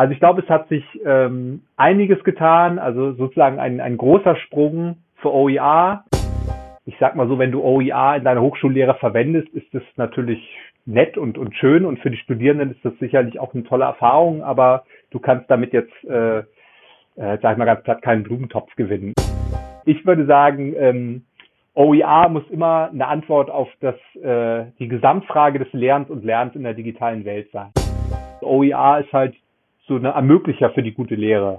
Also 0.00 0.14
ich 0.14 0.18
glaube, 0.18 0.40
es 0.40 0.48
hat 0.48 0.66
sich 0.70 0.82
ähm, 1.04 1.60
einiges 1.76 2.24
getan, 2.24 2.78
also 2.78 3.12
sozusagen 3.12 3.58
ein, 3.58 3.82
ein 3.82 3.98
großer 3.98 4.34
Sprung 4.36 4.96
für 5.16 5.30
OER. 5.30 6.04
Ich 6.86 6.96
sag 6.98 7.16
mal 7.16 7.28
so, 7.28 7.38
wenn 7.38 7.52
du 7.52 7.62
OER 7.62 8.16
in 8.16 8.24
deiner 8.24 8.40
Hochschullehre 8.40 8.94
verwendest, 8.94 9.50
ist 9.50 9.66
das 9.74 9.82
natürlich 9.96 10.42
nett 10.86 11.18
und, 11.18 11.36
und 11.36 11.54
schön 11.54 11.84
und 11.84 11.98
für 11.98 12.10
die 12.10 12.16
Studierenden 12.16 12.70
ist 12.70 12.82
das 12.82 12.94
sicherlich 12.98 13.38
auch 13.38 13.52
eine 13.52 13.64
tolle 13.64 13.84
Erfahrung, 13.84 14.42
aber 14.42 14.84
du 15.10 15.18
kannst 15.18 15.50
damit 15.50 15.74
jetzt, 15.74 15.92
äh, 16.04 16.38
äh, 16.38 16.44
sag 17.16 17.52
ich 17.52 17.58
mal 17.58 17.66
ganz 17.66 17.82
platt, 17.82 18.00
keinen 18.00 18.22
Blumentopf 18.22 18.74
gewinnen. 18.76 19.12
Ich 19.84 20.06
würde 20.06 20.24
sagen, 20.24 20.74
ähm, 20.78 21.24
OER 21.74 22.30
muss 22.30 22.48
immer 22.48 22.88
eine 22.90 23.06
Antwort 23.06 23.50
auf 23.50 23.68
das, 23.80 23.96
äh, 24.14 24.64
die 24.78 24.88
Gesamtfrage 24.88 25.58
des 25.58 25.70
Lernens 25.74 26.08
und 26.08 26.24
Lernens 26.24 26.56
in 26.56 26.62
der 26.62 26.72
digitalen 26.72 27.26
Welt 27.26 27.50
sein. 27.52 27.68
OER 28.40 29.00
ist 29.00 29.12
halt 29.12 29.34
so 29.90 29.96
ein 29.96 30.04
Ermöglicher 30.04 30.70
für 30.70 30.84
die 30.84 30.94
gute 30.94 31.16
Lehre. 31.16 31.58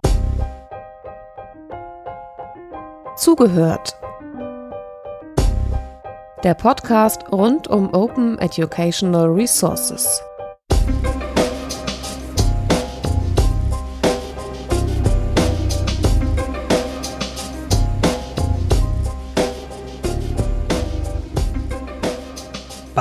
Zugehört. 3.18 3.94
Der 6.42 6.54
Podcast 6.54 7.30
rund 7.30 7.68
um 7.68 7.94
Open 7.94 8.40
Educational 8.40 9.28
Resources. 9.28 10.24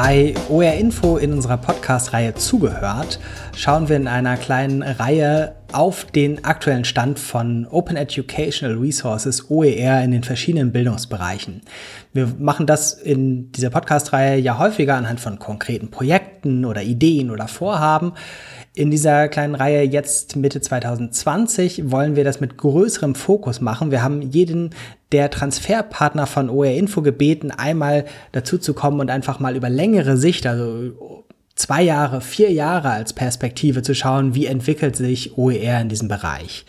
Bei 0.03 0.33
OR 0.49 0.73
Info 0.73 1.19
in 1.19 1.35
unserer 1.35 1.59
Podcast-Reihe 1.59 2.33
zugehört, 2.33 3.21
schauen 3.55 3.91
wir 3.91 3.97
in 3.97 4.09
einer 4.09 4.39
kleinen 4.39 4.83
Reihe 4.83 5.57
auf 5.73 6.07
den 6.07 6.43
aktuellen 6.43 6.87
Stand 6.87 7.19
von 7.19 7.67
Open 7.67 7.99
Educational 7.99 8.79
Resources 8.79 9.51
OER 9.51 10.03
in 10.03 10.13
den 10.13 10.23
verschiedenen 10.23 10.73
Bildungsbereichen. 10.73 11.61
Wir 12.15 12.33
machen 12.39 12.67
das 12.67 12.95
in 12.95 13.53
dieser 13.53 13.69
Podcast-Reihe 13.69 14.39
ja 14.39 14.59
häufiger 14.59 14.95
anhand 14.95 15.21
von 15.21 15.39
konkreten 15.39 15.91
Projekten 15.91 16.65
oder 16.65 16.83
Ideen 16.83 17.31
oder 17.31 17.47
Vorhaben. 17.47 18.15
In 18.73 18.93
dieser 18.93 19.29
kleinen 19.29 19.57
Reihe 19.57 19.83
jetzt 19.83 20.37
Mitte 20.37 20.61
2020 20.61 21.91
wollen 21.91 22.15
wir 22.15 22.23
das 22.23 22.41
mit 22.41 22.57
größerem 22.57 23.17
Fokus 23.17 23.61
machen. 23.61 23.91
Wir 23.91 24.01
haben 24.01 24.23
jeden 24.23 24.71
der 25.11 25.29
Transferpartner 25.29 26.29
von 26.29 26.49
OR 26.49 26.67
Info 26.67 27.03
gebeten, 27.03 27.51
einmal 27.51 28.05
dazu 28.31 28.59
zu 28.59 28.73
kommen 28.73 29.01
und 29.01 29.11
einfach 29.11 29.41
mal 29.41 29.57
über 29.57 29.69
längere 29.69 30.17
Sicht, 30.17 30.47
also 30.47 31.25
zwei 31.57 31.83
Jahre, 31.83 32.21
vier 32.21 32.53
Jahre 32.53 32.91
als 32.91 33.13
Perspektive 33.13 33.83
zu 33.83 33.93
schauen, 33.93 34.37
wie 34.37 34.47
entwickelt 34.47 34.95
sich 34.95 35.37
OER 35.37 35.81
in 35.81 35.89
diesem 35.89 36.07
Bereich. 36.07 36.65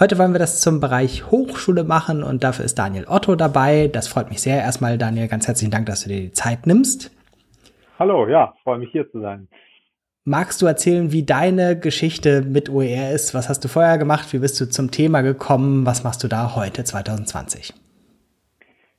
Heute 0.00 0.16
wollen 0.16 0.32
wir 0.32 0.38
das 0.38 0.62
zum 0.62 0.80
Bereich 0.80 1.30
Hochschule 1.30 1.84
machen 1.84 2.22
und 2.22 2.42
dafür 2.44 2.64
ist 2.64 2.78
Daniel 2.78 3.04
Otto 3.06 3.36
dabei. 3.36 3.90
Das 3.92 4.08
freut 4.08 4.30
mich 4.30 4.40
sehr. 4.40 4.56
Erstmal, 4.56 4.96
Daniel, 4.96 5.28
ganz 5.28 5.46
herzlichen 5.46 5.70
Dank, 5.70 5.84
dass 5.84 6.04
du 6.04 6.08
dir 6.08 6.20
die 6.22 6.32
Zeit 6.32 6.66
nimmst. 6.66 7.10
Hallo, 7.98 8.26
ja, 8.26 8.54
freue 8.64 8.78
mich 8.78 8.90
hier 8.90 9.08
zu 9.10 9.20
sein. 9.20 9.48
Magst 10.24 10.62
du 10.62 10.66
erzählen, 10.66 11.10
wie 11.10 11.26
deine 11.26 11.76
Geschichte 11.76 12.42
mit 12.42 12.70
OER 12.70 13.10
ist? 13.12 13.34
Was 13.34 13.48
hast 13.48 13.64
du 13.64 13.68
vorher 13.68 13.98
gemacht? 13.98 14.32
Wie 14.32 14.38
bist 14.38 14.60
du 14.60 14.66
zum 14.66 14.92
Thema 14.92 15.22
gekommen? 15.22 15.84
Was 15.84 16.04
machst 16.04 16.22
du 16.22 16.28
da 16.28 16.54
heute 16.54 16.84
2020? 16.84 17.74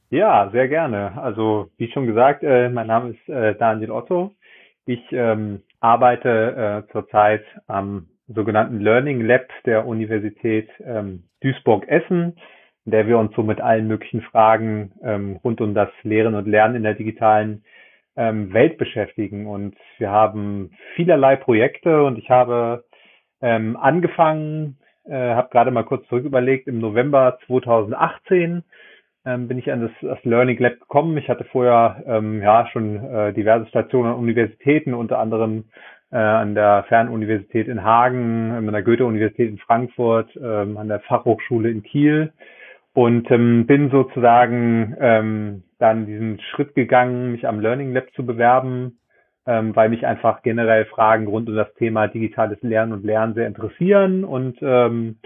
Ja, 0.10 0.50
sehr 0.52 0.68
gerne. 0.68 1.18
Also 1.18 1.70
wie 1.78 1.90
schon 1.94 2.08
gesagt, 2.08 2.44
äh, 2.44 2.68
mein 2.68 2.88
Name 2.88 3.12
ist 3.12 3.30
äh, 3.30 3.56
Daniel 3.56 3.92
Otto. 3.92 4.34
Ich 4.86 5.00
ähm, 5.14 5.62
arbeite 5.80 6.84
äh, 6.90 6.92
zurzeit 6.92 7.46
am 7.68 8.08
sogenannten 8.28 8.82
Learning 8.82 9.22
Lab 9.22 9.48
der 9.66 9.88
Universität 9.88 10.68
ähm, 10.86 11.24
Duisburg-Essen, 11.40 12.36
in 12.84 12.92
der 12.92 13.08
wir 13.08 13.18
uns 13.18 13.34
so 13.34 13.44
mit 13.44 13.62
allen 13.62 13.88
möglichen 13.88 14.24
Fragen 14.24 14.92
ähm, 15.02 15.40
rund 15.42 15.62
um 15.62 15.74
das 15.74 15.90
Lehren 16.02 16.36
und 16.36 16.50
Lernen 16.50 16.76
in 16.76 16.84
der 16.84 16.96
digitalen 16.96 17.64
Welt 18.16 18.78
beschäftigen. 18.78 19.48
Und 19.48 19.76
wir 19.98 20.12
haben 20.12 20.72
vielerlei 20.96 21.36
Projekte 21.36 22.04
und 22.04 22.18
ich 22.18 22.30
habe 22.30 22.84
ähm, 23.42 23.76
angefangen, 23.76 24.78
äh, 25.06 25.16
habe 25.16 25.50
gerade 25.50 25.72
mal 25.72 25.84
kurz 25.84 26.08
zurück 26.08 26.26
überlegt, 26.26 26.68
im 26.68 26.80
November 26.80 27.40
2018 27.48 28.64
ähm, 29.26 29.48
bin 29.48 29.58
ich 29.58 29.72
an 29.72 29.82
das, 29.82 29.92
das 30.02 30.24
Learning 30.24 30.58
Lab 30.60 30.80
gekommen. 30.80 31.18
Ich 31.18 31.30
hatte 31.30 31.46
vorher 31.46 32.04
ähm, 32.08 32.42
ja 32.42 32.68
schon 32.72 33.04
äh, 33.04 33.34
diverse 33.34 33.68
Stationen 33.68 34.12
an 34.14 34.20
Universitäten, 34.20 34.94
unter 34.94 35.20
anderem 35.20 35.66
äh, 36.12 36.18
an 36.18 36.56
der 36.56 36.86
Fernuniversität 36.88 37.68
in 37.68 37.84
Hagen, 37.84 38.52
an 38.52 38.72
der 38.72 38.84
Goethe-Universität 38.84 39.50
in 39.50 39.58
Frankfurt, 39.58 40.30
ähm, 40.36 40.78
an 40.78 40.88
der 40.88 41.00
Fachhochschule 41.02 41.70
in 41.70 41.84
Kiel 41.84 42.34
und 42.94 43.30
ähm, 43.32 43.66
bin 43.66 43.90
sozusagen 43.90 44.96
ähm, 45.00 45.64
dann 45.84 46.06
diesen 46.06 46.40
Schritt 46.40 46.76
gegangen, 46.76 47.32
mich 47.32 47.48
am 47.48 47.60
Learning 47.60 47.94
Lab 47.94 48.12
zu 48.16 48.26
bewerben, 48.26 49.00
ähm, 49.46 49.76
weil 49.76 49.90
mich 49.90 50.06
einfach 50.08 50.42
generell 50.42 50.86
Fragen 50.86 51.28
rund 51.28 51.50
um 51.50 51.56
das 51.56 51.74
Thema 51.76 52.08
digitales 52.08 52.62
Lernen 52.62 52.94
und 52.94 53.04
Lernen 53.04 53.34
sehr 53.34 53.48
interessieren 53.48 54.24
und 54.24 54.58
ähm, 54.62 55.18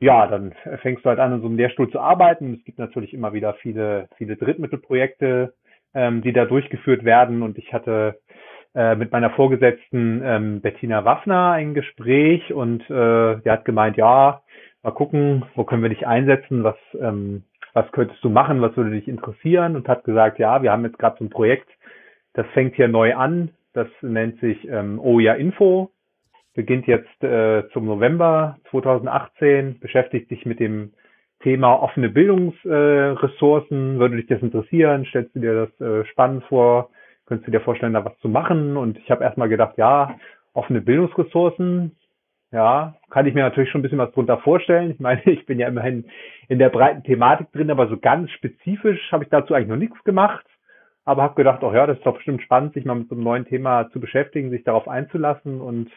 ja, 0.00 0.26
dann 0.28 0.54
fängst 0.80 1.04
du 1.04 1.08
halt 1.08 1.18
an, 1.18 1.32
in 1.34 1.40
so 1.40 1.46
einem 1.46 1.56
Lehrstuhl 1.56 1.90
zu 1.90 1.98
arbeiten. 2.00 2.54
Es 2.54 2.64
gibt 2.64 2.78
natürlich 2.78 3.12
immer 3.12 3.32
wieder 3.32 3.54
viele, 3.54 4.08
viele 4.16 4.36
Drittmittelprojekte, 4.36 5.54
ähm, 5.94 6.22
die 6.22 6.32
da 6.32 6.44
durchgeführt 6.44 7.04
werden. 7.04 7.42
Und 7.42 7.58
ich 7.58 7.72
hatte 7.72 8.18
äh, 8.74 8.94
mit 8.94 9.10
meiner 9.10 9.30
Vorgesetzten 9.30 10.22
ähm, 10.24 10.60
Bettina 10.60 11.04
Waffner 11.04 11.52
ein 11.52 11.74
Gespräch 11.74 12.52
und 12.52 12.82
äh, 12.88 13.40
die 13.40 13.50
hat 13.50 13.64
gemeint, 13.64 13.96
ja, 13.96 14.42
mal 14.82 14.92
gucken, 14.92 15.44
wo 15.56 15.64
können 15.64 15.82
wir 15.82 15.88
dich 15.88 16.06
einsetzen, 16.06 16.62
was, 16.62 16.76
ähm, 17.00 17.42
was 17.72 17.90
könntest 17.92 18.22
du 18.24 18.30
machen, 18.30 18.60
was 18.60 18.76
würde 18.76 18.90
dich 18.90 19.08
interessieren 19.08 19.76
und 19.76 19.88
hat 19.88 20.04
gesagt, 20.04 20.38
ja, 20.38 20.62
wir 20.62 20.72
haben 20.72 20.84
jetzt 20.84 20.98
gerade 20.98 21.16
so 21.18 21.24
ein 21.24 21.30
Projekt, 21.30 21.68
das 22.34 22.46
fängt 22.48 22.76
hier 22.76 22.88
neu 22.88 23.14
an, 23.14 23.50
das 23.72 23.88
nennt 24.02 24.40
sich 24.40 24.68
ähm, 24.68 24.98
OJA 25.00 25.34
Info, 25.34 25.90
beginnt 26.54 26.86
jetzt 26.86 27.22
äh, 27.22 27.68
zum 27.72 27.86
November 27.86 28.58
2018, 28.70 29.78
beschäftigt 29.80 30.28
sich 30.28 30.44
mit 30.46 30.60
dem 30.60 30.92
Thema 31.40 31.74
offene 31.80 32.08
Bildungsressourcen. 32.08 33.96
Äh, 33.96 33.98
Würde 33.98 34.16
dich 34.16 34.26
das 34.26 34.42
interessieren? 34.42 35.04
Stellst 35.04 35.34
du 35.36 35.40
dir 35.40 35.66
das 35.66 35.80
äh, 35.80 36.04
spannend 36.06 36.44
vor? 36.44 36.90
Könntest 37.26 37.46
du 37.46 37.52
dir 37.52 37.60
vorstellen, 37.60 37.92
da 37.92 38.04
was 38.04 38.18
zu 38.18 38.28
machen? 38.28 38.76
Und 38.76 38.98
ich 38.98 39.10
habe 39.10 39.22
erstmal 39.22 39.48
gedacht, 39.48 39.76
ja, 39.76 40.18
offene 40.52 40.80
Bildungsressourcen, 40.80 41.94
ja, 42.52 42.94
kann 43.10 43.26
ich 43.26 43.34
mir 43.34 43.42
natürlich 43.42 43.70
schon 43.70 43.80
ein 43.80 43.82
bisschen 43.82 43.98
was 43.98 44.12
drunter 44.12 44.38
vorstellen. 44.38 44.90
Ich 44.90 45.00
meine, 45.00 45.22
ich 45.26 45.46
bin 45.46 45.58
ja 45.58 45.68
immerhin 45.68 46.06
in 46.48 46.58
der 46.58 46.70
breiten 46.70 47.02
Thematik 47.02 47.52
drin, 47.52 47.70
aber 47.70 47.88
so 47.88 47.98
ganz 47.98 48.30
spezifisch 48.30 49.12
habe 49.12 49.24
ich 49.24 49.30
dazu 49.30 49.54
eigentlich 49.54 49.68
noch 49.68 49.76
nichts 49.76 50.02
gemacht 50.04 50.44
aber 51.08 51.22
habe 51.22 51.36
gedacht, 51.36 51.62
oh 51.62 51.72
ja, 51.72 51.86
das 51.86 51.96
ist 51.96 52.04
doch 52.04 52.16
bestimmt 52.16 52.42
spannend, 52.42 52.74
sich 52.74 52.84
mal 52.84 52.94
mit 52.94 53.08
so 53.08 53.14
einem 53.14 53.24
neuen 53.24 53.46
Thema 53.46 53.88
zu 53.92 53.98
beschäftigen, 53.98 54.50
sich 54.50 54.62
darauf 54.64 54.86
einzulassen 54.86 55.58
und 55.58 55.90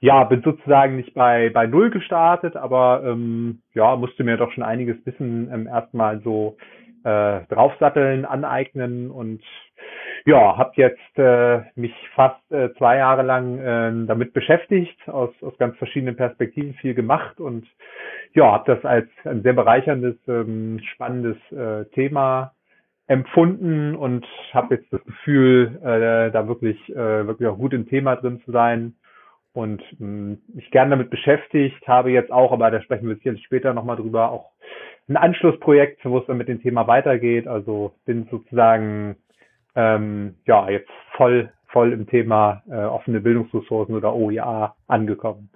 ja, 0.00 0.24
bin 0.24 0.42
sozusagen 0.42 0.96
nicht 0.96 1.14
bei 1.14 1.50
bei 1.50 1.68
null 1.68 1.90
gestartet, 1.90 2.56
aber 2.56 3.02
ähm, 3.04 3.62
ja, 3.72 3.94
musste 3.94 4.24
mir 4.24 4.36
doch 4.36 4.50
schon 4.50 4.64
einiges 4.64 4.96
Wissen 5.06 5.48
ähm, 5.52 5.68
erstmal 5.68 6.20
so 6.22 6.56
äh, 7.04 7.40
draufsatteln, 7.48 8.24
aneignen 8.24 9.10
und 9.10 9.42
ja, 10.24 10.56
habe 10.56 10.72
jetzt 10.74 11.18
äh, 11.18 11.60
mich 11.74 11.94
fast 12.14 12.50
äh, 12.50 12.72
zwei 12.74 12.98
Jahre 12.98 13.22
lang 13.22 13.58
äh, 13.58 14.06
damit 14.06 14.32
beschäftigt, 14.32 14.96
aus, 15.08 15.30
aus 15.42 15.56
ganz 15.58 15.76
verschiedenen 15.78 16.16
Perspektiven 16.16 16.74
viel 16.74 16.94
gemacht 16.94 17.40
und 17.40 17.66
ja, 18.34 18.52
habe 18.52 18.74
das 18.74 18.84
als 18.84 19.08
ein 19.24 19.42
sehr 19.42 19.54
bereicherndes, 19.54 20.16
ähm, 20.28 20.80
spannendes 20.94 21.36
äh, 21.52 21.84
Thema 21.94 22.52
empfunden 23.06 23.96
und 23.96 24.26
habe 24.52 24.74
jetzt 24.76 24.92
das 24.92 25.02
Gefühl, 25.04 25.78
äh, 25.82 26.30
da 26.30 26.46
wirklich, 26.46 26.78
äh, 26.90 27.26
wirklich 27.26 27.48
auch 27.48 27.56
gut 27.56 27.72
im 27.72 27.88
Thema 27.88 28.16
drin 28.16 28.42
zu 28.44 28.52
sein 28.52 28.96
und 29.54 29.80
mh, 29.98 29.98
hm, 29.98 30.38
mich 30.54 30.70
gern 30.70 30.90
damit 30.90 31.10
beschäftigt, 31.10 31.88
habe 31.88 32.10
jetzt 32.10 32.30
auch, 32.30 32.52
aber 32.52 32.70
da 32.70 32.82
sprechen 32.82 33.08
wir 33.08 33.16
sicherlich 33.16 33.44
später 33.44 33.72
nochmal 33.72 33.96
drüber, 33.96 34.30
auch 34.30 34.50
ein 35.08 35.16
Anschlussprojekt, 35.16 36.04
wo 36.04 36.18
es 36.18 36.26
dann 36.26 36.38
mit 36.38 36.48
dem 36.48 36.62
Thema 36.62 36.86
weitergeht. 36.86 37.46
Also 37.46 37.92
bin 38.04 38.26
sozusagen 38.30 39.16
ähm, 39.74 40.34
ja 40.46 40.68
jetzt 40.68 40.90
voll 41.16 41.50
voll 41.68 41.92
im 41.92 42.06
Thema 42.06 42.62
äh, 42.70 42.76
offene 42.76 43.20
Bildungsressourcen 43.20 43.94
oder 43.94 44.14
OER 44.14 44.74
angekommen. 44.86 45.50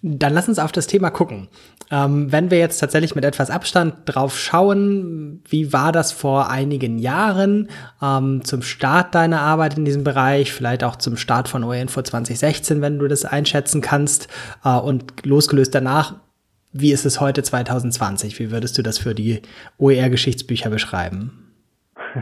Dann 0.00 0.32
lass 0.32 0.48
uns 0.48 0.60
auf 0.60 0.70
das 0.70 0.86
Thema 0.86 1.10
gucken. 1.10 1.48
Ähm, 1.90 2.30
wenn 2.30 2.52
wir 2.52 2.58
jetzt 2.58 2.78
tatsächlich 2.78 3.16
mit 3.16 3.24
etwas 3.24 3.50
Abstand 3.50 3.94
drauf 4.04 4.38
schauen, 4.38 5.42
wie 5.48 5.72
war 5.72 5.90
das 5.90 6.12
vor 6.12 6.50
einigen 6.50 6.98
Jahren 6.98 7.68
ähm, 8.00 8.44
zum 8.44 8.62
Start 8.62 9.14
deiner 9.16 9.40
Arbeit 9.40 9.76
in 9.76 9.84
diesem 9.84 10.04
Bereich, 10.04 10.52
vielleicht 10.52 10.84
auch 10.84 10.96
zum 10.96 11.16
Start 11.16 11.48
von 11.48 11.64
OER 11.64 11.88
vor 11.88 12.04
2016, 12.04 12.80
wenn 12.80 13.00
du 13.00 13.08
das 13.08 13.24
einschätzen 13.24 13.80
kannst, 13.80 14.28
äh, 14.64 14.78
und 14.78 15.26
losgelöst 15.26 15.74
danach, 15.74 16.14
wie 16.72 16.92
ist 16.92 17.04
es 17.04 17.20
heute 17.20 17.42
2020? 17.42 18.38
Wie 18.38 18.50
würdest 18.50 18.78
du 18.78 18.82
das 18.82 18.98
für 18.98 19.14
die 19.14 19.42
OER-Geschichtsbücher 19.78 20.70
beschreiben? 20.70 21.54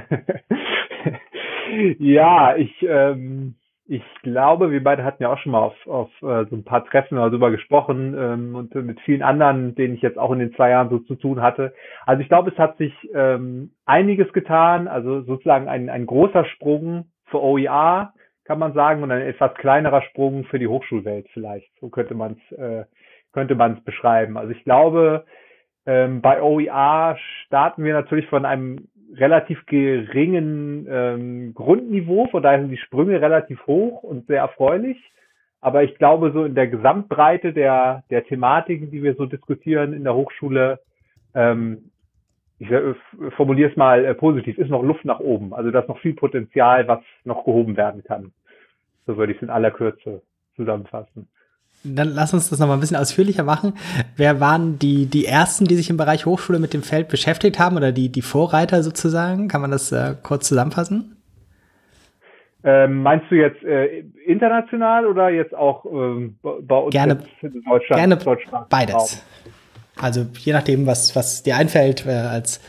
ja, 1.98 2.56
ich 2.56 2.72
ähm 2.82 3.54
ich 3.88 4.02
glaube, 4.22 4.72
wir 4.72 4.82
beide 4.82 5.04
hatten 5.04 5.22
ja 5.22 5.32
auch 5.32 5.38
schon 5.38 5.52
mal 5.52 5.60
auf, 5.60 5.86
auf 5.86 6.10
äh, 6.22 6.44
so 6.50 6.56
ein 6.56 6.64
paar 6.64 6.84
Treffen 6.84 7.16
darüber 7.16 7.50
gesprochen 7.52 8.16
ähm, 8.18 8.56
und 8.56 8.74
mit 8.74 9.00
vielen 9.02 9.22
anderen, 9.22 9.76
denen 9.76 9.94
ich 9.94 10.02
jetzt 10.02 10.18
auch 10.18 10.32
in 10.32 10.40
den 10.40 10.54
zwei 10.54 10.70
Jahren 10.70 10.90
so 10.90 10.98
zu 10.98 11.14
tun 11.14 11.40
hatte. 11.40 11.72
Also 12.04 12.20
ich 12.20 12.28
glaube, 12.28 12.50
es 12.50 12.58
hat 12.58 12.76
sich 12.78 12.92
ähm, 13.14 13.70
einiges 13.84 14.32
getan, 14.32 14.88
also 14.88 15.22
sozusagen 15.22 15.68
ein, 15.68 15.88
ein 15.88 16.06
großer 16.06 16.44
Sprung 16.46 17.06
für 17.26 17.40
OER, 17.40 18.12
kann 18.44 18.58
man 18.58 18.74
sagen, 18.74 19.02
und 19.02 19.12
ein 19.12 19.22
etwas 19.22 19.54
kleinerer 19.54 20.02
Sprung 20.02 20.44
für 20.44 20.58
die 20.58 20.68
Hochschulwelt 20.68 21.28
vielleicht. 21.32 21.70
So 21.80 21.88
könnte 21.88 22.14
man 22.14 22.36
es 22.50 22.58
äh, 22.58 22.84
könnte 23.36 23.54
man 23.54 23.74
es 23.74 23.84
beschreiben. 23.84 24.38
Also 24.38 24.52
ich 24.52 24.64
glaube, 24.64 25.26
ähm, 25.84 26.22
bei 26.22 26.40
OER 26.40 27.18
starten 27.44 27.84
wir 27.84 27.92
natürlich 27.92 28.26
von 28.28 28.46
einem 28.46 28.88
relativ 29.12 29.66
geringen 29.66 30.86
ähm, 30.88 31.52
Grundniveau, 31.52 32.28
von 32.28 32.42
daher 32.42 32.60
sind 32.60 32.70
die 32.70 32.78
Sprünge 32.78 33.20
relativ 33.20 33.66
hoch 33.66 34.02
und 34.02 34.26
sehr 34.26 34.38
erfreulich. 34.38 34.96
Aber 35.60 35.84
ich 35.84 35.98
glaube, 35.98 36.32
so 36.32 36.44
in 36.46 36.54
der 36.54 36.68
Gesamtbreite 36.68 37.52
der, 37.52 38.04
der 38.08 38.24
Thematiken, 38.24 38.90
die 38.90 39.02
wir 39.02 39.16
so 39.16 39.26
diskutieren 39.26 39.92
in 39.92 40.04
der 40.04 40.14
Hochschule, 40.14 40.80
ähm, 41.34 41.90
ich 42.58 42.70
äh, 42.70 42.94
formuliere 43.36 43.70
es 43.70 43.76
mal 43.76 44.02
äh, 44.02 44.14
positiv, 44.14 44.56
ist 44.56 44.70
noch 44.70 44.82
Luft 44.82 45.04
nach 45.04 45.20
oben. 45.20 45.52
Also 45.52 45.70
da 45.70 45.80
ist 45.80 45.88
noch 45.90 46.00
viel 46.00 46.14
Potenzial, 46.14 46.88
was 46.88 47.00
noch 47.24 47.44
gehoben 47.44 47.76
werden 47.76 48.02
kann. 48.02 48.32
So 49.06 49.18
würde 49.18 49.32
ich 49.32 49.36
es 49.36 49.42
in 49.42 49.50
aller 49.50 49.72
Kürze 49.72 50.22
zusammenfassen. 50.56 51.28
Dann 51.84 52.08
lass 52.14 52.34
uns 52.34 52.50
das 52.50 52.58
nochmal 52.58 52.76
ein 52.76 52.80
bisschen 52.80 52.96
ausführlicher 52.96 53.44
machen. 53.44 53.74
Wer 54.16 54.40
waren 54.40 54.78
die, 54.78 55.06
die 55.06 55.26
ersten, 55.26 55.66
die 55.66 55.76
sich 55.76 55.90
im 55.90 55.96
Bereich 55.96 56.26
Hochschule 56.26 56.58
mit 56.58 56.74
dem 56.74 56.82
Feld 56.82 57.08
beschäftigt 57.08 57.58
haben 57.58 57.76
oder 57.76 57.92
die, 57.92 58.10
die 58.10 58.22
Vorreiter 58.22 58.82
sozusagen? 58.82 59.48
Kann 59.48 59.60
man 59.60 59.70
das 59.70 59.92
äh, 59.92 60.14
kurz 60.22 60.48
zusammenfassen? 60.48 61.16
Ähm, 62.64 63.02
meinst 63.02 63.30
du 63.30 63.36
jetzt 63.36 63.62
äh, 63.62 64.04
international 64.26 65.06
oder 65.06 65.30
jetzt 65.30 65.54
auch 65.54 65.84
ähm, 65.84 66.36
bei 66.42 66.76
uns 66.76 66.92
gerne, 66.92 67.18
in 67.40 67.62
Deutschland? 67.62 68.00
Gerne 68.00 68.16
Deutschland 68.16 68.68
beides. 68.68 69.24
Also 69.98 70.26
je 70.38 70.52
nachdem, 70.52 70.86
was, 70.86 71.16
was 71.16 71.42
dir 71.42 71.56
einfällt, 71.56 72.04
äh, 72.06 72.10
als 72.10 72.60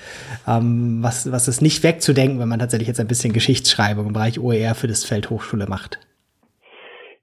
ähm, 0.48 1.00
was, 1.02 1.32
was 1.32 1.48
ist 1.48 1.62
nicht 1.62 1.84
wegzudenken, 1.84 2.40
wenn 2.40 2.48
man 2.48 2.60
tatsächlich 2.60 2.88
jetzt 2.88 3.00
ein 3.00 3.08
bisschen 3.08 3.34
Geschichtsschreibung 3.34 4.08
im 4.08 4.14
Bereich 4.14 4.40
OER 4.40 4.76
für 4.76 4.88
das 4.88 5.04
Feld 5.04 5.30
Hochschule 5.30 5.66
macht. 5.68 6.00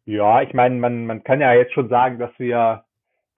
Ja, 0.06 0.42
ich 0.42 0.52
meine, 0.52 0.76
man, 0.76 1.06
man 1.06 1.24
kann 1.24 1.40
ja 1.40 1.54
jetzt 1.54 1.72
schon 1.72 1.88
sagen, 1.88 2.18
dass 2.18 2.30
wir 2.38 2.84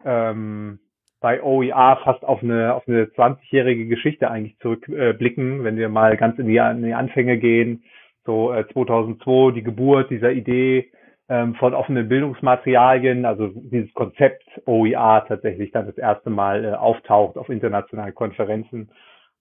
ähm, 0.04 0.80
bei 1.20 1.42
OER 1.42 2.00
fast 2.04 2.24
auf 2.24 2.42
eine, 2.42 2.74
auf 2.74 2.86
eine 2.88 3.04
20-jährige 3.04 3.86
Geschichte 3.86 4.30
eigentlich 4.30 4.58
zurückblicken, 4.58 5.60
äh, 5.60 5.64
wenn 5.64 5.76
wir 5.76 5.88
mal 5.88 6.16
ganz 6.16 6.38
in 6.38 6.46
die, 6.46 6.56
in 6.56 6.82
die 6.82 6.94
Anfänge 6.94 7.38
gehen. 7.38 7.84
So 8.24 8.52
äh, 8.52 8.66
2002, 8.72 9.52
die 9.52 9.62
Geburt 9.62 10.10
dieser 10.10 10.32
Idee 10.32 10.90
ähm, 11.28 11.54
von 11.54 11.74
offenen 11.74 12.08
Bildungsmaterialien, 12.08 13.24
also 13.24 13.48
dieses 13.48 13.92
Konzept 13.94 14.44
OER 14.66 15.24
tatsächlich 15.26 15.70
dann 15.70 15.86
das 15.86 15.98
erste 15.98 16.30
Mal 16.30 16.64
äh, 16.64 16.72
auftaucht 16.72 17.38
auf 17.38 17.48
internationalen 17.48 18.14
Konferenzen 18.14 18.90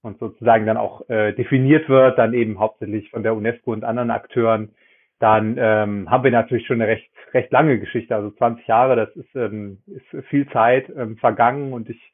und 0.01 0.19
sozusagen 0.19 0.67
dann 0.67 0.77
auch 0.77 1.09
äh, 1.09 1.33
definiert 1.33 1.89
wird, 1.89 2.19
dann 2.19 2.33
eben 2.35 2.59
hauptsächlich 2.59 3.09
von 3.09 3.23
der 3.23 3.35
UNESCO 3.35 3.73
und 3.73 3.83
anderen 3.83 4.11
Akteuren 4.11 4.75
dann 5.19 5.55
ähm, 5.57 6.09
haben 6.09 6.23
wir 6.23 6.31
natürlich 6.31 6.67
schon 6.67 6.81
eine 6.81 6.91
recht, 6.91 7.09
recht 7.33 7.51
lange 7.51 7.79
Geschichte, 7.79 8.15
also 8.15 8.31
20 8.31 8.67
Jahre, 8.67 8.95
das 8.95 9.15
ist, 9.15 9.35
ähm, 9.35 9.79
ist 9.87 10.25
viel 10.27 10.47
Zeit 10.49 10.89
ähm, 10.95 11.17
vergangen 11.17 11.73
und 11.73 11.89
ich 11.89 12.13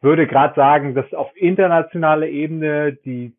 würde 0.00 0.26
gerade 0.26 0.54
sagen, 0.54 0.94
dass 0.94 1.12
auf 1.12 1.30
internationaler 1.36 2.26
Ebene 2.26 2.94
die 3.04 3.34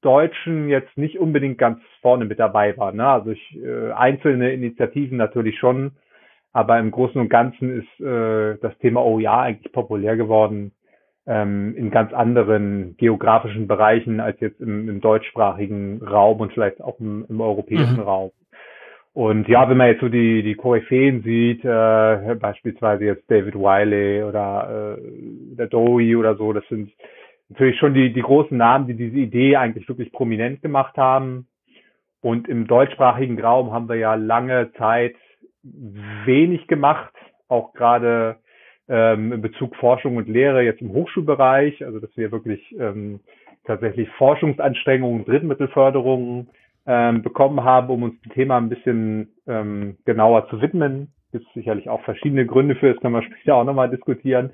Deutschen 0.00 0.68
jetzt 0.68 0.96
nicht 0.96 1.18
unbedingt 1.18 1.58
ganz 1.58 1.80
vorne 2.00 2.24
mit 2.24 2.40
dabei 2.40 2.76
waren. 2.76 2.96
Ne? 2.96 3.06
Also 3.06 3.30
ich, 3.30 3.56
äh, 3.62 3.92
einzelne 3.92 4.52
Initiativen 4.52 5.16
natürlich 5.16 5.58
schon, 5.58 5.92
aber 6.52 6.78
im 6.78 6.90
Großen 6.90 7.20
und 7.20 7.28
Ganzen 7.28 7.80
ist 7.80 8.00
äh, 8.00 8.58
das 8.60 8.76
Thema 8.78 9.04
OER 9.04 9.38
eigentlich 9.38 9.72
populär 9.72 10.16
geworden 10.16 10.72
ähm, 11.26 11.74
in 11.76 11.90
ganz 11.90 12.12
anderen 12.12 12.96
geografischen 12.96 13.68
Bereichen 13.68 14.20
als 14.20 14.40
jetzt 14.40 14.60
im, 14.60 14.88
im 14.88 15.00
deutschsprachigen 15.00 16.02
Raum 16.02 16.40
und 16.40 16.52
vielleicht 16.52 16.80
auch 16.80 16.98
im, 17.00 17.24
im 17.28 17.40
europäischen 17.40 17.96
mhm. 17.96 18.02
Raum. 18.02 18.30
Und 19.14 19.46
ja, 19.46 19.68
wenn 19.68 19.76
man 19.76 19.88
jetzt 19.88 20.00
so 20.00 20.08
die, 20.08 20.42
die 20.42 20.54
Koryphäen 20.54 21.22
sieht, 21.22 21.64
äh, 21.64 22.34
beispielsweise 22.40 23.04
jetzt 23.04 23.30
David 23.30 23.54
Wiley 23.54 24.22
oder 24.22 24.96
äh, 24.96 25.56
der 25.56 25.66
Dowie 25.66 26.16
oder 26.16 26.34
so, 26.36 26.52
das 26.54 26.66
sind 26.68 26.90
natürlich 27.50 27.78
schon 27.78 27.92
die, 27.92 28.12
die 28.12 28.22
großen 28.22 28.56
Namen, 28.56 28.86
die 28.86 28.94
diese 28.94 29.18
Idee 29.18 29.56
eigentlich 29.56 29.86
wirklich 29.86 30.12
prominent 30.12 30.62
gemacht 30.62 30.96
haben. 30.96 31.46
Und 32.22 32.48
im 32.48 32.66
deutschsprachigen 32.66 33.38
Raum 33.38 33.72
haben 33.72 33.88
wir 33.88 33.96
ja 33.96 34.14
lange 34.14 34.72
Zeit 34.78 35.16
wenig 35.62 36.66
gemacht, 36.66 37.12
auch 37.48 37.74
gerade 37.74 38.36
ähm, 38.88 39.32
in 39.32 39.42
Bezug 39.42 39.76
Forschung 39.76 40.16
und 40.16 40.28
Lehre 40.28 40.62
jetzt 40.62 40.80
im 40.80 40.92
Hochschulbereich, 40.92 41.84
also 41.84 42.00
dass 42.00 42.16
wir 42.16 42.32
wirklich 42.32 42.74
ähm, 42.78 43.20
tatsächlich 43.64 44.08
Forschungsanstrengungen, 44.18 45.24
Drittmittelförderungen 45.24 46.48
ähm, 46.86 47.22
bekommen 47.22 47.62
haben, 47.62 47.90
um 47.90 48.02
uns 48.02 48.20
dem 48.22 48.32
Thema 48.32 48.56
ein 48.56 48.68
bisschen 48.68 49.28
ähm, 49.46 49.96
genauer 50.04 50.48
zu 50.48 50.60
widmen. 50.60 51.12
Gibt 51.30 51.46
sicherlich 51.54 51.88
auch 51.88 52.02
verschiedene 52.02 52.44
Gründe 52.44 52.74
für, 52.74 52.92
das 52.92 53.00
können 53.00 53.14
wir 53.14 53.22
später 53.38 53.56
auch 53.56 53.64
nochmal 53.64 53.90
diskutieren. 53.90 54.50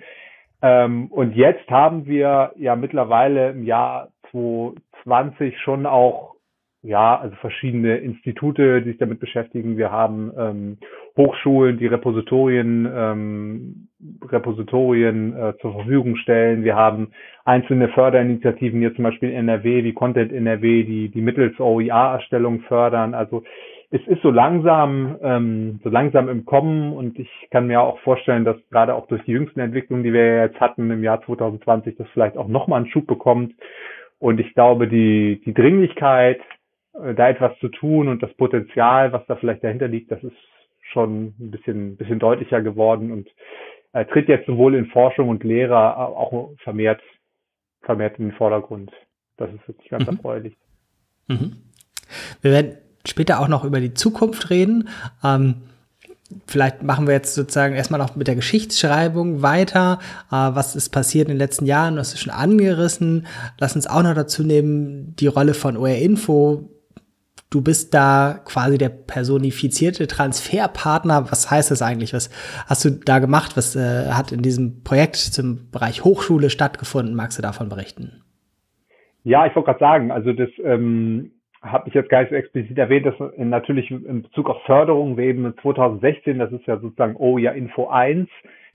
Ähm, 0.61 1.07
und 1.07 1.35
jetzt 1.35 1.69
haben 1.71 2.07
wir 2.07 2.53
ja 2.57 2.77
mittlerweile 2.77 3.51
im 3.51 3.65
Jahr 3.65 4.09
2020 4.31 5.59
schon 5.61 5.87
auch 5.87 6.35
ja, 6.83 7.19
also 7.19 7.35
verschiedene 7.37 7.97
Institute, 7.97 8.83
die 8.83 8.91
sich 8.91 8.99
damit 8.99 9.19
beschäftigen. 9.19 9.77
Wir 9.77 9.91
haben 9.91 10.33
ähm, 10.39 10.79
Hochschulen, 11.17 11.79
die 11.79 11.87
Repositorien, 11.87 12.89
ähm, 12.95 13.89
Repositorien 14.29 15.37
äh, 15.37 15.55
zur 15.61 15.73
Verfügung 15.73 16.17
stellen. 16.17 16.63
Wir 16.63 16.77
haben 16.77 17.11
einzelne 17.45 17.89
Förderinitiativen, 17.89 18.79
hier 18.79 18.95
zum 18.95 19.05
Beispiel 19.05 19.33
NRW, 19.33 19.83
wie 19.83 19.93
Content 19.93 20.33
NRW, 20.33 20.85
die, 20.85 21.09
die 21.09 21.21
mittels 21.21 21.59
OER-Erstellung 21.59 22.61
fördern. 22.61 23.15
Also 23.15 23.43
es 23.91 24.07
ist 24.07 24.23
so 24.23 24.31
langsam, 24.31 25.17
ähm, 25.23 25.81
so 25.83 25.89
langsam 25.89 26.29
im 26.29 26.45
Kommen 26.45 26.93
und 26.93 27.19
ich 27.19 27.31
kann 27.51 27.67
mir 27.67 27.81
auch 27.81 27.99
vorstellen, 28.01 28.45
dass 28.45 28.57
gerade 28.71 28.95
auch 28.95 29.09
durch 29.09 29.25
die 29.25 29.33
jüngsten 29.33 29.61
Entwicklungen, 29.61 30.05
die 30.05 30.13
wir 30.13 30.43
jetzt 30.43 30.61
hatten 30.61 30.91
im 30.91 31.03
Jahr 31.03 31.23
2020, 31.23 31.97
das 31.97 32.07
vielleicht 32.13 32.37
auch 32.37 32.49
nochmal 32.49 32.83
einen 32.83 32.91
Schub 32.91 33.07
bekommt. 33.07 33.55
Und 34.21 34.41
ich 34.41 34.53
glaube, 34.55 34.89
die, 34.89 35.41
die 35.45 35.55
Dringlichkeit, 35.55 36.41
da 37.17 37.29
etwas 37.29 37.59
zu 37.61 37.69
tun 37.69 38.09
und 38.09 38.23
das 38.23 38.33
Potenzial, 38.35 39.13
was 39.13 39.25
da 39.27 39.37
vielleicht 39.37 39.63
dahinter 39.63 39.89
liegt, 39.89 40.11
das 40.11 40.23
ist 40.23 40.37
schon 40.93 41.35
ein 41.39 41.51
bisschen, 41.51 41.97
bisschen 41.97 42.19
deutlicher 42.19 42.63
geworden 42.63 43.13
und 43.13 43.29
äh, 43.93 44.05
tritt 44.07 44.29
jetzt 44.29 44.47
sowohl 44.47 44.75
in 44.75 44.87
Forschung 44.87 45.29
und 45.29 45.45
Lehre 45.45 45.97
auch 45.97 46.51
vermehrt, 46.63 47.01
vermehrt 47.83 48.19
in 48.19 48.31
den 48.31 48.37
Vordergrund. 48.37 48.91
Das 49.37 49.51
ist 49.53 49.67
wirklich 49.69 49.89
ganz 49.91 50.07
mhm. 50.07 50.17
erfreulich. 50.17 50.57
Mhm. 51.29 51.57
Wir 52.43 52.51
werden 52.53 52.79
später 53.07 53.41
auch 53.41 53.49
noch 53.49 53.65
über 53.65 53.81
die 53.81 53.95
Zukunft 53.95 54.51
reden. 54.51 54.89
Ähm, 55.23 55.57
vielleicht 56.47 56.83
machen 56.83 57.07
wir 57.07 57.15
jetzt 57.15 57.35
sozusagen 57.35 57.75
erstmal 57.75 58.01
noch 58.01 58.17
mit 58.17 58.27
der 58.27 58.35
Geschichtsschreibung 58.35 59.43
weiter. 59.43 60.01
Äh, 60.31 60.35
was 60.35 60.75
ist 60.75 60.91
passiert 60.91 61.29
in 61.29 61.35
den 61.35 61.39
letzten 61.39 61.67
Jahren? 61.67 61.97
Das 61.97 62.15
ist 62.15 62.21
schon 62.21 62.33
angerissen. 62.33 63.27
Lass 63.59 63.77
uns 63.77 63.87
auch 63.87 64.03
noch 64.03 64.15
dazu 64.15 64.43
nehmen, 64.43 65.15
die 65.17 65.29
Rolle 65.29 65.55
von 65.55 65.77
OR 65.77 65.91
Info 65.91 66.69
du 67.51 67.63
bist 67.63 67.95
da 67.95 68.41
quasi 68.45 68.79
der 68.79 68.91
personifizierte 68.91 70.07
Transferpartner. 70.07 71.31
Was 71.31 71.51
heißt 71.51 71.71
das 71.71 71.83
eigentlich? 71.83 72.13
Was 72.13 72.29
hast 72.69 72.85
du 72.85 72.91
da 72.91 73.19
gemacht? 73.19 73.57
Was 73.57 73.75
äh, 73.77 74.13
hat 74.13 74.33
in 74.33 74.43
diesem 74.43 74.83
Projekt 74.85 75.17
zum 75.17 75.71
Bereich 75.71 76.05
Hochschule 76.05 76.51
stattgefunden? 76.51 77.15
Magst 77.15 77.39
du 77.39 77.43
davon 77.43 77.69
berichten? 77.69 78.23
Ja, 79.25 79.47
ich 79.47 79.55
wollte 79.55 79.67
gerade 79.67 79.81
sagen, 79.81 80.11
also 80.11 80.33
das 80.33 80.49
ähm, 80.63 81.33
habe 81.63 81.89
ich 81.89 81.95
jetzt 81.95 82.09
gar 82.09 82.21
nicht 82.21 82.31
so 82.31 82.37
explizit 82.37 82.79
erwähnt, 82.79 83.07
dass 83.07 83.15
natürlich 83.37 83.91
in 83.91 84.23
Bezug 84.23 84.49
auf 84.49 84.63
Förderung, 84.65 85.17
wir 85.17 85.25
eben 85.25 85.55
2016, 85.61 86.39
das 86.39 86.53
ist 86.53 86.67
ja 86.67 86.79
sozusagen 86.79 87.17
OJA 87.17 87.53
Info 87.53 87.89
1, 87.89 88.29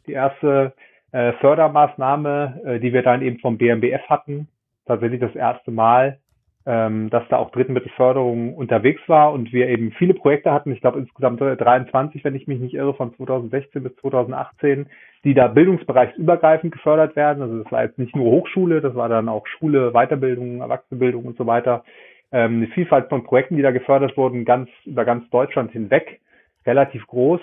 die 0.05 0.13
erste 0.13 0.73
äh, 1.11 1.33
Fördermaßnahme, 1.33 2.61
äh, 2.65 2.79
die 2.79 2.91
wir 2.91 3.03
dann 3.03 3.21
eben 3.21 3.39
vom 3.39 3.57
BMBF 3.57 4.01
hatten, 4.09 4.47
tatsächlich 4.85 5.21
das 5.21 5.35
erste 5.35 5.71
Mal 5.71 6.19
ähm, 6.65 7.09
dass 7.09 7.23
da 7.29 7.37
auch 7.37 7.51
Drittmittelförderung 7.51 8.55
unterwegs 8.55 9.01
war 9.07 9.33
und 9.33 9.51
wir 9.51 9.67
eben 9.67 9.91
viele 9.91 10.13
Projekte 10.13 10.51
hatten, 10.51 10.71
ich 10.71 10.79
glaube 10.79 10.99
insgesamt 10.99 11.41
23, 11.41 12.23
wenn 12.23 12.35
ich 12.35 12.47
mich 12.47 12.59
nicht 12.59 12.73
irre, 12.73 12.93
von 12.93 13.13
2016 13.15 13.83
bis 13.83 13.95
2018, 13.97 14.87
die 15.25 15.33
da 15.33 15.47
bildungsbereichsübergreifend 15.47 16.71
gefördert 16.71 17.15
werden. 17.15 17.43
Also 17.43 17.63
das 17.63 17.71
war 17.71 17.83
jetzt 17.83 17.99
nicht 17.99 18.15
nur 18.15 18.31
Hochschule, 18.31 18.81
das 18.81 18.95
war 18.95 19.09
dann 19.09 19.27
auch 19.27 19.45
Schule, 19.47 19.91
Weiterbildung, 19.91 20.61
Erwachsenenbildung 20.61 21.25
und 21.25 21.37
so 21.37 21.45
weiter. 21.45 21.83
Ähm, 22.31 22.57
eine 22.57 22.67
Vielfalt 22.67 23.09
von 23.09 23.23
Projekten, 23.23 23.57
die 23.57 23.61
da 23.61 23.71
gefördert 23.71 24.15
wurden, 24.15 24.45
ganz 24.45 24.69
über 24.85 25.03
ganz 25.03 25.29
Deutschland 25.29 25.71
hinweg, 25.71 26.21
relativ 26.65 27.05
groß. 27.07 27.41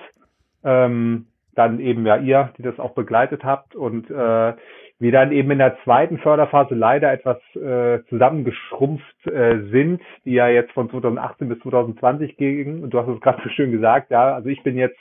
Ähm, 0.65 1.27
dann 1.55 1.81
eben 1.81 2.07
ja 2.07 2.17
ihr, 2.17 2.53
die 2.57 2.62
das 2.62 2.79
auch 2.79 2.93
begleitet 2.93 3.45
habt 3.45 3.75
und 3.75 4.11
äh, 4.11 4.55
wir 5.00 5.12
dann 5.12 5.33
eben 5.33 5.50
in 5.50 5.59
der 5.59 5.78
zweiten 5.83 6.19
Förderphase 6.19 6.75
leider 6.75 7.11
etwas 7.11 7.38
äh, 7.57 8.04
zusammengeschrumpft 8.11 9.26
äh, 9.26 9.61
sind, 9.71 10.02
die 10.26 10.33
ja 10.33 10.49
jetzt 10.49 10.73
von 10.73 10.90
2018 10.90 11.49
bis 11.49 11.59
2020 11.61 12.37
ging. 12.37 12.83
Und 12.83 12.90
du 12.90 12.99
hast 12.99 13.09
es 13.09 13.21
gerade 13.21 13.42
so 13.42 13.49
schön 13.49 13.73
gesagt, 13.73 14.11
ja, 14.11 14.35
also 14.35 14.50
ich 14.50 14.62
bin 14.62 14.76
jetzt 14.76 14.99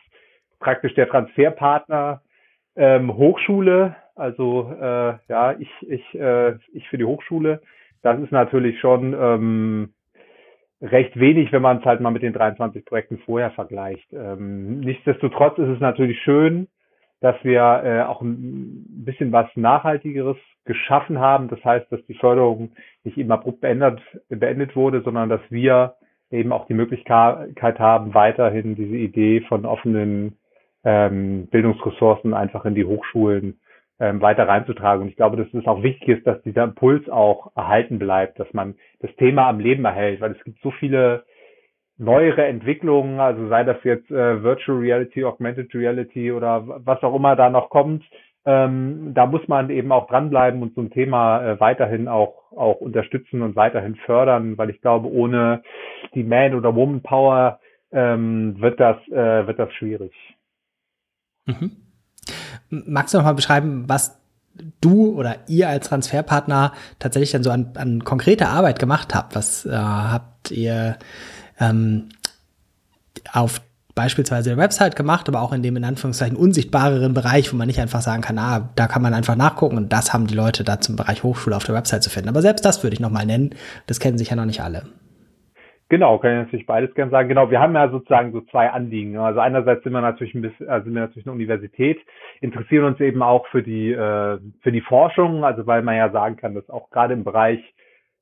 praktisch 0.60 0.94
der 0.96 1.10
Transferpartner 1.10 2.22
ähm, 2.78 3.14
Hochschule, 3.14 3.96
also 4.16 4.74
äh, 4.80 5.16
ja, 5.28 5.56
ich, 5.60 5.70
ich, 5.82 6.16
äh, 6.16 6.56
ich 6.74 6.88
für 6.90 6.98
die 6.98 7.06
Hochschule. 7.06 7.62
Das 8.02 8.18
ist 8.22 8.32
natürlich 8.32 8.80
schon 8.80 9.14
ähm, 9.20 9.94
recht 10.82 11.20
wenig, 11.20 11.52
wenn 11.52 11.62
man 11.62 11.80
es 11.80 11.86
halt 11.86 12.00
mal 12.00 12.12
mit 12.12 12.24
den 12.24 12.32
23 12.32 12.86
Projekten 12.86 13.18
vorher 13.26 13.52
vergleicht. 13.52 14.08
Ähm, 14.14 14.80
nichtsdestotrotz 14.80 15.58
ist 15.58 15.68
es 15.68 15.80
natürlich 15.82 16.22
schön, 16.22 16.70
dass 17.22 17.36
wir 17.44 17.82
äh, 17.84 18.02
auch 18.04 18.22
ein 18.22 18.86
bisschen 19.06 19.32
was 19.32 19.48
Nachhaltigeres 19.56 20.38
geschaffen 20.66 21.20
haben. 21.20 21.50
Das 21.50 21.64
heißt, 21.64 21.92
dass 21.92 22.06
die 22.06 22.14
Förderung 22.14 22.72
nicht 23.04 23.18
eben 23.18 23.32
abrupt 23.32 23.62
beendet, 23.62 24.00
beendet 24.30 24.76
wurde, 24.76 25.02
sondern 25.02 25.30
dass 25.30 25.42
wir 25.50 25.96
eben 26.32 26.52
auch 26.52 26.68
die 26.68 26.76
Möglichkeit 26.76 27.80
haben, 27.80 28.14
weiterhin 28.14 28.76
diese 28.76 28.96
Idee 28.96 29.42
von 29.42 29.66
offenen 29.66 30.38
ähm, 30.84 31.48
Bildungsressourcen 31.48 32.34
einfach 32.34 32.66
in 32.66 32.76
die 32.76 32.86
Hochschulen 32.86 33.60
ähm, 34.00 34.22
weiter 34.22 34.48
reinzutragen. 34.48 35.02
Und 35.02 35.10
ich 35.10 35.16
glaube, 35.16 35.38
dass 35.38 35.54
es 35.54 35.68
auch 35.68 35.84
wichtig 35.84 36.08
ist, 36.08 36.28
dass 36.28 36.42
dieser 36.44 36.64
Impuls 36.64 37.10
auch 37.10 37.52
erhalten 37.56 38.00
bleibt, 38.00 38.40
dass 38.40 38.52
man 38.54 38.76
das 39.00 39.14
Thema 39.16 39.50
am 39.50 39.60
Leben 39.60 39.84
erhält, 39.86 40.22
weil 40.22 40.32
es 40.32 40.44
gibt 40.44 40.62
so 40.62 40.72
viele 40.72 41.24
neuere 42.00 42.46
Entwicklungen, 42.46 43.20
also 43.20 43.48
sei 43.50 43.64
das 43.64 43.78
jetzt 43.84 44.10
äh, 44.10 44.42
Virtual 44.42 44.80
Reality, 44.80 45.24
Augmented 45.24 45.74
Reality 45.76 46.32
oder 46.32 46.64
was 46.66 47.04
auch 47.04 47.14
immer 47.14 47.36
da 47.36 47.50
noch 47.50 47.70
kommt, 47.70 48.04
ähm, 48.46 49.12
da 49.14 49.26
muss 49.26 49.48
man 49.48 49.70
eben 49.70 49.92
auch 49.92 50.08
dranbleiben 50.08 50.62
und 50.62 50.74
so 50.74 50.82
ein 50.82 50.92
Thema 50.92 51.44
äh, 51.44 51.60
weiterhin 51.60 52.08
auch, 52.08 52.52
auch 52.52 52.78
unterstützen 52.78 53.42
und 53.42 53.56
weiterhin 53.58 53.96
fördern, 54.06 54.58
weil 54.58 54.70
ich 54.70 54.82
glaube, 54.82 55.12
ohne 55.12 55.62
die 56.16 56.24
Man- 56.24 56.56
oder 56.56 56.74
Woman-Power 56.74 57.60
ähm, 57.92 58.56
wird, 58.60 58.80
das, 58.80 58.98
äh, 59.10 59.46
wird 59.46 59.60
das 59.60 59.74
schwierig. 59.74 60.14
Mhm. 61.46 61.72
Magst 62.70 63.14
du 63.14 63.18
noch 63.18 63.26
mal 63.26 63.34
beschreiben, 63.34 63.86
was 63.88 64.20
du 64.80 65.18
oder 65.18 65.36
ihr 65.48 65.68
als 65.68 65.90
Transferpartner 65.90 66.74
tatsächlich 67.00 67.32
dann 67.32 67.44
so 67.44 67.52
an, 67.52 67.74
an 67.76 68.04
konkreter 68.04 68.50
Arbeit 68.50 68.80
gemacht 68.80 69.14
habt? 69.14 69.36
Was 69.36 69.66
äh, 69.66 69.72
habt 69.72 70.52
ihr 70.52 70.98
ähm, 71.60 72.10
auf 73.34 73.62
beispielsweise 73.96 74.52
der 74.52 74.58
Website 74.58 74.96
gemacht, 74.96 75.28
aber 75.28 75.42
auch 75.42 75.52
in 75.52 75.62
dem 75.62 75.76
in 75.76 75.84
Anführungszeichen 75.84 76.38
unsichtbareren 76.38 77.14
Bereich, 77.14 77.52
wo 77.52 77.58
man 77.58 77.68
nicht 77.68 77.82
einfach 77.82 78.00
sagen 78.00 78.22
kann, 78.22 78.38
ah, 78.38 78.70
da 78.78 78.88
kann 78.88 79.02
man 79.02 79.14
einfach 79.14 79.36
nachgucken 79.36 79.76
und 79.76 79.92
das 79.92 80.14
haben 80.14 80.26
die 80.28 80.36
Leute 80.36 80.64
da 80.64 80.80
zum 80.80 80.96
Bereich 80.96 81.24
Hochschule 81.24 81.56
auf 81.56 81.66
der 81.66 81.76
Website 81.76 82.04
zu 82.04 82.10
finden. 82.10 82.30
Aber 82.30 82.42
selbst 82.42 82.64
das 82.64 82.82
würde 82.82 82.94
ich 82.94 83.02
nochmal 83.02 83.26
nennen. 83.26 83.56
Das 83.88 84.00
kennen 84.00 84.18
sich 84.18 84.30
ja 84.30 84.38
noch 84.38 84.46
nicht 84.46 84.62
alle. 84.62 84.84
Genau, 85.90 86.20
kann 86.20 86.32
ich 86.32 86.46
natürlich 86.46 86.66
beides 86.68 86.94
gerne 86.94 87.10
sagen. 87.10 87.28
Genau, 87.28 87.50
wir 87.50 87.60
haben 87.60 87.74
ja 87.74 87.90
sozusagen 87.90 88.32
so 88.32 88.42
zwei 88.42 88.70
Anliegen. 88.70 89.18
Also 89.18 89.40
einerseits 89.40 89.84
sind 89.84 89.92
wir 89.92 90.02
natürlich 90.02 90.36
ein 90.36 90.44
bisschen, 90.44 90.70
also 90.70 90.86
sind 90.86 90.94
wir 90.94 91.02
natürlich 91.02 91.26
eine 91.26 91.34
Universität, 91.34 92.00
interessieren 92.42 92.86
uns 92.86 93.00
eben 93.00 93.24
auch 93.24 93.48
für 93.48 93.64
die 93.64 93.92
äh, 93.92 94.38
für 94.62 94.72
die 94.72 94.82
Forschung, 94.82 95.44
also 95.44 95.66
weil 95.66 95.82
man 95.82 95.98
ja 95.98 96.12
sagen 96.12 96.38
kann, 96.38 96.54
dass 96.54 96.70
auch 96.70 96.92
gerade 96.92 97.16
im 97.16 97.24
Bereich 97.24 97.60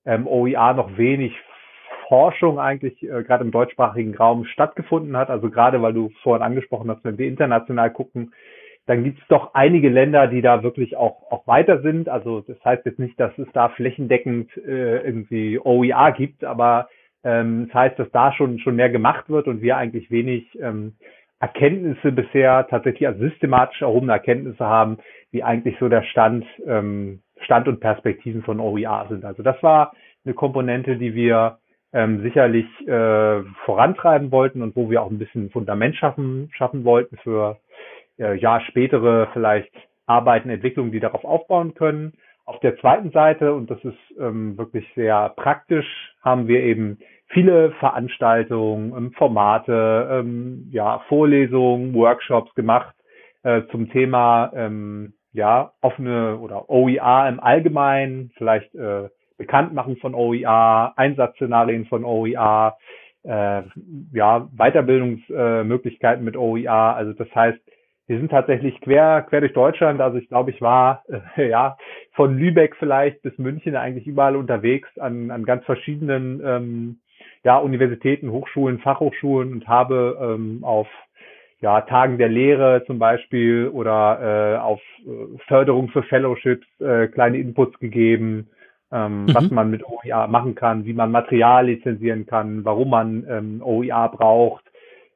ähm, 0.06 0.26
OER 0.26 0.74
noch 0.74 0.98
wenig 0.98 1.34
Forschung 2.08 2.60
eigentlich 2.60 3.04
äh, 3.04 3.24
gerade 3.24 3.44
im 3.44 3.52
deutschsprachigen 3.52 4.16
Raum 4.16 4.46
stattgefunden 4.46 5.18
hat. 5.18 5.30
Also 5.30 5.50
gerade 5.50 5.82
weil 5.82 5.94
du 5.94 6.10
vorhin 6.24 6.44
angesprochen 6.44 6.90
hast, 6.90 7.04
wenn 7.04 7.18
wir 7.18 7.28
international 7.28 7.92
gucken, 7.92 8.34
dann 8.86 9.04
gibt 9.04 9.20
es 9.20 9.28
doch 9.28 9.54
einige 9.54 9.90
Länder, 9.90 10.28
die 10.28 10.42
da 10.42 10.64
wirklich 10.64 10.96
auch, 10.96 11.30
auch 11.30 11.46
weiter 11.46 11.82
sind. 11.82 12.08
Also 12.08 12.42
das 12.42 12.58
heißt 12.64 12.86
jetzt 12.86 13.00
nicht, 13.00 13.20
dass 13.20 13.38
es 13.38 13.48
da 13.54 13.70
flächendeckend 13.70 14.56
äh, 14.58 15.00
irgendwie 15.06 15.60
OER 15.60 16.14
gibt, 16.14 16.46
aber 16.46 16.88
ähm, 17.24 17.68
das 17.68 17.74
heißt, 17.74 18.00
dass 18.00 18.10
da 18.12 18.32
schon, 18.32 18.60
schon 18.60 18.78
mehr 18.78 18.90
gemacht 18.90 19.30
wird 19.30 19.48
und 19.48 19.62
wir 19.62 19.76
eigentlich 19.76 20.10
wenig 20.10 20.58
ähm, 20.62 20.96
Erkenntnisse 21.40 22.14
bisher 22.14 22.68
tatsächlich 22.70 23.08
als 23.08 23.20
systematisch 23.20 23.82
erhobene 23.82 24.14
Erkenntnisse 24.14 24.66
haben, 24.66 24.98
wie 25.32 25.44
eigentlich 25.44 25.76
so 25.80 25.90
der 25.90 26.04
Stand, 26.04 26.46
ähm, 26.66 27.20
Stand 27.42 27.68
und 27.68 27.82
Perspektiven 27.82 28.42
von 28.42 28.62
OER 28.62 29.08
sind. 29.10 29.26
Also 29.26 29.44
das 29.44 29.62
war 29.62 29.94
eine 30.26 30.34
Komponente, 30.34 30.98
die 30.98 31.14
wir 31.14 31.60
ähm, 31.94 32.22
sicherlich 32.22 32.66
äh, 32.88 33.44
vorantreiben 33.66 34.32
wollten 34.32 34.62
und 34.62 34.76
wo 34.76 34.90
wir 34.90 35.02
auch 35.02 35.10
ein 35.10 35.20
bisschen 35.20 35.50
Fundament 35.50 35.96
schaffen, 35.96 36.50
schaffen 36.54 36.84
wollten 36.84 37.18
für 37.18 37.58
äh, 38.18 38.36
ja 38.36 38.60
spätere 38.62 39.30
vielleicht 39.34 39.72
Arbeiten, 40.06 40.50
Entwicklungen, 40.50 40.92
die 40.92 41.00
darauf 41.00 41.24
aufbauen 41.24 41.74
können. 41.74 42.14
Auf 42.46 42.60
der 42.62 42.78
zweiten 42.78 43.12
Seite, 43.12 43.54
und 43.54 43.70
das 43.70 43.84
ist 43.84 43.98
ähm, 44.20 44.58
wirklich 44.58 44.86
sehr 44.96 45.34
praktisch, 45.36 45.86
haben 46.22 46.48
wir 46.48 46.64
eben 46.64 46.98
viele 47.28 47.72
Veranstaltungen, 47.72 48.94
ähm, 48.96 49.12
Formate, 49.14 50.08
ähm, 50.12 50.68
ja, 50.72 51.00
Vorlesungen, 51.10 51.94
Workshops 51.94 52.54
gemacht 52.56 52.96
äh, 53.44 53.64
zum 53.70 53.90
Thema 53.92 54.52
ähm, 54.56 55.14
ja, 55.34 55.74
offene 55.82 56.38
oder 56.38 56.70
OER 56.70 57.28
im 57.28 57.40
Allgemeinen, 57.40 58.32
vielleicht 58.38 58.74
äh, 58.76 59.10
Bekanntmachen 59.38 59.98
von 59.98 60.16
OER, 60.16 60.94
Einsatzszenarien 60.96 61.86
von 61.86 62.04
OER, 62.04 62.78
äh, 63.24 63.64
ja, 64.14 64.48
Weiterbildungsmöglichkeiten 64.56 66.24
äh, 66.24 66.26
mit 66.26 66.38
OER. 66.38 66.96
Also 66.96 67.14
das 67.14 67.34
heißt, 67.34 67.60
wir 68.08 68.18
sind 68.18 68.32
tatsächlich 68.32 68.80
quer, 68.82 69.24
quer 69.24 69.42
durch 69.42 69.54
Deutschland. 69.54 70.02
Also 70.02 70.18
ich 70.18 70.30
glaube, 70.30 70.52
ich 70.52 70.62
war 70.62 71.04
äh, 71.36 71.50
ja 71.50 71.78
von 72.14 72.38
Lübeck 72.38 72.76
vielleicht 72.78 73.22
bis 73.22 73.38
München 73.38 73.76
eigentlich 73.76 74.08
überall 74.08 74.36
unterwegs 74.36 74.90
an, 74.98 75.30
an 75.30 75.46
ganz 75.46 75.66
verschiedenen 75.66 76.42
ähm, 76.44 77.00
ja, 77.44 77.58
Universitäten, 77.58 78.32
Hochschulen, 78.32 78.80
Fachhochschulen 78.80 79.52
und 79.52 79.68
habe 79.68 80.18
ähm, 80.22 80.64
auf 80.64 80.88
ja, 81.60 81.82
Tagen 81.82 82.18
der 82.18 82.30
Lehre 82.30 82.84
zum 82.86 83.00
Beispiel 83.00 83.68
oder 83.68 84.56
äh, 84.56 84.58
auf 84.60 84.82
äh, 85.06 85.38
Förderung 85.48 85.90
für 85.90 86.04
Fellowships 86.04 86.68
äh, 86.80 87.08
kleine 87.08 87.38
Inputs 87.38 87.78
gegeben 87.80 88.50
ähm, 88.92 89.26
mhm. 89.26 89.36
was 89.36 89.50
man 89.52 89.70
mit 89.70 89.84
OER 89.84 90.28
machen 90.28 90.56
kann, 90.56 90.86
wie 90.86 90.94
man 90.94 91.12
Material 91.12 91.66
lizenzieren 91.66 92.26
kann, 92.26 92.64
warum 92.66 92.90
man 92.90 93.26
ähm, 93.30 93.62
OER 93.64 94.10
braucht, 94.10 94.66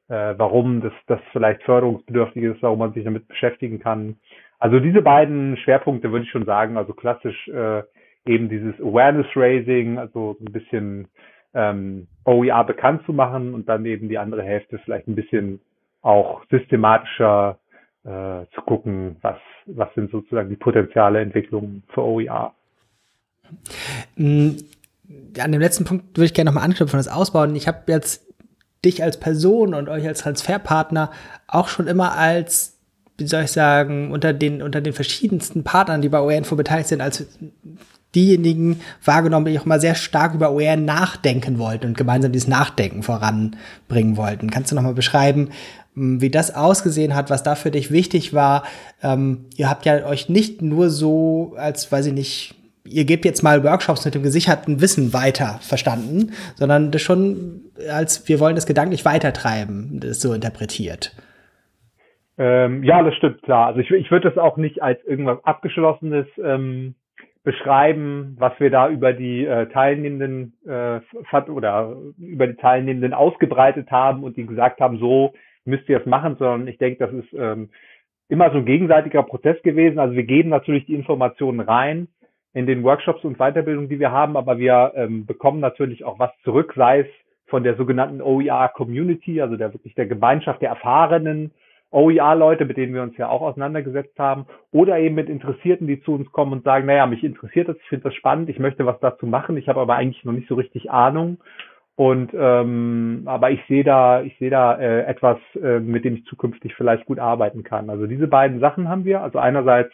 äh, 0.08 0.34
warum 0.36 0.80
das, 0.80 0.92
das 1.06 1.20
vielleicht 1.32 1.62
förderungsbedürftig 1.62 2.42
ist, 2.42 2.62
warum 2.62 2.80
man 2.80 2.92
sich 2.92 3.04
damit 3.04 3.28
beschäftigen 3.28 3.78
kann. 3.80 4.16
Also 4.58 4.78
diese 4.78 5.02
beiden 5.02 5.56
Schwerpunkte 5.56 6.12
würde 6.12 6.24
ich 6.24 6.30
schon 6.30 6.44
sagen, 6.44 6.76
also 6.76 6.92
klassisch 6.92 7.48
äh, 7.48 7.82
eben 8.26 8.48
dieses 8.48 8.78
Awareness 8.80 9.26
Raising, 9.34 9.98
also 9.98 10.36
ein 10.40 10.52
bisschen 10.52 11.08
ähm, 11.54 12.06
OER 12.24 12.64
bekannt 12.64 13.02
zu 13.04 13.12
machen 13.12 13.54
und 13.54 13.68
dann 13.68 13.84
eben 13.84 14.08
die 14.08 14.18
andere 14.18 14.42
Hälfte 14.42 14.78
vielleicht 14.78 15.08
ein 15.08 15.16
bisschen 15.16 15.60
auch 16.02 16.44
systematischer 16.50 17.58
äh, 18.04 18.46
zu 18.54 18.62
gucken, 18.66 19.16
was, 19.22 19.38
was 19.66 19.92
sind 19.94 20.10
sozusagen 20.10 20.48
die 20.48 20.56
potenziale 20.56 21.20
Entwicklungen 21.20 21.84
für 21.88 22.02
OER. 22.02 22.54
Mm, 24.16 24.50
an 25.38 25.52
dem 25.52 25.60
letzten 25.60 25.84
Punkt 25.84 26.16
würde 26.16 26.26
ich 26.26 26.34
gerne 26.34 26.50
nochmal 26.50 26.64
anknüpfen 26.64 26.98
das 26.98 27.08
ausbauen. 27.08 27.54
Ich 27.56 27.66
habe 27.66 27.80
jetzt 27.88 28.22
dich 28.84 29.02
als 29.02 29.18
Person 29.18 29.74
und 29.74 29.88
euch 29.88 30.06
als 30.06 30.20
Transferpartner 30.20 31.10
auch 31.46 31.68
schon 31.68 31.86
immer 31.86 32.16
als, 32.16 32.78
wie 33.16 33.26
soll 33.26 33.44
ich 33.44 33.52
sagen, 33.52 34.10
unter 34.10 34.32
den, 34.32 34.62
unter 34.62 34.80
den 34.80 34.92
verschiedensten 34.92 35.64
Partnern, 35.64 36.02
die 36.02 36.08
bei 36.08 36.20
OER-Info 36.20 36.56
beteiligt 36.56 36.88
sind, 36.88 37.00
als 37.00 37.24
diejenigen 38.14 38.80
wahrgenommen, 39.04 39.46
die 39.46 39.58
auch 39.58 39.64
mal 39.64 39.80
sehr 39.80 39.94
stark 39.94 40.34
über 40.34 40.52
OER 40.52 40.76
nachdenken 40.76 41.58
wollten 41.58 41.86
und 41.86 41.96
gemeinsam 41.96 42.32
dieses 42.32 42.48
Nachdenken 42.48 43.02
voranbringen 43.02 44.16
wollten. 44.16 44.50
Kannst 44.50 44.70
du 44.70 44.74
nochmal 44.74 44.94
beschreiben, 44.94 45.50
mm, 45.94 46.20
wie 46.20 46.30
das 46.30 46.54
ausgesehen 46.54 47.14
hat, 47.14 47.30
was 47.30 47.42
da 47.42 47.54
für 47.54 47.70
dich 47.70 47.90
wichtig 47.90 48.34
war? 48.34 48.64
Ähm, 49.02 49.46
ihr 49.56 49.70
habt 49.70 49.86
ja 49.86 50.04
euch 50.04 50.28
nicht 50.28 50.60
nur 50.60 50.90
so 50.90 51.54
als, 51.56 51.90
weiß 51.90 52.06
ich 52.06 52.12
nicht, 52.12 52.54
ihr 52.92 53.04
gebt 53.04 53.24
jetzt 53.24 53.42
mal 53.42 53.64
Workshops 53.64 54.04
mit 54.04 54.14
dem 54.14 54.22
gesicherten 54.22 54.80
Wissen 54.80 55.12
weiter 55.12 55.58
verstanden, 55.60 56.32
sondern 56.56 56.90
das 56.90 57.02
schon 57.02 57.62
als 57.90 58.28
wir 58.28 58.40
wollen 58.40 58.54
das 58.54 58.66
gedanklich 58.66 59.04
weitertreiben, 59.04 60.00
das 60.00 60.20
so 60.20 60.32
interpretiert. 60.32 61.14
Ähm, 62.38 62.82
ja, 62.82 63.02
das 63.02 63.14
stimmt, 63.16 63.42
klar. 63.42 63.68
Also 63.68 63.80
ich, 63.80 63.90
ich 63.90 64.10
würde 64.10 64.28
das 64.28 64.38
auch 64.38 64.56
nicht 64.56 64.82
als 64.82 65.04
irgendwas 65.04 65.44
Abgeschlossenes 65.44 66.26
ähm, 66.42 66.94
beschreiben, 67.44 68.36
was 68.38 68.52
wir 68.58 68.70
da 68.70 68.88
über 68.88 69.12
die 69.12 69.44
äh, 69.44 69.66
Teilnehmenden 69.66 70.54
äh, 70.66 71.00
oder 71.50 71.96
über 72.18 72.46
die 72.46 72.56
Teilnehmenden 72.56 73.14
ausgebreitet 73.14 73.90
haben 73.90 74.22
und 74.22 74.36
die 74.36 74.46
gesagt 74.46 74.80
haben, 74.80 74.98
so 74.98 75.34
müsst 75.64 75.88
ihr 75.88 76.00
es 76.00 76.06
machen, 76.06 76.36
sondern 76.38 76.68
ich 76.68 76.78
denke, 76.78 77.06
das 77.06 77.12
ist 77.12 77.32
ähm, 77.34 77.70
immer 78.28 78.50
so 78.50 78.58
ein 78.58 78.66
gegenseitiger 78.66 79.22
Prozess 79.24 79.60
gewesen. 79.62 79.98
Also 79.98 80.14
wir 80.14 80.24
geben 80.24 80.48
natürlich 80.48 80.86
die 80.86 80.94
Informationen 80.94 81.60
rein, 81.60 82.08
in 82.54 82.66
den 82.66 82.82
Workshops 82.84 83.24
und 83.24 83.38
Weiterbildungen, 83.38 83.88
die 83.88 83.98
wir 83.98 84.10
haben, 84.10 84.36
aber 84.36 84.58
wir 84.58 84.92
ähm, 84.94 85.26
bekommen 85.26 85.60
natürlich 85.60 86.04
auch 86.04 86.18
was 86.18 86.30
zurück, 86.44 86.74
sei 86.76 87.00
es 87.00 87.06
von 87.46 87.62
der 87.62 87.76
sogenannten 87.76 88.22
OER 88.22 88.70
Community, 88.74 89.40
also 89.40 89.56
der 89.56 89.72
wirklich 89.72 89.94
der 89.94 90.06
Gemeinschaft 90.06 90.62
der 90.62 90.70
Erfahrenen, 90.70 91.52
OER-Leute, 91.90 92.64
mit 92.64 92.78
denen 92.78 92.94
wir 92.94 93.02
uns 93.02 93.16
ja 93.18 93.28
auch 93.28 93.42
auseinandergesetzt 93.42 94.18
haben, 94.18 94.46
oder 94.70 94.98
eben 94.98 95.14
mit 95.14 95.28
Interessierten, 95.28 95.86
die 95.86 96.02
zu 96.02 96.14
uns 96.14 96.32
kommen 96.32 96.52
und 96.52 96.64
sagen, 96.64 96.86
naja, 96.86 97.06
mich 97.06 97.22
interessiert 97.22 97.68
das, 97.68 97.76
ich 97.76 97.88
finde 97.88 98.04
das 98.04 98.14
spannend, 98.14 98.48
ich 98.48 98.58
möchte 98.58 98.86
was 98.86 98.98
dazu 99.00 99.26
machen, 99.26 99.56
ich 99.56 99.68
habe 99.68 99.80
aber 99.80 99.96
eigentlich 99.96 100.24
noch 100.24 100.32
nicht 100.32 100.48
so 100.48 100.54
richtig 100.54 100.90
Ahnung. 100.90 101.38
Und 101.94 102.32
ähm, 102.34 103.22
aber 103.26 103.50
ich 103.50 103.60
sehe 103.68 103.84
da, 103.84 104.22
ich 104.22 104.36
sehe 104.38 104.48
da 104.48 104.78
äh, 104.78 105.02
etwas, 105.02 105.36
äh, 105.62 105.78
mit 105.78 106.06
dem 106.06 106.16
ich 106.16 106.24
zukünftig 106.24 106.74
vielleicht 106.74 107.04
gut 107.04 107.18
arbeiten 107.18 107.64
kann. 107.64 107.90
Also 107.90 108.06
diese 108.06 108.28
beiden 108.28 108.60
Sachen 108.60 108.88
haben 108.88 109.04
wir. 109.04 109.20
Also 109.20 109.38
einerseits, 109.38 109.92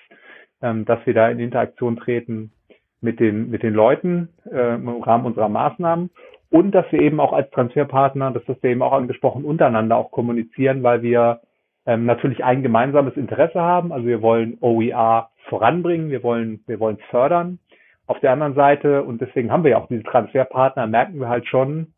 ähm, 0.62 0.84
dass 0.84 1.04
wir 1.06 1.14
da 1.14 1.28
in 1.28 1.38
Interaktion 1.38 1.96
treten 1.96 2.52
mit 3.00 3.20
den 3.20 3.50
mit 3.50 3.62
den 3.62 3.74
Leuten 3.74 4.30
äh, 4.50 4.74
im 4.74 4.88
Rahmen 5.02 5.26
unserer 5.26 5.48
Maßnahmen 5.48 6.10
und 6.50 6.72
dass 6.72 6.90
wir 6.90 7.00
eben 7.00 7.20
auch 7.20 7.32
als 7.32 7.50
Transferpartner, 7.50 8.30
das 8.30 8.42
hast 8.48 8.62
du 8.62 8.68
eben 8.68 8.82
auch 8.82 8.92
angesprochen, 8.92 9.44
untereinander 9.44 9.96
auch 9.96 10.10
kommunizieren, 10.10 10.82
weil 10.82 11.02
wir 11.02 11.40
ähm, 11.86 12.06
natürlich 12.06 12.42
ein 12.44 12.62
gemeinsames 12.62 13.16
Interesse 13.16 13.60
haben. 13.60 13.92
Also 13.92 14.06
wir 14.06 14.22
wollen 14.22 14.56
OER 14.60 15.30
voranbringen, 15.48 16.10
wir 16.10 16.22
wollen 16.22 16.60
wir 16.66 16.80
wollen 16.80 16.98
es 17.00 17.10
fördern. 17.10 17.58
Auf 18.06 18.20
der 18.20 18.32
anderen 18.32 18.54
Seite, 18.54 19.02
und 19.02 19.20
deswegen 19.20 19.52
haben 19.52 19.64
wir 19.64 19.72
ja 19.72 19.78
auch 19.78 19.88
diese 19.88 20.02
Transferpartner, 20.02 20.86
merken 20.86 21.20
wir 21.20 21.28
halt 21.28 21.46
schon, 21.46 21.88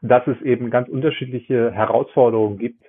dass 0.00 0.24
es 0.28 0.40
eben 0.42 0.70
ganz 0.70 0.88
unterschiedliche 0.88 1.72
Herausforderungen 1.72 2.58
gibt, 2.58 2.84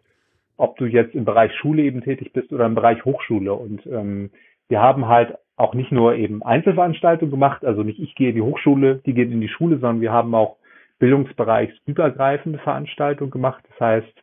ob 0.57 0.77
du 0.77 0.85
jetzt 0.85 1.15
im 1.15 1.25
Bereich 1.25 1.51
Schule 1.55 1.81
eben 1.81 2.01
tätig 2.01 2.33
bist 2.33 2.53
oder 2.53 2.67
im 2.67 2.75
Bereich 2.75 3.03
Hochschule. 3.05 3.53
Und 3.53 3.85
ähm, 3.87 4.29
wir 4.69 4.81
haben 4.81 5.07
halt 5.07 5.37
auch 5.55 5.73
nicht 5.73 5.91
nur 5.91 6.15
eben 6.15 6.43
Einzelveranstaltungen 6.43 7.31
gemacht, 7.31 7.65
also 7.65 7.83
nicht 7.83 7.99
ich 7.99 8.15
gehe 8.15 8.29
in 8.29 8.35
die 8.35 8.41
Hochschule, 8.41 9.01
die 9.05 9.13
gehen 9.13 9.31
in 9.31 9.41
die 9.41 9.49
Schule, 9.49 9.77
sondern 9.77 10.01
wir 10.01 10.11
haben 10.11 10.33
auch 10.35 10.57
bildungsbereichsübergreifende 10.99 12.59
Veranstaltungen 12.59 13.31
gemacht. 13.31 13.63
Das 13.69 13.79
heißt, 13.79 14.13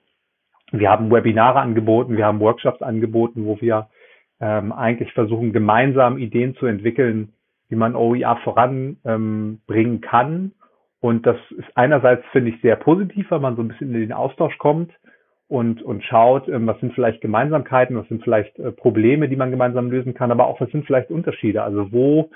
wir 0.73 0.91
haben 0.91 1.11
Webinare 1.11 1.61
angeboten, 1.61 2.17
wir 2.17 2.27
haben 2.27 2.41
Workshops 2.41 2.83
angeboten, 2.83 3.47
wo 3.47 3.61
wir 3.61 3.89
ähm, 4.41 4.73
eigentlich 4.73 5.13
versuchen, 5.13 5.53
gemeinsam 5.53 6.19
Ideen 6.19 6.55
zu 6.57 6.67
entwickeln, 6.67 7.33
wie 7.69 7.77
man 7.77 7.97
OER 7.97 8.37
voranbringen 8.45 9.61
ähm, 9.67 10.01
kann. 10.01 10.53
Und 11.01 11.27
das 11.27 11.37
ist 11.51 11.69
einerseits, 11.75 12.25
finde 12.33 12.51
ich, 12.51 12.61
sehr 12.61 12.77
positiv, 12.77 13.31
weil 13.31 13.41
man 13.41 13.57
so 13.57 13.63
ein 13.63 13.69
bisschen 13.69 13.95
in 13.95 14.01
den 14.01 14.13
Austausch 14.13 14.57
kommt 14.59 14.93
und, 15.55 15.83
und 15.83 16.03
schaut, 16.03 16.49
ähm, 16.49 16.67
was 16.67 16.81
sind 16.81 16.95
vielleicht 16.95 17.21
Gemeinsamkeiten, 17.21 17.97
was 17.97 18.09
sind 18.09 18.25
vielleicht 18.25 18.59
äh, 18.59 18.73
Probleme, 18.73 19.29
die 19.29 19.37
man 19.37 19.53
gemeinsam 19.53 19.89
lösen 19.89 20.13
kann, 20.13 20.33
aber 20.33 20.49
auch 20.49 20.61
was 20.61 20.69
sind 20.71 20.85
vielleicht 20.85 21.11
Unterschiede. 21.11 21.63
Also 21.63 21.93
wo 21.93 22.31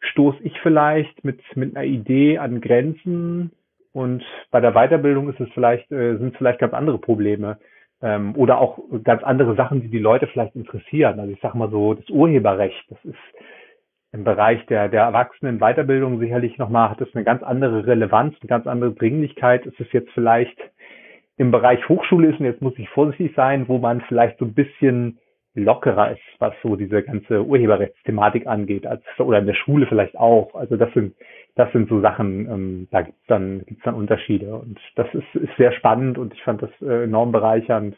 stoße 0.00 0.38
ich 0.42 0.58
vielleicht 0.62 1.22
mit, 1.22 1.40
mit 1.54 1.76
einer 1.76 1.84
Idee 1.84 2.38
an 2.38 2.62
Grenzen 2.62 3.52
und 3.92 4.24
bei 4.50 4.60
der 4.60 4.72
Weiterbildung 4.72 5.28
ist 5.28 5.38
es 5.38 5.50
vielleicht, 5.52 5.92
äh, 5.92 6.16
sind 6.16 6.32
es 6.32 6.38
vielleicht 6.38 6.60
ganz 6.60 6.72
andere 6.72 6.96
Probleme 6.96 7.58
ähm, 8.00 8.34
oder 8.36 8.58
auch 8.58 8.78
ganz 9.04 9.22
andere 9.22 9.54
Sachen, 9.54 9.82
die 9.82 9.88
die 9.88 9.98
Leute 9.98 10.26
vielleicht 10.26 10.56
interessieren. 10.56 11.20
Also 11.20 11.30
ich 11.30 11.40
sage 11.42 11.58
mal 11.58 11.70
so, 11.70 11.92
das 11.92 12.08
Urheberrecht, 12.08 12.86
das 12.88 13.04
ist 13.04 13.18
im 14.12 14.24
Bereich 14.24 14.64
der, 14.66 14.88
der 14.88 15.02
Erwachsenen 15.02 15.58
Weiterbildung 15.58 16.18
sicherlich 16.20 16.56
nochmal, 16.56 16.88
hat 16.88 17.02
es 17.02 17.14
eine 17.14 17.24
ganz 17.24 17.42
andere 17.42 17.86
Relevanz, 17.86 18.34
eine 18.40 18.48
ganz 18.48 18.66
andere 18.66 18.92
Dringlichkeit. 18.92 19.66
Es 19.66 19.78
ist 19.78 19.92
jetzt 19.92 20.10
vielleicht 20.12 20.56
im 21.42 21.50
Bereich 21.50 21.88
Hochschule 21.88 22.28
ist, 22.28 22.38
und 22.40 22.46
jetzt 22.46 22.62
muss 22.62 22.78
ich 22.78 22.88
vorsichtig 22.88 23.32
sein, 23.34 23.68
wo 23.68 23.78
man 23.78 24.00
vielleicht 24.02 24.38
so 24.38 24.44
ein 24.44 24.54
bisschen 24.54 25.18
lockerer 25.54 26.12
ist, 26.12 26.22
was 26.38 26.54
so 26.62 26.76
diese 26.76 27.02
ganze 27.02 27.44
Urheberrechtsthematik 27.44 28.46
angeht, 28.46 28.86
als 28.86 29.02
oder 29.18 29.40
in 29.40 29.46
der 29.46 29.54
Schule 29.54 29.86
vielleicht 29.86 30.16
auch. 30.16 30.54
Also 30.54 30.76
das 30.76 30.92
sind 30.94 31.14
das 31.56 31.70
sind 31.72 31.88
so 31.90 32.00
Sachen, 32.00 32.48
ähm, 32.48 32.88
da 32.90 33.02
gibt's 33.02 33.26
dann 33.26 33.62
gibt's 33.66 33.82
dann 33.84 33.94
Unterschiede 33.94 34.54
und 34.54 34.78
das 34.94 35.06
ist, 35.12 35.34
ist 35.34 35.54
sehr 35.58 35.72
spannend 35.72 36.16
und 36.16 36.32
ich 36.32 36.42
fand 36.42 36.62
das 36.62 36.70
äh, 36.80 37.04
enorm 37.04 37.32
bereichernd, 37.32 37.96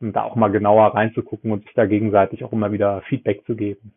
um 0.00 0.12
da 0.12 0.22
auch 0.22 0.36
mal 0.36 0.52
genauer 0.52 0.94
reinzugucken 0.94 1.50
und 1.50 1.64
sich 1.64 1.74
da 1.74 1.86
gegenseitig 1.86 2.44
auch 2.44 2.52
immer 2.52 2.70
wieder 2.70 3.02
Feedback 3.08 3.44
zu 3.46 3.56
geben. 3.56 3.92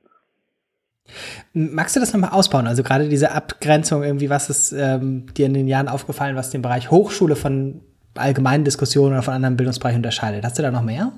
Magst 1.53 1.95
du 1.95 1.99
das 1.99 2.13
nochmal 2.13 2.31
ausbauen? 2.31 2.67
Also 2.67 2.83
gerade 2.83 3.07
diese 3.09 3.31
Abgrenzung 3.31 4.03
irgendwie, 4.03 4.29
was 4.29 4.49
ist 4.49 4.71
ähm, 4.71 5.27
dir 5.35 5.45
in 5.45 5.53
den 5.53 5.67
Jahren 5.67 5.87
aufgefallen, 5.87 6.35
was 6.35 6.49
den 6.49 6.61
Bereich 6.61 6.89
Hochschule 6.89 7.35
von 7.35 7.81
allgemeinen 8.17 8.63
Diskussionen 8.63 9.13
oder 9.13 9.23
von 9.23 9.33
anderen 9.33 9.57
Bereichen 9.57 9.97
unterscheidet? 9.97 10.43
Hast 10.43 10.57
du 10.57 10.63
da 10.63 10.71
noch 10.71 10.83
mehr? 10.83 11.11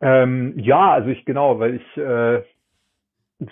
Ähm, 0.00 0.54
ja, 0.56 0.92
also 0.92 1.08
ich 1.08 1.24
genau, 1.24 1.58
weil 1.58 1.76
ich 1.76 1.96
äh, 1.96 2.42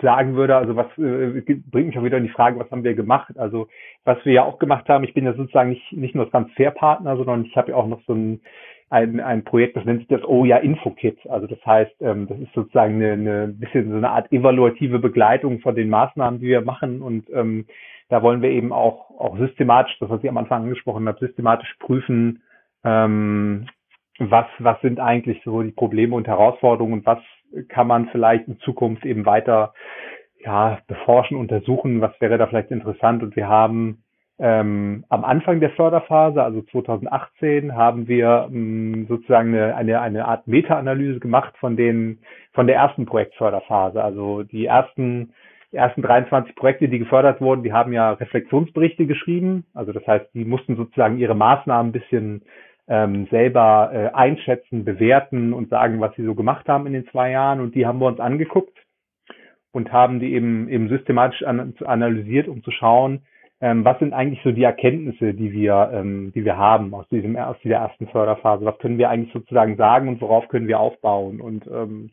sagen 0.01 0.35
würde, 0.35 0.55
also 0.55 0.75
was 0.75 0.87
äh, 0.97 1.41
bringt 1.41 1.87
mich 1.87 1.97
auch 1.97 2.03
wieder 2.03 2.17
in 2.17 2.23
die 2.23 2.29
Frage, 2.29 2.59
was 2.59 2.69
haben 2.71 2.83
wir 2.83 2.95
gemacht? 2.95 3.37
Also 3.37 3.67
was 4.03 4.17
wir 4.25 4.33
ja 4.33 4.43
auch 4.43 4.57
gemacht 4.59 4.87
haben, 4.89 5.03
ich 5.03 5.13
bin 5.13 5.25
ja 5.25 5.33
sozusagen 5.33 5.69
nicht, 5.69 5.93
nicht 5.93 6.15
nur 6.15 6.29
Transferpartner, 6.29 7.17
sondern 7.17 7.45
ich 7.45 7.55
habe 7.55 7.71
ja 7.71 7.77
auch 7.77 7.87
noch 7.87 8.01
so 8.07 8.13
ein, 8.13 8.41
ein, 8.89 9.19
ein 9.19 9.43
Projekt, 9.43 9.75
das 9.75 9.85
nennt 9.85 9.99
sich 9.99 10.07
das 10.07 10.23
OJA 10.23 10.57
InfoKit. 10.57 11.17
Also 11.29 11.47
das 11.47 11.63
heißt, 11.65 11.95
ähm, 12.01 12.27
das 12.27 12.39
ist 12.39 12.53
sozusagen 12.53 12.95
eine, 12.95 13.13
eine 13.13 13.47
bisschen 13.47 13.91
so 13.91 13.97
eine 13.97 14.09
Art 14.09 14.31
evaluative 14.31 14.99
Begleitung 14.99 15.59
von 15.59 15.75
den 15.75 15.89
Maßnahmen, 15.89 16.39
die 16.39 16.47
wir 16.47 16.61
machen 16.61 17.01
und 17.01 17.29
ähm, 17.31 17.65
da 18.09 18.21
wollen 18.21 18.41
wir 18.41 18.49
eben 18.49 18.71
auch, 18.71 19.09
auch 19.19 19.37
systematisch, 19.37 19.97
das 19.99 20.09
was 20.09 20.23
ich 20.23 20.29
am 20.29 20.37
Anfang 20.37 20.63
angesprochen 20.63 21.07
habe, 21.07 21.19
systematisch 21.19 21.73
prüfen, 21.79 22.43
ähm, 22.83 23.67
was, 24.19 24.45
was 24.59 24.79
sind 24.81 24.99
eigentlich 24.99 25.41
so 25.43 25.61
die 25.61 25.71
Probleme 25.71 26.15
und 26.15 26.27
Herausforderungen 26.27 26.93
und 26.93 27.05
was 27.05 27.19
kann 27.67 27.87
man 27.87 28.07
vielleicht 28.09 28.47
in 28.47 28.59
Zukunft 28.59 29.05
eben 29.05 29.25
weiter 29.25 29.73
ja, 30.43 30.79
beforschen, 30.87 31.37
untersuchen, 31.37 32.01
was 32.01 32.19
wäre 32.19 32.37
da 32.37 32.47
vielleicht 32.47 32.71
interessant. 32.71 33.23
Und 33.23 33.35
wir 33.35 33.47
haben 33.47 34.03
ähm, 34.37 35.05
am 35.09 35.23
Anfang 35.23 35.59
der 35.59 35.71
Förderphase, 35.71 36.43
also 36.43 36.61
2018, 36.61 37.75
haben 37.75 38.07
wir 38.07 38.49
ähm, 38.51 39.05
sozusagen 39.07 39.55
eine, 39.55 39.75
eine, 39.75 40.01
eine 40.01 40.25
Art 40.25 40.47
Meta-Analyse 40.47 41.19
gemacht 41.19 41.53
von 41.59 41.77
den 41.77 42.19
von 42.53 42.67
der 42.67 42.75
ersten 42.75 43.05
Projektförderphase. 43.05 44.03
Also 44.03 44.43
die 44.43 44.65
ersten 44.65 45.33
die 45.75 45.79
ersten 45.79 46.01
23 46.01 46.55
Projekte, 46.55 46.87
die 46.87 46.99
gefördert 46.99 47.41
wurden, 47.41 47.63
die 47.63 47.73
haben 47.73 47.91
ja 47.91 48.13
Reflexionsberichte 48.13 49.05
geschrieben. 49.05 49.65
Also 49.73 49.91
das 49.91 50.07
heißt, 50.07 50.27
die 50.33 50.45
mussten 50.45 50.77
sozusagen 50.77 51.17
ihre 51.17 51.35
Maßnahmen 51.35 51.89
ein 51.89 51.91
bisschen 51.91 52.43
ähm, 52.87 53.27
selber 53.29 53.91
äh, 53.93 54.15
einschätzen, 54.15 54.85
bewerten 54.85 55.51
und 55.51 55.69
sagen, 55.69 55.99
was 55.99 56.15
sie 56.15 56.23
so 56.23 56.33
gemacht 56.33 56.69
haben 56.69 56.87
in 56.87 56.93
den 56.93 57.07
zwei 57.07 57.31
Jahren. 57.31 57.59
Und 57.59 57.75
die 57.75 57.85
haben 57.85 57.99
wir 57.99 58.07
uns 58.07 58.21
angeguckt 58.21 58.77
und 59.73 59.91
haben 59.91 60.21
die 60.21 60.33
eben, 60.33 60.69
eben 60.69 60.87
systematisch 60.87 61.43
an, 61.43 61.73
analysiert, 61.83 62.47
um 62.47 62.63
zu 62.63 62.71
schauen, 62.71 63.23
ähm, 63.59 63.83
was 63.83 63.99
sind 63.99 64.13
eigentlich 64.13 64.41
so 64.45 64.53
die 64.53 64.63
Erkenntnisse, 64.63 65.33
die 65.33 65.51
wir, 65.51 65.89
ähm, 65.93 66.31
die 66.33 66.45
wir 66.45 66.55
haben 66.55 66.93
aus 66.93 67.07
diesem 67.09 67.35
aus 67.35 67.57
dieser 67.65 67.75
ersten 67.75 68.07
Förderphase. 68.07 68.63
Was 68.63 68.77
können 68.79 68.97
wir 68.97 69.09
eigentlich 69.09 69.33
sozusagen 69.33 69.75
sagen 69.75 70.07
und 70.07 70.21
worauf 70.21 70.47
können 70.47 70.69
wir 70.69 70.79
aufbauen? 70.79 71.41
Und 71.41 71.67
ähm, 71.67 72.11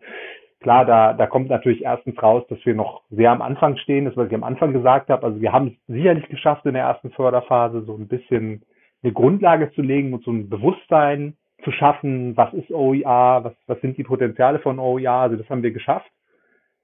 klar, 0.62 0.84
da, 0.84 1.12
da 1.12 1.26
kommt 1.26 1.48
natürlich 1.48 1.82
erstens 1.84 2.20
raus, 2.22 2.44
dass 2.48 2.64
wir 2.64 2.74
noch 2.74 3.02
sehr 3.10 3.30
am 3.30 3.42
Anfang 3.42 3.76
stehen, 3.76 4.04
das 4.04 4.16
was 4.16 4.28
ich 4.28 4.34
am 4.34 4.44
Anfang 4.44 4.72
gesagt 4.72 5.10
habe. 5.10 5.26
Also 5.26 5.40
wir 5.40 5.52
haben 5.52 5.68
es 5.68 5.94
sicherlich 5.94 6.28
geschafft 6.28 6.64
in 6.66 6.74
der 6.74 6.84
ersten 6.84 7.10
Förderphase 7.10 7.82
so 7.82 7.94
ein 7.94 8.08
bisschen 8.08 8.62
eine 9.02 9.12
Grundlage 9.12 9.72
zu 9.72 9.82
legen 9.82 10.14
und 10.14 10.24
so 10.24 10.30
ein 10.30 10.48
Bewusstsein 10.48 11.36
zu 11.64 11.72
schaffen, 11.72 12.36
was 12.36 12.52
ist 12.54 12.70
OER, 12.70 13.44
was, 13.44 13.54
was 13.66 13.80
sind 13.80 13.98
die 13.98 14.04
Potenziale 14.04 14.58
von 14.58 14.78
OER, 14.78 15.12
also 15.12 15.36
das 15.36 15.48
haben 15.48 15.62
wir 15.62 15.72
geschafft. 15.72 16.10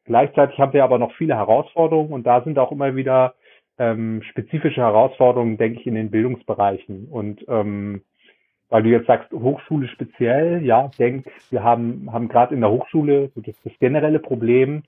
Gleichzeitig 0.05 0.59
haben 0.59 0.73
wir 0.73 0.85
aber 0.85 0.99
noch 0.99 1.13
viele 1.15 1.37
Herausforderungen 1.37 2.13
und 2.13 2.27
da 2.27 2.43
sind 2.43 2.59
auch 2.59 2.73
immer 2.73 2.97
wieder 2.97 3.35
ähm, 3.79 4.23
spezifische 4.31 4.81
Herausforderungen, 4.81 5.59
denke 5.59 5.81
ich, 5.81 5.87
in 5.87 5.95
den 5.95 6.11
Bildungsbereichen. 6.11 7.09
Und 7.09 7.45
ähm, 7.49 8.03
weil 8.69 8.83
du 8.83 8.91
jetzt 8.91 9.07
sagst, 9.07 9.33
Hochschule 9.33 9.89
speziell, 9.89 10.65
ja, 10.65 10.89
ich 10.91 10.97
denke, 10.97 11.31
wir 11.51 11.63
haben, 11.63 12.13
haben 12.13 12.29
gerade 12.29 12.55
in 12.55 12.61
der 12.61 12.71
Hochschule 12.71 13.31
so 13.35 13.41
das, 13.41 13.61
das 13.63 13.73
generelle 13.79 14.19
Problem, 14.19 14.83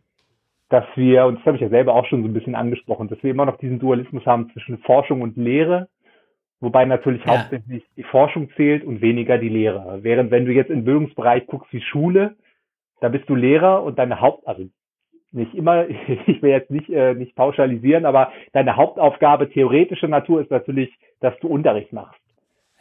dass 0.69 0.85
wir, 0.95 1.27
und 1.27 1.39
das 1.39 1.47
habe 1.47 1.57
ich 1.57 1.63
ja 1.63 1.69
selber 1.69 1.95
auch 1.95 2.07
schon 2.07 2.23
so 2.23 2.29
ein 2.29 2.35
bisschen 2.35 2.55
angesprochen, 2.55 3.09
dass 3.09 3.23
wir 3.23 3.31
immer 3.31 3.47
noch 3.47 3.57
diesen 3.57 3.79
Dualismus 3.79 4.25
haben 4.27 4.51
zwischen 4.53 4.79
Forschung 4.79 5.23
und 5.23 5.37
Lehre 5.37 5.89
Wobei 6.61 6.85
natürlich 6.85 7.25
ja. 7.25 7.39
hauptsächlich 7.39 7.85
die 7.97 8.03
Forschung 8.03 8.51
zählt 8.55 8.85
und 8.85 9.01
weniger 9.01 9.39
die 9.39 9.49
Lehre. 9.49 10.01
Während 10.03 10.31
wenn 10.31 10.45
du 10.45 10.53
jetzt 10.53 10.71
im 10.71 10.85
Bildungsbereich 10.85 11.47
guckst 11.47 11.73
wie 11.73 11.81
Schule, 11.81 12.37
da 13.01 13.09
bist 13.09 13.29
du 13.29 13.35
Lehrer 13.35 13.83
und 13.83 13.99
deine 13.99 14.21
Haupt, 14.21 14.47
also 14.47 14.65
nicht 15.33 15.55
immer, 15.55 15.89
ich 16.27 16.43
will 16.43 16.51
jetzt 16.51 16.71
nicht, 16.71 16.91
äh, 16.91 17.15
nicht 17.15 17.35
pauschalisieren, 17.35 18.05
aber 18.05 18.33
deine 18.53 18.77
Hauptaufgabe 18.77 19.49
theoretischer 19.49 20.09
Natur 20.09 20.43
ist 20.43 20.51
natürlich, 20.51 20.93
dass 21.21 21.39
du 21.41 21.49
Unterricht 21.49 21.93
machst. 21.95 22.20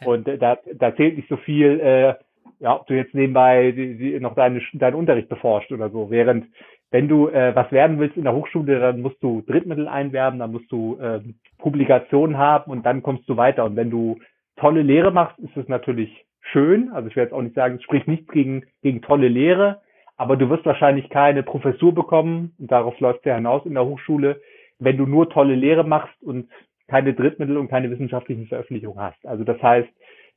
Und 0.04 0.26
da, 0.26 0.58
da 0.74 0.96
zählt 0.96 1.16
nicht 1.16 1.28
so 1.28 1.36
viel, 1.36 1.80
äh, 1.80 2.14
ja, 2.60 2.76
ob 2.76 2.86
du 2.86 2.94
jetzt 2.94 3.14
nebenbei 3.14 3.72
die, 3.72 3.96
die 3.96 4.20
noch 4.20 4.34
deine, 4.34 4.60
deinen 4.74 4.94
Unterricht 4.94 5.28
beforscht 5.28 5.72
oder 5.72 5.90
so. 5.90 6.10
Während 6.10 6.46
wenn 6.90 7.06
du 7.06 7.28
äh, 7.28 7.54
was 7.54 7.70
werden 7.70 7.98
willst 7.98 8.16
in 8.16 8.24
der 8.24 8.34
Hochschule, 8.34 8.80
dann 8.80 9.00
musst 9.00 9.22
du 9.22 9.42
Drittmittel 9.46 9.86
einwerben, 9.86 10.40
dann 10.40 10.52
musst 10.52 10.70
du 10.72 10.98
äh, 10.98 11.20
Publikationen 11.58 12.36
haben 12.36 12.70
und 12.70 12.84
dann 12.84 13.02
kommst 13.02 13.28
du 13.28 13.36
weiter. 13.36 13.64
Und 13.64 13.76
wenn 13.76 13.90
du 13.90 14.18
tolle 14.56 14.82
Lehre 14.82 15.12
machst, 15.12 15.38
ist 15.38 15.56
es 15.56 15.68
natürlich 15.68 16.26
schön. 16.40 16.90
Also 16.90 17.08
ich 17.08 17.16
werde 17.16 17.28
jetzt 17.30 17.38
auch 17.38 17.42
nicht 17.42 17.54
sagen, 17.54 17.76
es 17.76 17.82
spricht 17.84 18.08
nichts 18.08 18.30
gegen, 18.32 18.64
gegen 18.82 19.02
tolle 19.02 19.28
Lehre, 19.28 19.80
aber 20.16 20.36
du 20.36 20.50
wirst 20.50 20.66
wahrscheinlich 20.66 21.08
keine 21.10 21.42
Professur 21.42 21.94
bekommen, 21.94 22.54
und 22.58 22.70
darauf 22.70 22.98
läuft 23.00 23.24
ja 23.24 23.36
hinaus 23.36 23.64
in 23.66 23.74
der 23.74 23.86
Hochschule, 23.86 24.40
wenn 24.78 24.96
du 24.96 25.06
nur 25.06 25.30
tolle 25.30 25.54
Lehre 25.54 25.84
machst 25.84 26.20
und 26.22 26.48
keine 26.90 27.14
Drittmittel 27.14 27.56
und 27.56 27.68
keine 27.68 27.90
wissenschaftlichen 27.90 28.46
Veröffentlichungen 28.46 29.00
hast. 29.00 29.24
Also 29.26 29.44
das 29.44 29.62
heißt, 29.62 29.88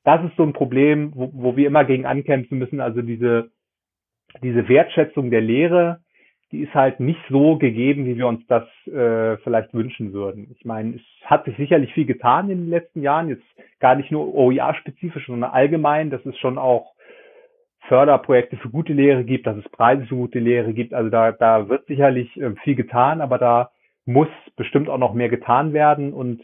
das 0.05 0.23
ist 0.23 0.35
so 0.37 0.43
ein 0.43 0.53
Problem, 0.53 1.11
wo, 1.15 1.31
wo 1.33 1.57
wir 1.57 1.67
immer 1.67 1.83
gegen 1.83 2.05
ankämpfen 2.05 2.59
müssen, 2.59 2.79
also 2.79 3.01
diese 3.01 3.49
diese 4.41 4.67
Wertschätzung 4.67 5.29
der 5.29 5.41
Lehre, 5.41 5.99
die 6.51 6.61
ist 6.61 6.73
halt 6.73 6.99
nicht 6.99 7.19
so 7.29 7.57
gegeben, 7.57 8.05
wie 8.05 8.17
wir 8.17 8.27
uns 8.27 8.45
das 8.47 8.63
äh, 8.87 9.37
vielleicht 9.37 9.73
wünschen 9.73 10.13
würden. 10.13 10.55
Ich 10.57 10.65
meine, 10.65 10.95
es 10.95 11.01
hat 11.25 11.45
sich 11.45 11.57
sicherlich 11.57 11.91
viel 11.93 12.05
getan 12.05 12.49
in 12.49 12.61
den 12.61 12.69
letzten 12.69 13.01
Jahren, 13.01 13.29
jetzt 13.29 13.43
gar 13.79 13.95
nicht 13.95 14.11
nur 14.11 14.33
OER-spezifisch, 14.33 15.25
sondern 15.25 15.51
allgemein, 15.51 16.09
dass 16.09 16.25
es 16.25 16.37
schon 16.37 16.57
auch 16.57 16.93
Förderprojekte 17.87 18.57
für 18.57 18.69
gute 18.69 18.93
Lehre 18.93 19.23
gibt, 19.23 19.45
dass 19.45 19.57
es 19.57 19.69
Preise 19.69 20.05
für 20.05 20.15
gute 20.15 20.39
Lehre 20.39 20.73
gibt. 20.73 20.93
Also 20.93 21.09
da, 21.09 21.31
da 21.31 21.69
wird 21.69 21.87
sicherlich 21.87 22.39
äh, 22.39 22.51
viel 22.63 22.75
getan, 22.75 23.19
aber 23.19 23.37
da 23.37 23.71
muss 24.05 24.27
bestimmt 24.55 24.89
auch 24.89 24.97
noch 24.97 25.13
mehr 25.13 25.29
getan 25.29 25.73
werden. 25.73 26.13
Und 26.13 26.41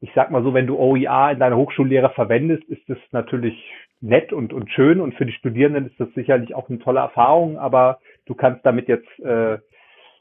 ich 0.00 0.10
sag 0.14 0.30
mal 0.30 0.42
so, 0.42 0.54
wenn 0.54 0.66
du 0.66 0.78
OER 0.78 1.32
in 1.32 1.38
deiner 1.38 1.56
Hochschullehre 1.56 2.10
verwendest, 2.10 2.64
ist 2.64 2.88
das 2.88 2.98
natürlich 3.12 3.54
nett 4.00 4.32
und, 4.32 4.52
und 4.52 4.70
schön 4.70 5.00
und 5.00 5.14
für 5.14 5.26
die 5.26 5.32
Studierenden 5.32 5.86
ist 5.86 6.00
das 6.00 6.08
sicherlich 6.14 6.54
auch 6.54 6.68
eine 6.68 6.78
tolle 6.78 7.00
Erfahrung, 7.00 7.58
aber 7.58 7.98
du 8.26 8.34
kannst 8.34 8.64
damit 8.64 8.88
jetzt, 8.88 9.08
äh, 9.20 9.54
äh, 9.54 9.58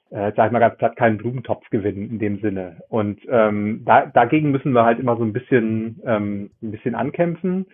sag 0.10 0.48
ich 0.48 0.52
mal 0.52 0.60
ganz 0.60 0.78
platt, 0.78 0.98
keinen 0.98 1.18
Blumentopf 1.18 1.70
gewinnen 1.70 2.10
in 2.10 2.20
dem 2.20 2.40
Sinne. 2.42 2.82
Und 2.90 3.22
ähm, 3.30 3.84
da, 3.86 4.06
dagegen 4.08 4.52
müssen 4.52 4.74
wir 4.74 4.84
halt 4.84 5.00
immer 5.00 5.16
so 5.16 5.24
ein 5.24 5.34
bisschen, 5.34 6.02
ähm, 6.06 6.52
ein 6.62 6.72
bisschen 6.72 6.96
ankämpfen. 6.96 7.68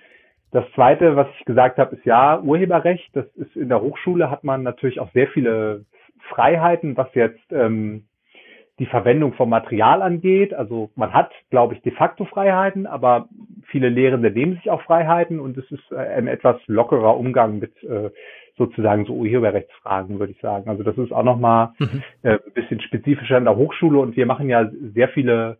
Das 0.52 0.66
zweite, 0.76 1.16
was 1.16 1.28
ich 1.40 1.46
gesagt 1.46 1.80
habe, 1.80 1.96
ist 1.96 2.06
ja 2.06 2.40
Urheberrecht. 2.40 3.10
Das 3.14 3.26
ist 3.36 3.56
in 3.56 3.70
der 3.70 3.82
Hochschule 3.82 4.30
hat 4.30 4.44
man 4.44 4.64
natürlich 4.64 5.00
auch 5.00 5.12
sehr 5.12 5.28
viele 5.28 5.86
Freiheiten, 6.30 6.96
was 6.98 7.14
jetzt 7.14 7.52
ähm, 7.52 8.06
die 8.80 8.86
Verwendung 8.86 9.34
von 9.34 9.50
Material 9.50 10.02
angeht. 10.02 10.54
Also 10.54 10.90
man 10.96 11.14
hat, 11.14 11.32
glaube 11.50 11.76
ich, 11.76 11.82
de 11.82 11.94
facto 11.94 12.26
Freiheiten, 12.26 12.88
aber 12.88 13.28
viele 13.68 13.90
Lehrende 13.90 14.32
nehmen 14.32 14.56
sich 14.56 14.70
auch 14.70 14.82
Freiheiten 14.82 15.40
und 15.40 15.58
es 15.58 15.70
ist 15.72 15.92
äh, 15.92 15.96
ein 15.96 16.28
etwas 16.28 16.58
lockerer 16.68 17.18
Umgang 17.18 17.60
mit 17.60 17.72
äh, 17.84 18.10
sozusagen 18.58 19.06
so 19.06 19.14
Urheberrechtsfragen, 19.14 20.20
würde 20.20 20.34
ich 20.34 20.42
sagen. 20.42 20.70
Also 20.70 20.84
das 20.84 20.98
ist 20.98 21.12
auch 21.12 21.24
nochmal 21.24 21.74
mhm. 21.80 22.04
äh, 22.24 22.32
ein 22.34 22.54
bisschen 22.54 22.82
spezifischer 22.82 23.38
in 23.38 23.46
der 23.46 23.56
Hochschule 23.56 24.00
und 24.00 24.16
wir 24.16 24.26
machen 24.26 24.50
ja 24.50 24.70
sehr 24.94 25.10
viele 25.10 25.58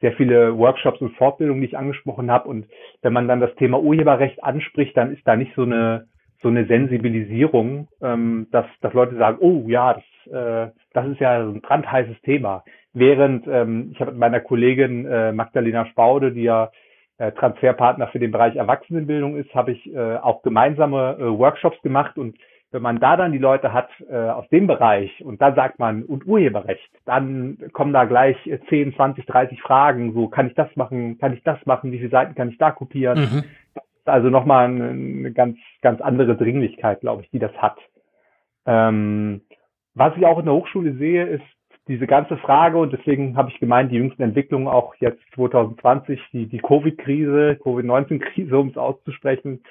sehr 0.00 0.12
viele 0.12 0.56
Workshops 0.56 1.00
und 1.00 1.16
Fortbildungen, 1.16 1.60
die 1.60 1.68
ich 1.68 1.76
angesprochen 1.76 2.30
habe. 2.30 2.48
Und 2.48 2.66
wenn 3.02 3.12
man 3.12 3.26
dann 3.26 3.40
das 3.40 3.54
Thema 3.56 3.80
Urheberrecht 3.80 4.42
anspricht, 4.44 4.96
dann 4.96 5.12
ist 5.12 5.26
da 5.26 5.34
nicht 5.34 5.54
so 5.56 5.62
eine 5.62 6.06
so 6.42 6.48
eine 6.48 6.66
Sensibilisierung, 6.66 7.88
ähm, 8.00 8.46
dass, 8.52 8.66
dass 8.80 8.92
Leute 8.92 9.16
sagen, 9.16 9.38
oh 9.40 9.64
ja, 9.66 9.94
das, 9.94 10.32
äh, 10.32 10.72
das 10.92 11.06
ist 11.08 11.20
ja 11.20 11.44
so 11.44 11.50
ein 11.50 11.60
brandheißes 11.60 12.20
Thema. 12.22 12.64
Während 12.92 13.46
ähm, 13.46 13.90
ich 13.92 14.00
habe 14.00 14.12
mit 14.12 14.20
meiner 14.20 14.40
Kollegin 14.40 15.06
äh, 15.06 15.32
Magdalena 15.32 15.86
Spaude, 15.86 16.32
die 16.32 16.42
ja 16.42 16.70
äh, 17.18 17.32
Transferpartner 17.32 18.08
für 18.08 18.18
den 18.18 18.30
Bereich 18.30 18.56
Erwachsenenbildung 18.56 19.36
ist, 19.36 19.52
habe 19.54 19.72
ich 19.72 19.92
äh, 19.92 20.16
auch 20.16 20.42
gemeinsame 20.42 21.16
äh, 21.18 21.38
Workshops 21.38 21.80
gemacht 21.82 22.16
und 22.18 22.36
wenn 22.70 22.82
man 22.82 23.00
da 23.00 23.16
dann 23.16 23.32
die 23.32 23.38
Leute 23.38 23.72
hat 23.72 23.88
äh, 24.10 24.14
aus 24.14 24.46
dem 24.50 24.66
Bereich 24.66 25.24
und 25.24 25.40
da 25.40 25.54
sagt 25.54 25.78
man 25.78 26.02
und 26.02 26.26
Urheberrecht, 26.26 26.90
dann 27.06 27.56
kommen 27.72 27.94
da 27.94 28.04
gleich 28.04 28.36
10, 28.68 28.94
20, 28.94 29.24
30 29.24 29.62
Fragen, 29.62 30.12
so 30.12 30.28
kann 30.28 30.48
ich 30.48 30.54
das 30.54 30.68
machen, 30.76 31.18
kann 31.18 31.32
ich 31.32 31.42
das 31.44 31.64
machen, 31.64 31.92
wie 31.92 31.98
viele 31.98 32.10
Seiten 32.10 32.34
kann 32.34 32.50
ich 32.50 32.58
da 32.58 32.70
kopieren? 32.70 33.18
Mhm. 33.18 33.44
Also 34.08 34.30
nochmal 34.30 34.66
eine, 34.66 35.32
ganz, 35.32 35.58
ganz 35.82 36.00
andere 36.00 36.36
Dringlichkeit, 36.36 37.00
glaube 37.00 37.22
ich, 37.22 37.30
die 37.30 37.38
das 37.38 37.52
hat. 37.58 37.78
Ähm, 38.66 39.42
was 39.94 40.16
ich 40.16 40.26
auch 40.26 40.38
in 40.38 40.44
der 40.44 40.54
Hochschule 40.54 40.94
sehe, 40.94 41.24
ist 41.26 41.44
diese 41.88 42.06
ganze 42.06 42.36
Frage, 42.36 42.78
und 42.78 42.92
deswegen 42.92 43.36
habe 43.36 43.50
ich 43.50 43.58
gemeint, 43.58 43.90
die 43.90 43.96
jüngsten 43.96 44.22
Entwicklungen 44.22 44.68
auch 44.68 44.94
jetzt 44.96 45.22
2020, 45.34 46.20
die, 46.32 46.46
die 46.46 46.58
Covid-Krise, 46.58 47.58
Covid-19-Krise, 47.62 48.58
um 48.58 48.68
es 48.68 48.76
auszusprechen, 48.76 49.62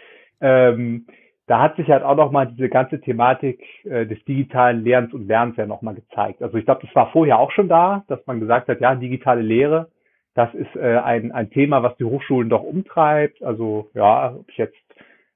ähm, 0.41 1.05
da 1.45 1.61
hat 1.61 1.77
sich 1.77 1.87
halt 1.87 2.03
auch 2.03 2.17
nochmal 2.17 2.47
diese 2.47 2.67
ganze 2.67 2.99
Thematik 2.99 3.63
äh, 3.85 4.05
des 4.05 4.23
digitalen 4.25 4.83
Lernens 4.83 5.13
und 5.13 5.27
Lernens 5.27 5.55
ja 5.57 5.65
nochmal 5.65 5.95
gezeigt. 5.95 6.41
Also 6.43 6.57
ich 6.57 6.65
glaube, 6.65 6.85
das 6.85 6.93
war 6.93 7.11
vorher 7.11 7.39
auch 7.39 7.51
schon 7.51 7.69
da, 7.69 8.03
dass 8.07 8.25
man 8.27 8.41
gesagt 8.41 8.67
hat, 8.67 8.81
ja, 8.81 8.95
digitale 8.95 9.41
Lehre, 9.41 9.89
das 10.37 10.53
ist 10.53 10.75
äh, 10.75 10.97
ein, 10.97 11.31
ein 11.31 11.49
Thema, 11.49 11.81
was 11.81 11.97
die 11.97 12.03
Hochschulen 12.03 12.47
doch 12.47 12.61
umtreibt. 12.61 13.41
Also 13.41 13.89
ja, 13.95 14.35
ob 14.35 14.47
ich 14.49 14.57
jetzt 14.57 14.77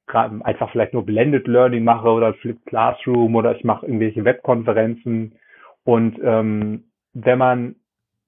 einfach 0.06 0.70
vielleicht 0.72 0.94
nur 0.94 1.06
Blended 1.06 1.48
Learning 1.48 1.84
mache 1.84 2.08
oder 2.08 2.36
Flipped 2.36 2.68
Classroom 2.68 3.36
oder 3.36 3.56
ich 3.56 3.64
mache 3.64 3.88
irgendwelche 3.88 4.24
Webkonferenzen. 4.26 5.40
Und 5.86 6.20
ähm, 6.24 6.84
wenn 7.14 7.40
man 7.40 7.76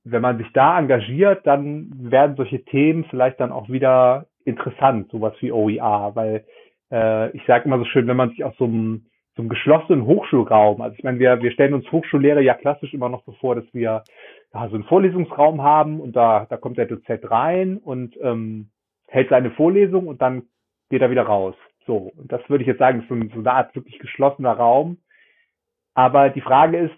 wenn 0.03 0.23
man 0.23 0.39
sich 0.39 0.51
da 0.53 0.79
engagiert, 0.79 1.45
dann 1.45 1.91
werden 1.93 2.35
solche 2.35 2.65
Themen 2.65 3.05
vielleicht 3.05 3.39
dann 3.39 3.51
auch 3.51 3.69
wieder 3.69 4.25
interessant, 4.43 5.11
sowas 5.11 5.33
wie 5.41 5.51
OER, 5.51 6.11
weil 6.15 6.43
äh, 6.91 7.29
ich 7.37 7.45
sage 7.45 7.65
immer 7.65 7.77
so 7.77 7.85
schön, 7.85 8.07
wenn 8.07 8.17
man 8.17 8.29
sich 8.31 8.43
aus 8.43 8.55
so 8.57 8.65
einem, 8.65 9.05
so 9.35 9.43
einem 9.43 9.49
geschlossenen 9.49 10.05
Hochschulraum, 10.05 10.81
also 10.81 10.95
ich 10.97 11.03
meine, 11.03 11.19
wir, 11.19 11.41
wir 11.41 11.51
stellen 11.51 11.73
uns 11.73 11.89
Hochschullehre 11.91 12.41
ja 12.41 12.55
klassisch 12.55 12.93
immer 12.93 13.09
noch 13.09 13.23
so 13.25 13.31
vor, 13.33 13.55
dass 13.55 13.65
wir 13.73 14.03
ja, 14.53 14.69
so 14.69 14.75
einen 14.75 14.83
Vorlesungsraum 14.83 15.61
haben 15.61 15.99
und 15.99 16.15
da, 16.15 16.45
da 16.49 16.57
kommt 16.57 16.77
der 16.77 16.85
Dozent 16.85 17.29
rein 17.29 17.77
und 17.77 18.15
ähm, 18.21 18.69
hält 19.07 19.29
seine 19.29 19.51
Vorlesung 19.51 20.07
und 20.07 20.21
dann 20.21 20.43
geht 20.89 21.01
er 21.01 21.09
wieder 21.09 21.23
raus. 21.23 21.55
So, 21.85 22.11
und 22.15 22.31
das 22.31 22.47
würde 22.49 22.63
ich 22.63 22.67
jetzt 22.67 22.79
sagen, 22.79 23.01
ist 23.01 23.09
so, 23.09 23.15
so 23.15 23.39
eine 23.39 23.51
Art 23.51 23.75
wirklich 23.75 23.99
geschlossener 23.99 24.53
Raum. 24.53 24.97
Aber 25.95 26.29
die 26.29 26.41
Frage 26.41 26.77
ist, 26.77 26.95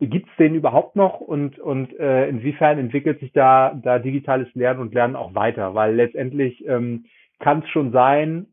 gibt 0.00 0.28
es 0.28 0.36
den 0.36 0.54
überhaupt 0.54 0.96
noch 0.96 1.20
und, 1.20 1.58
und 1.58 1.98
äh, 1.98 2.28
inwiefern 2.28 2.78
entwickelt 2.78 3.20
sich 3.20 3.32
da, 3.32 3.78
da 3.82 3.98
digitales 3.98 4.52
Lernen 4.54 4.80
und 4.80 4.94
Lernen 4.94 5.16
auch 5.16 5.34
weiter? 5.34 5.74
Weil 5.74 5.94
letztendlich 5.94 6.66
ähm, 6.66 7.06
kann 7.38 7.60
es 7.60 7.68
schon 7.70 7.92
sein, 7.92 8.46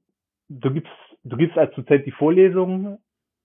du 0.49 0.71
gibst, 0.71 0.91
du 1.23 1.35
gibst 1.35 1.57
als 1.57 1.73
Dozent 1.75 2.05
die 2.05 2.11
Vorlesung 2.11 2.99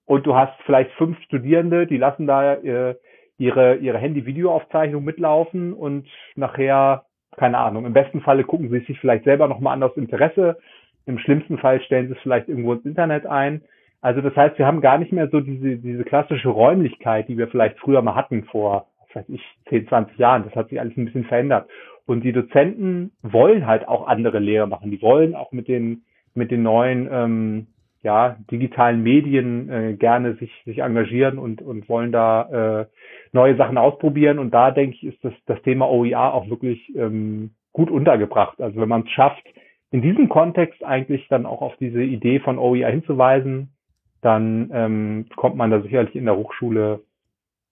und 0.05 0.25
du 0.25 0.35
hast 0.35 0.53
vielleicht 0.65 0.91
fünf 0.93 1.21
Studierende, 1.23 1.87
die 1.87 1.97
lassen 1.97 2.27
da 2.27 2.53
äh, 2.53 2.95
ihre, 3.39 3.77
ihre 3.77 3.97
Handy-Videoaufzeichnung 3.97 5.03
mitlaufen 5.03 5.73
und 5.73 6.07
nachher, 6.35 7.05
keine 7.37 7.57
Ahnung, 7.57 7.85
im 7.85 7.93
besten 7.93 8.21
Falle 8.21 8.43
gucken 8.43 8.69
sie 8.69 8.79
sich 8.81 8.99
vielleicht 8.99 9.23
selber 9.23 9.47
nochmal 9.47 9.73
an 9.73 9.83
aus 9.83 9.97
Interesse. 9.97 10.57
Im 11.05 11.17
schlimmsten 11.17 11.57
Fall 11.57 11.81
stellen 11.81 12.07
sie 12.07 12.13
es 12.13 12.19
vielleicht 12.21 12.49
irgendwo 12.49 12.73
ins 12.73 12.85
Internet 12.85 13.25
ein. 13.25 13.61
Also 14.01 14.21
das 14.21 14.35
heißt, 14.35 14.57
wir 14.59 14.67
haben 14.67 14.81
gar 14.81 14.97
nicht 14.97 15.11
mehr 15.11 15.29
so 15.29 15.39
diese, 15.39 15.77
diese 15.77 16.03
klassische 16.03 16.49
Räumlichkeit, 16.49 17.27
die 17.27 17.37
wir 17.37 17.47
vielleicht 17.47 17.79
früher 17.79 18.01
mal 18.01 18.15
hatten 18.15 18.43
vor, 18.43 18.87
was 19.07 19.15
weiß 19.15 19.29
ich, 19.29 19.41
10, 19.69 19.87
20 19.87 20.17
Jahren. 20.17 20.43
Das 20.43 20.55
hat 20.55 20.69
sich 20.69 20.79
alles 20.79 20.95
ein 20.97 21.05
bisschen 21.05 21.25
verändert. 21.25 21.69
Und 22.05 22.23
die 22.23 22.33
Dozenten 22.33 23.11
wollen 23.21 23.67
halt 23.67 23.87
auch 23.87 24.07
andere 24.07 24.39
Lehre 24.39 24.67
machen. 24.67 24.91
Die 24.91 25.01
wollen 25.01 25.35
auch 25.35 25.51
mit 25.51 25.67
den, 25.67 26.03
mit 26.33 26.51
den 26.51 26.63
neuen 26.63 27.07
ähm, 27.11 27.67
ja, 28.01 28.37
digitalen 28.49 29.03
Medien 29.03 29.69
äh, 29.69 29.93
gerne 29.93 30.35
sich, 30.35 30.51
sich 30.65 30.79
engagieren 30.79 31.37
und, 31.37 31.61
und 31.61 31.89
wollen 31.89 32.11
da 32.11 32.81
äh, 32.81 32.85
neue 33.33 33.57
Sachen 33.57 33.77
ausprobieren. 33.77 34.39
Und 34.39 34.53
da 34.53 34.71
denke 34.71 34.95
ich, 34.95 35.03
ist 35.03 35.23
das, 35.23 35.33
das 35.45 35.61
Thema 35.63 35.89
OER 35.89 36.33
auch 36.33 36.49
wirklich 36.49 36.95
ähm, 36.95 37.51
gut 37.73 37.91
untergebracht. 37.91 38.61
Also 38.61 38.79
wenn 38.79 38.89
man 38.89 39.03
es 39.03 39.09
schafft, 39.11 39.43
in 39.91 40.01
diesem 40.01 40.29
Kontext 40.29 40.83
eigentlich 40.83 41.27
dann 41.29 41.45
auch 41.45 41.61
auf 41.61 41.75
diese 41.77 42.01
Idee 42.01 42.39
von 42.39 42.57
OER 42.57 42.89
hinzuweisen, 42.89 43.73
dann 44.21 44.69
ähm, 44.73 45.25
kommt 45.35 45.55
man 45.55 45.71
da 45.71 45.81
sicherlich 45.81 46.15
in 46.15 46.25
der 46.25 46.35
Hochschule, 46.35 47.01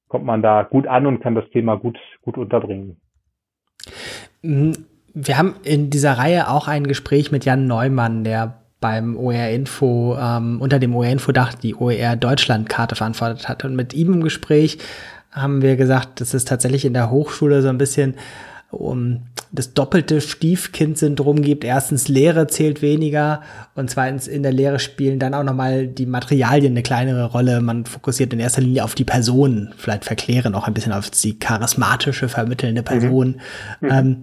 kommt 0.07 0.25
man 0.25 0.41
da 0.41 0.63
gut 0.63 0.87
an 0.87 1.05
und 1.05 1.21
kann 1.21 1.35
das 1.35 1.49
Thema 1.49 1.75
gut, 1.75 1.97
gut 2.21 2.37
unterbringen. 2.37 2.97
Mhm. 4.41 4.73
Wir 5.13 5.37
haben 5.37 5.55
in 5.63 5.89
dieser 5.89 6.13
Reihe 6.13 6.47
auch 6.47 6.67
ein 6.67 6.85
Gespräch 6.85 7.31
mit 7.31 7.43
Jan 7.43 7.65
Neumann, 7.65 8.23
der 8.23 8.66
beim 8.87 9.17
OER 9.17 9.49
Info, 9.49 10.17
ähm, 10.17 10.61
unter 10.61 10.79
dem 10.79 10.95
OER 10.95 11.11
Info 11.11 11.33
Dach 11.33 11.53
die 11.53 11.75
OER 11.75 12.15
Deutschland 12.15 12.69
Karte 12.69 12.95
verantwortet 12.95 13.49
hat. 13.49 13.65
Und 13.65 13.75
mit 13.75 13.93
ihm 13.93 14.13
im 14.13 14.23
Gespräch 14.23 14.77
haben 15.29 15.61
wir 15.61 15.75
gesagt, 15.75 16.21
dass 16.21 16.33
es 16.33 16.45
tatsächlich 16.45 16.85
in 16.85 16.93
der 16.93 17.11
Hochschule 17.11 17.61
so 17.61 17.67
ein 17.67 17.77
bisschen 17.77 18.15
um 18.71 19.23
das 19.51 19.73
doppelte 19.73 20.21
Stiefkind-Syndrom 20.21 21.41
gibt. 21.41 21.65
Erstens, 21.65 22.07
Lehre 22.07 22.47
zählt 22.47 22.81
weniger 22.81 23.41
und 23.75 23.89
zweitens, 23.89 24.25
in 24.27 24.41
der 24.41 24.53
Lehre 24.53 24.79
spielen 24.79 25.19
dann 25.19 25.33
auch 25.33 25.43
nochmal 25.43 25.87
die 25.87 26.05
Materialien 26.05 26.71
eine 26.71 26.83
kleinere 26.83 27.25
Rolle. 27.25 27.59
Man 27.59 27.85
fokussiert 27.85 28.31
in 28.31 28.39
erster 28.39 28.61
Linie 28.61 28.85
auf 28.85 28.95
die 28.95 29.05
Person, 29.05 29.73
vielleicht 29.77 30.05
verklären 30.05 30.55
auch 30.55 30.67
ein 30.67 30.73
bisschen 30.73 30.93
auf 30.93 31.09
die 31.09 31.37
charismatische, 31.39 32.29
vermittelnde 32.29 32.83
Person. 32.83 33.41
Mhm. 33.81 33.89
Ähm, 33.91 34.17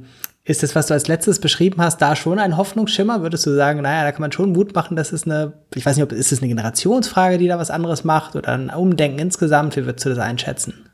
ist 0.47 0.63
das, 0.63 0.75
was 0.75 0.89
du 0.89 0.95
als 0.95 1.09
letztes 1.09 1.41
beschrieben 1.41 1.81
hast, 1.81 2.03
da 2.03 2.15
schon 2.15 2.39
ein 2.39 2.57
Hoffnungsschimmer? 2.57 3.23
Würdest 3.23 3.47
du 3.47 3.51
sagen, 3.51 3.81
naja, 3.81 4.05
da 4.05 4.13
kann 4.13 4.21
man 4.21 4.33
schon 4.33 4.53
Mut 4.53 4.75
machen, 4.75 4.95
das 4.95 5.13
ist 5.13 5.27
eine, 5.27 5.55
ich 5.75 5.87
weiß 5.87 5.97
nicht, 5.97 6.05
ob 6.05 6.13
ist 6.13 6.33
es 6.33 6.43
eine 6.43 6.49
Generationsfrage, 6.49 7.39
die 7.39 7.49
da 7.49 7.59
was 7.59 7.71
anderes 7.71 8.05
macht 8.05 8.37
oder 8.37 8.53
ein 8.53 8.71
Umdenken 8.71 9.19
insgesamt? 9.19 9.77
Wie 9.77 9.87
würdest 9.87 10.05
du 10.05 10.11
das 10.11 10.19
einschätzen? 10.19 10.91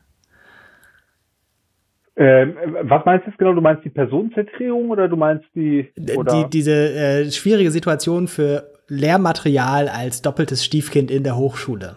Ähm, 2.16 2.54
was 2.82 3.04
meinst 3.04 3.26
du 3.26 3.30
jetzt 3.30 3.38
genau? 3.38 3.54
Du 3.54 3.60
meinst 3.60 3.84
die 3.84 3.88
Personenzentrierung 3.88 4.90
oder 4.90 5.08
du 5.08 5.16
meinst 5.16 5.46
die, 5.54 5.90
oder? 6.16 6.44
die 6.44 6.50
diese 6.50 6.72
äh, 6.72 7.30
schwierige 7.30 7.70
Situation 7.70 8.28
für 8.28 8.70
Lehrmaterial 8.88 9.88
als 9.88 10.20
doppeltes 10.20 10.64
Stiefkind 10.64 11.10
in 11.10 11.24
der 11.24 11.36
Hochschule? 11.36 11.96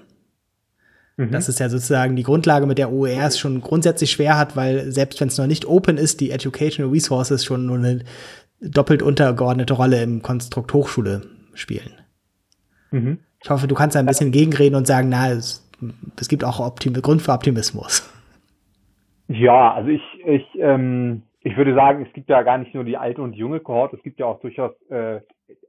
Mhm. 1.18 1.32
Das 1.32 1.50
ist 1.50 1.60
ja 1.60 1.70
sozusagen 1.70 2.16
die 2.16 2.24
Grundlage, 2.24 2.66
mit 2.66 2.78
der 2.78 2.92
OER 2.92 3.28
es 3.28 3.38
schon 3.38 3.62
grundsätzlich 3.62 4.12
schwer 4.12 4.38
hat, 4.38 4.56
weil 4.56 4.92
selbst 4.92 5.22
wenn 5.22 5.28
es 5.28 5.38
noch 5.38 5.48
nicht 5.48 5.66
open 5.66 5.98
ist, 5.98 6.22
die 6.22 6.32
Educational 6.32 6.92
Resources 6.92 7.46
schon 7.46 7.66
nur 7.66 7.78
eine 7.78 8.04
doppelt 8.60 9.02
untergeordnete 9.02 9.74
Rolle 9.74 10.02
im 10.02 10.22
Konstrukt 10.22 10.74
Hochschule 10.74 11.22
spielen. 11.54 11.94
Mhm. 12.92 13.20
Ich 13.44 13.50
hoffe, 13.50 13.68
du 13.68 13.76
kannst 13.76 13.96
da 13.96 14.00
ein 14.00 14.06
bisschen 14.06 14.32
gegenreden 14.32 14.76
und 14.76 14.88
sagen, 14.88 15.10
na, 15.10 15.32
es, 15.32 15.70
es 16.20 16.30
gibt 16.30 16.44
auch 16.44 16.60
Optim 16.60 16.94
Grund 16.94 17.22
für 17.22 17.34
Optimismus. 17.34 18.10
Ja, 19.28 19.74
also 19.74 19.90
ich, 19.90 20.02
ich, 20.26 20.46
ähm, 20.60 21.24
ich 21.42 21.58
würde 21.58 21.76
sagen, 21.76 22.06
es 22.06 22.14
gibt 22.14 22.30
ja 22.30 22.42
gar 22.44 22.58
nicht 22.58 22.74
nur 22.74 22.84
die 22.84 22.98
alte 22.98 23.22
und 23.22 23.34
junge 23.34 23.60
Kohorte, 23.60 23.98
es 23.98 24.04
gibt 24.04 24.20
ja 24.20 24.26
auch 24.26 24.40
durchaus 24.40 24.72
äh, 24.90 25.20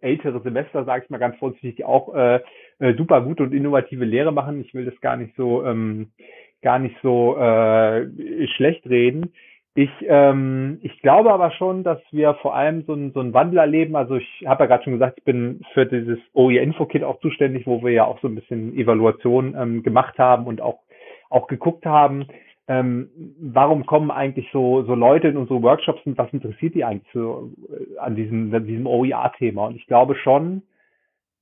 ältere 0.00 0.40
Semester, 0.42 0.84
sage 0.84 1.04
ich 1.04 1.10
mal 1.10 1.18
ganz 1.18 1.36
vorsichtig, 1.36 1.76
die 1.76 1.84
auch 1.84 2.14
äh, 2.14 2.40
äh, 2.84 2.94
super 2.96 3.22
gute 3.22 3.42
und 3.42 3.54
innovative 3.54 4.04
Lehre 4.04 4.32
machen. 4.32 4.60
Ich 4.60 4.74
will 4.74 4.84
das 4.84 5.00
gar 5.00 5.16
nicht 5.16 5.34
so 5.36 5.64
ähm, 5.64 6.10
gar 6.60 6.78
nicht 6.78 6.96
so 7.02 7.36
äh, 7.36 8.06
schlecht 8.56 8.86
reden. 8.86 9.32
Ich, 9.74 9.90
ähm, 10.06 10.78
ich 10.82 11.00
glaube 11.00 11.32
aber 11.32 11.50
schon, 11.50 11.82
dass 11.82 11.98
wir 12.12 12.34
vor 12.34 12.54
allem 12.54 12.84
so 12.86 12.92
einen 12.92 13.12
so 13.12 13.32
Wandel 13.32 13.58
erleben. 13.58 13.96
Also 13.96 14.16
ich 14.16 14.44
habe 14.46 14.64
ja 14.64 14.66
gerade 14.66 14.84
schon 14.84 14.92
gesagt, 14.92 15.18
ich 15.18 15.24
bin 15.24 15.62
für 15.72 15.84
dieses 15.86 16.18
OE 16.32 16.58
Info 16.58 16.86
Kit 16.86 17.02
auch 17.02 17.18
zuständig, 17.20 17.66
wo 17.66 17.82
wir 17.82 17.90
ja 17.90 18.04
auch 18.04 18.20
so 18.20 18.28
ein 18.28 18.34
bisschen 18.34 18.76
Evaluation 18.76 19.56
ähm, 19.58 19.82
gemacht 19.82 20.18
haben 20.18 20.46
und 20.46 20.60
auch 20.60 20.80
auch 21.30 21.48
geguckt 21.48 21.86
haben, 21.86 22.26
ähm, 22.68 23.10
warum 23.40 23.86
kommen 23.86 24.10
eigentlich 24.10 24.48
so 24.52 24.84
so 24.84 24.94
Leute 24.94 25.28
in 25.28 25.36
unsere 25.36 25.62
Workshops 25.62 26.02
und 26.04 26.18
was 26.18 26.32
interessiert 26.32 26.74
die 26.74 26.84
eigentlich 26.84 27.12
so 27.12 27.50
äh, 27.68 27.98
an 27.98 28.14
diesem 28.14 28.54
an 28.54 28.66
diesem 28.66 28.86
OER-Thema? 28.86 29.66
Und 29.66 29.76
ich 29.76 29.86
glaube 29.86 30.14
schon, 30.16 30.62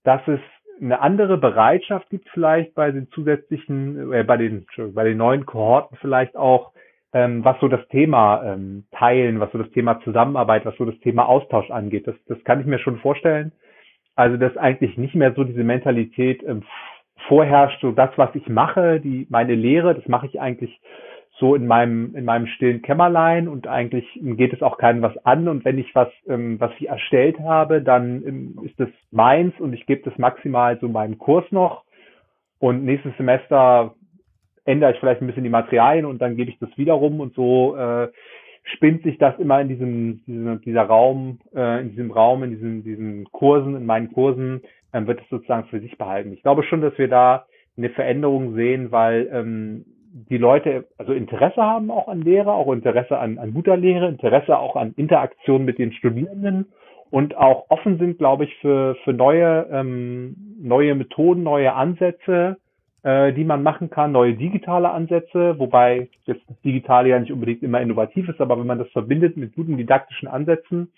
dass 0.04 0.22
es 0.26 0.40
eine 0.82 1.00
andere 1.00 1.38
Bereitschaft 1.38 2.10
gibt 2.10 2.28
vielleicht 2.30 2.74
bei 2.74 2.90
den 2.90 3.08
zusätzlichen, 3.10 4.12
äh, 4.12 4.24
bei 4.24 4.36
den 4.36 4.66
bei 4.94 5.04
den 5.04 5.18
neuen 5.18 5.46
Kohorten 5.46 5.96
vielleicht 6.00 6.36
auch 6.36 6.72
ähm, 7.12 7.44
was 7.44 7.58
so 7.60 7.68
das 7.68 7.86
Thema 7.88 8.42
ähm, 8.44 8.84
Teilen, 8.92 9.38
was 9.38 9.52
so 9.52 9.58
das 9.58 9.70
Thema 9.70 10.00
Zusammenarbeit, 10.00 10.64
was 10.64 10.76
so 10.76 10.84
das 10.84 10.98
Thema 11.00 11.26
Austausch 11.26 11.70
angeht. 11.70 12.06
Das, 12.06 12.16
das 12.26 12.42
kann 12.44 12.60
ich 12.60 12.66
mir 12.66 12.78
schon 12.78 12.98
vorstellen. 12.98 13.52
Also 14.14 14.36
dass 14.36 14.56
eigentlich 14.56 14.96
nicht 14.98 15.14
mehr 15.14 15.32
so 15.34 15.44
diese 15.44 15.64
Mentalität 15.64 16.42
ähm, 16.42 16.64
vorherrscht, 17.28 17.80
so 17.80 17.92
das, 17.92 18.10
was 18.16 18.34
ich 18.34 18.48
mache, 18.48 19.00
die 19.00 19.26
meine 19.30 19.54
Lehre, 19.54 19.94
das 19.94 20.06
mache 20.08 20.26
ich 20.26 20.40
eigentlich 20.40 20.80
so 21.42 21.56
in 21.56 21.66
meinem 21.66 22.14
in 22.14 22.24
meinem 22.24 22.46
stillen 22.46 22.82
Kämmerlein 22.82 23.48
und 23.48 23.66
eigentlich 23.66 24.06
geht 24.22 24.52
es 24.52 24.62
auch 24.62 24.78
keinem 24.78 25.02
was 25.02 25.16
an. 25.26 25.48
Und 25.48 25.64
wenn 25.64 25.76
ich 25.76 25.92
was 25.92 26.08
ähm, 26.28 26.60
was 26.60 26.70
ich 26.78 26.88
erstellt 26.88 27.40
habe, 27.40 27.82
dann 27.82 28.22
ähm, 28.24 28.60
ist 28.62 28.78
das 28.78 28.88
meins 29.10 29.52
und 29.58 29.72
ich 29.72 29.84
gebe 29.86 30.08
das 30.08 30.16
maximal 30.18 30.78
so 30.80 30.88
meinem 30.88 31.18
Kurs 31.18 31.44
noch. 31.50 31.82
Und 32.60 32.84
nächstes 32.84 33.16
Semester 33.16 33.96
ändere 34.64 34.92
ich 34.92 35.00
vielleicht 35.00 35.20
ein 35.20 35.26
bisschen 35.26 35.42
die 35.42 35.50
Materialien 35.50 36.06
und 36.06 36.22
dann 36.22 36.36
gebe 36.36 36.48
ich 36.48 36.60
das 36.60 36.70
wieder 36.78 36.92
rum 36.92 37.18
und 37.18 37.34
so 37.34 37.74
äh, 37.74 38.08
spinnt 38.62 39.02
sich 39.02 39.18
das 39.18 39.36
immer 39.40 39.60
in 39.60 39.68
diesem, 39.68 40.24
diesem 40.24 40.60
dieser 40.60 40.82
Raum, 40.82 41.40
äh, 41.56 41.80
in 41.80 41.90
diesem 41.90 42.12
Raum, 42.12 42.44
in 42.44 42.50
diesen, 42.50 42.84
diesen 42.84 43.24
Kursen, 43.32 43.74
in 43.74 43.84
meinen 43.84 44.12
Kursen, 44.12 44.62
ähm, 44.92 45.08
wird 45.08 45.20
es 45.20 45.28
sozusagen 45.28 45.66
für 45.70 45.80
sich 45.80 45.98
behalten. 45.98 46.32
Ich 46.32 46.42
glaube 46.42 46.62
schon, 46.62 46.82
dass 46.82 46.96
wir 46.98 47.08
da 47.08 47.46
eine 47.76 47.90
Veränderung 47.90 48.54
sehen, 48.54 48.92
weil 48.92 49.28
ähm, 49.32 49.84
die 50.12 50.38
Leute 50.38 50.86
also 50.98 51.12
Interesse 51.12 51.62
haben 51.62 51.90
auch 51.90 52.08
an 52.08 52.20
Lehre, 52.20 52.52
auch 52.52 52.70
Interesse 52.72 53.18
an, 53.18 53.38
an 53.38 53.54
guter 53.54 53.76
Lehre, 53.76 54.08
Interesse 54.08 54.58
auch 54.58 54.76
an 54.76 54.92
Interaktion 54.96 55.64
mit 55.64 55.78
den 55.78 55.92
Studierenden 55.92 56.66
und 57.10 57.36
auch 57.36 57.66
offen 57.70 57.98
sind, 57.98 58.18
glaube 58.18 58.44
ich, 58.44 58.54
für, 58.56 58.96
für 59.04 59.12
neue, 59.12 59.66
ähm, 59.70 60.36
neue 60.60 60.94
Methoden, 60.94 61.42
neue 61.42 61.72
Ansätze, 61.74 62.58
äh, 63.02 63.32
die 63.32 63.44
man 63.44 63.62
machen 63.62 63.90
kann, 63.90 64.12
neue 64.12 64.34
digitale 64.34 64.90
Ansätze, 64.90 65.58
wobei 65.58 66.08
jetzt 66.26 66.48
das 66.48 66.56
Digitale 66.64 67.08
ja 67.08 67.18
nicht 67.18 67.32
unbedingt 67.32 67.62
immer 67.62 67.80
innovativ 67.80 68.28
ist, 68.28 68.40
aber 68.40 68.58
wenn 68.58 68.66
man 68.66 68.78
das 68.78 68.90
verbindet 68.90 69.36
mit 69.36 69.54
guten 69.54 69.76
didaktischen 69.76 70.28
Ansätzen, 70.28 70.92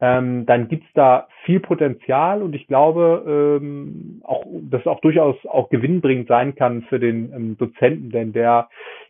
ähm, 0.00 0.46
dann 0.46 0.68
gibt's 0.68 0.88
da 0.94 1.28
viel 1.44 1.60
Potenzial 1.60 2.42
und 2.42 2.54
ich 2.54 2.66
glaube, 2.66 3.58
ähm, 3.60 4.22
auch, 4.24 4.44
dass 4.70 4.80
es 4.82 4.86
auch 4.86 5.00
durchaus 5.00 5.36
auch 5.46 5.68
gewinnbringend 5.68 6.28
sein 6.28 6.54
kann 6.54 6.82
für 6.82 6.98
den 6.98 7.32
ähm, 7.34 7.58
Dozenten, 7.58 8.10
denn 8.10 8.32
der 8.32 8.68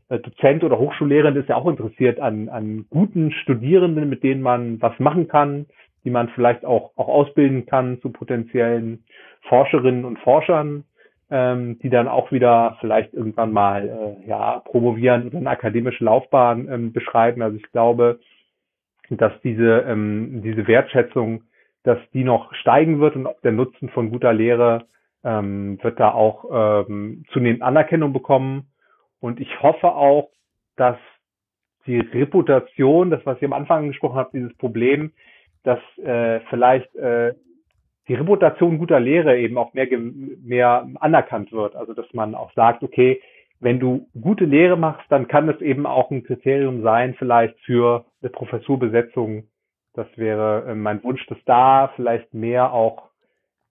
äh, 0.08 0.18
Dozent 0.18 0.64
oder 0.64 0.78
Hochschullehrende 0.78 1.40
ist 1.40 1.48
ja 1.48 1.56
auch 1.56 1.68
interessiert 1.68 2.18
an, 2.20 2.48
an 2.48 2.86
guten 2.90 3.30
Studierenden, 3.30 4.08
mit 4.08 4.22
denen 4.22 4.42
man 4.42 4.80
was 4.82 4.98
machen 4.98 5.28
kann, 5.28 5.66
die 6.04 6.10
man 6.10 6.28
vielleicht 6.30 6.64
auch, 6.64 6.90
auch 6.96 7.08
ausbilden 7.08 7.66
kann 7.66 8.00
zu 8.00 8.10
potenziellen 8.10 9.04
Forscherinnen 9.42 10.04
und 10.04 10.18
Forschern 10.18 10.84
ähm, 11.30 11.78
die 11.78 11.90
dann 11.90 12.08
auch 12.08 12.32
wieder 12.32 12.76
vielleicht 12.80 13.14
irgendwann 13.14 13.52
mal 13.52 13.88
äh, 13.88 14.28
ja 14.28 14.60
promovieren 14.64 15.28
oder 15.28 15.38
eine 15.38 15.50
akademische 15.50 16.04
Laufbahn 16.04 16.68
ähm, 16.70 16.92
beschreiben. 16.92 17.42
Also 17.42 17.56
ich 17.56 17.70
glaube, 17.70 18.18
dass 19.10 19.32
diese 19.42 19.84
ähm, 19.88 20.42
diese 20.42 20.66
Wertschätzung, 20.66 21.42
dass 21.82 21.98
die 22.12 22.24
noch 22.24 22.54
steigen 22.54 23.00
wird 23.00 23.16
und 23.16 23.28
der 23.42 23.52
Nutzen 23.52 23.88
von 23.90 24.10
guter 24.10 24.32
Lehre 24.32 24.86
ähm, 25.24 25.78
wird 25.82 26.00
da 26.00 26.12
auch 26.12 26.86
ähm, 26.88 27.24
zunehmend 27.32 27.62
Anerkennung 27.62 28.12
bekommen. 28.12 28.68
Und 29.20 29.40
ich 29.40 29.62
hoffe 29.62 29.88
auch, 29.88 30.30
dass 30.76 30.96
die 31.86 31.98
Reputation, 31.98 33.10
das 33.10 33.24
was 33.24 33.38
ich 33.38 33.44
am 33.44 33.52
Anfang 33.52 33.84
angesprochen 33.84 34.16
habe, 34.16 34.30
dieses 34.32 34.56
Problem, 34.56 35.12
dass 35.62 35.80
äh, 35.98 36.40
vielleicht 36.48 36.94
äh, 36.96 37.34
die 38.08 38.14
Reputation 38.14 38.78
guter 38.78 38.98
Lehre 38.98 39.38
eben 39.38 39.58
auch 39.58 39.74
mehr, 39.74 39.86
mehr 39.88 40.88
anerkannt 41.00 41.52
wird. 41.52 41.76
Also 41.76 41.94
dass 41.94 42.12
man 42.12 42.34
auch 42.34 42.52
sagt, 42.54 42.82
okay, 42.82 43.20
wenn 43.60 43.78
du 43.78 44.08
gute 44.20 44.46
Lehre 44.46 44.76
machst, 44.76 45.04
dann 45.10 45.28
kann 45.28 45.48
es 45.48 45.60
eben 45.60 45.86
auch 45.86 46.10
ein 46.10 46.24
Kriterium 46.24 46.82
sein, 46.82 47.14
vielleicht 47.18 47.58
für 47.60 48.06
eine 48.22 48.30
Professurbesetzung. 48.30 49.44
Das 49.94 50.06
wäre 50.16 50.66
äh, 50.68 50.74
mein 50.74 51.02
Wunsch, 51.02 51.24
dass 51.26 51.38
da 51.44 51.92
vielleicht 51.96 52.32
mehr 52.34 52.72
auch 52.72 53.10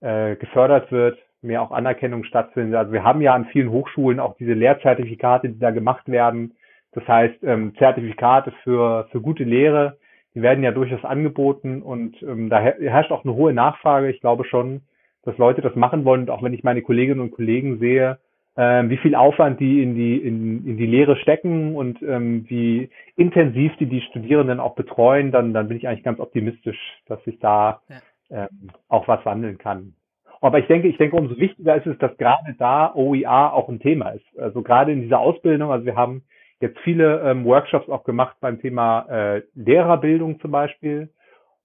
äh, 0.02 0.36
gefördert 0.36 0.92
wird, 0.92 1.18
mehr 1.42 1.62
auch 1.62 1.72
Anerkennung 1.72 2.24
stattfindet. 2.24 2.76
Also 2.76 2.92
wir 2.92 3.04
haben 3.04 3.22
ja 3.22 3.34
an 3.34 3.46
vielen 3.46 3.72
Hochschulen 3.72 4.20
auch 4.20 4.36
diese 4.38 4.54
Lehrzertifikate, 4.54 5.50
die 5.50 5.60
da 5.60 5.72
gemacht 5.72 6.10
werden. 6.10 6.56
Das 6.92 7.08
heißt, 7.08 7.44
ähm, 7.44 7.74
Zertifikate 7.78 8.52
für, 8.64 9.08
für 9.12 9.22
gute 9.22 9.44
Lehre, 9.44 9.98
die 10.36 10.42
werden 10.42 10.64
ja 10.64 10.72
durchaus 10.72 11.04
angeboten 11.04 11.82
und 11.82 12.22
ähm, 12.24 12.50
da 12.50 12.60
herrscht 12.60 13.12
auch 13.12 13.24
eine 13.24 13.34
hohe 13.34 13.54
Nachfrage. 13.54 14.10
Ich 14.10 14.22
glaube 14.22 14.46
schon, 14.46 14.82
dass 15.24 15.38
Leute 15.38 15.62
das 15.62 15.76
machen 15.76 16.06
wollen. 16.06 16.22
Und 16.22 16.30
auch 16.30 16.44
wenn 16.44 16.54
ich 16.54 16.64
meine 16.64 16.82
Kolleginnen 16.82 17.20
und 17.20 17.32
Kollegen 17.32 17.80
sehe, 17.80 18.20
wie 18.60 18.98
viel 18.98 19.16
Aufwand 19.16 19.60
die 19.60 19.82
in 19.82 19.96
die 19.96 20.18
in, 20.18 20.66
in 20.66 20.78
die 20.78 20.86
Lehre 20.86 21.16
stecken 21.18 21.76
und 21.76 22.02
ähm, 22.02 22.46
wie 22.50 22.90
intensiv 23.16 23.76
die 23.78 23.86
die 23.86 24.02
Studierenden 24.02 24.60
auch 24.60 24.76
betreuen, 24.76 25.32
dann 25.32 25.54
dann 25.54 25.68
bin 25.68 25.78
ich 25.78 25.88
eigentlich 25.88 26.04
ganz 26.04 26.20
optimistisch, 26.20 26.78
dass 27.08 27.24
sich 27.24 27.40
da 27.40 27.82
ja. 27.90 28.44
ähm, 28.44 28.70
auch 28.88 29.08
was 29.08 29.26
wandeln 29.26 29.58
kann. 29.58 29.94
Aber 30.42 30.60
ich 30.60 30.68
denke, 30.68 30.88
ich 30.88 30.98
denke, 30.98 31.18
umso 31.18 31.38
wichtiger 31.38 31.76
ist 31.76 31.86
es, 31.86 31.98
dass 31.98 32.16
gerade 32.18 32.56
da 32.58 32.94
OER 32.96 33.54
auch 33.54 33.68
ein 33.68 33.80
Thema 33.80 34.10
ist. 34.12 34.26
Also 34.38 34.62
gerade 34.62 34.92
in 34.92 35.02
dieser 35.02 35.20
Ausbildung, 35.20 35.72
also 35.72 35.86
wir 35.86 35.96
haben 35.96 36.24
jetzt 36.62 36.80
viele 36.80 37.22
ähm, 37.22 37.46
Workshops 37.46 37.90
auch 37.90 38.04
gemacht 38.04 38.38
beim 38.40 38.60
Thema 38.62 39.06
äh, 39.10 39.42
Lehrerbildung 39.56 40.40
zum 40.40 40.52
Beispiel. 40.52 41.10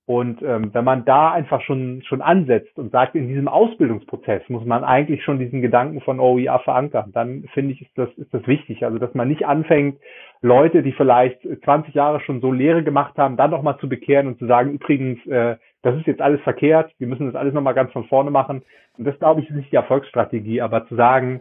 Und 0.07 0.43
ähm, 0.43 0.75
wenn 0.75 0.85
man 0.85 1.07
da 1.07 1.33
einfach 1.33 1.63
schon 1.63 2.03
schon 2.03 2.21
ansetzt 2.21 2.79
und 2.79 2.93
sagt, 2.93 3.15
in 3.15 3.27
diesem 3.27 3.49
Ausbildungsprozess 3.49 4.43
muss 4.51 4.65
man 4.67 4.85
eigentlich 4.85 5.25
schon 5.25 5.39
diesen 5.39 5.63
Gedanken 5.63 6.03
von 6.03 6.21
OER 6.21 6.59
verankern, 6.59 7.11
dann 7.15 7.45
finde 7.55 7.73
ich, 7.73 7.81
ist 7.81 7.97
das, 7.97 8.11
ist 8.17 8.33
das 8.35 8.47
wichtig. 8.47 8.85
Also 8.85 8.99
dass 8.99 9.15
man 9.15 9.29
nicht 9.29 9.47
anfängt, 9.47 9.99
Leute, 10.43 10.83
die 10.83 10.93
vielleicht 10.93 11.41
20 11.65 11.95
Jahre 11.95 12.21
schon 12.21 12.43
so 12.43 12.53
Lehre 12.53 12.83
gemacht 12.83 13.17
haben, 13.17 13.39
dann 13.39 13.51
nochmal 13.51 13.79
zu 13.79 13.89
bekehren 13.89 14.27
und 14.27 14.39
zu 14.39 14.47
sagen, 14.47 14.73
übrigens, 14.73 15.25
äh, 15.27 15.57
das 15.81 15.97
ist 15.97 16.07
jetzt 16.07 16.21
alles 16.21 16.41
verkehrt, 16.43 16.93
wir 16.99 17.07
müssen 17.07 17.27
das 17.27 17.35
alles 17.35 17.55
nochmal 17.55 17.75
ganz 17.75 17.91
von 17.93 18.05
vorne 18.05 18.31
machen. 18.31 18.63
Und 18.99 19.07
das, 19.07 19.19
glaube 19.19 19.41
ich, 19.41 19.49
ist 19.49 19.57
nicht 19.57 19.73
die 19.73 19.77
Erfolgsstrategie, 19.77 20.61
aber 20.61 20.87
zu 20.87 20.97
sagen, 20.97 21.41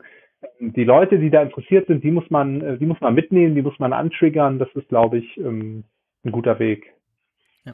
die 0.59 0.85
Leute, 0.85 1.19
die 1.19 1.29
da 1.29 1.41
interessiert 1.41 1.87
sind, 1.87 2.01
die 2.03 2.11
muss 2.11 2.29
man, 2.29 2.61
äh, 2.61 2.77
die 2.77 2.85
muss 2.85 3.01
man 3.01 3.13
mitnehmen, 3.13 3.55
die 3.55 3.61
muss 3.61 3.77
man 3.77 3.91
antriggern. 3.91 4.57
Das 4.57 4.69
ist, 4.73 4.87
glaube 4.87 5.17
ich, 5.17 5.37
ähm, 5.37 5.83
ein 6.23 6.31
guter 6.31 6.59
Weg. 6.59 6.92
Ja. 7.65 7.73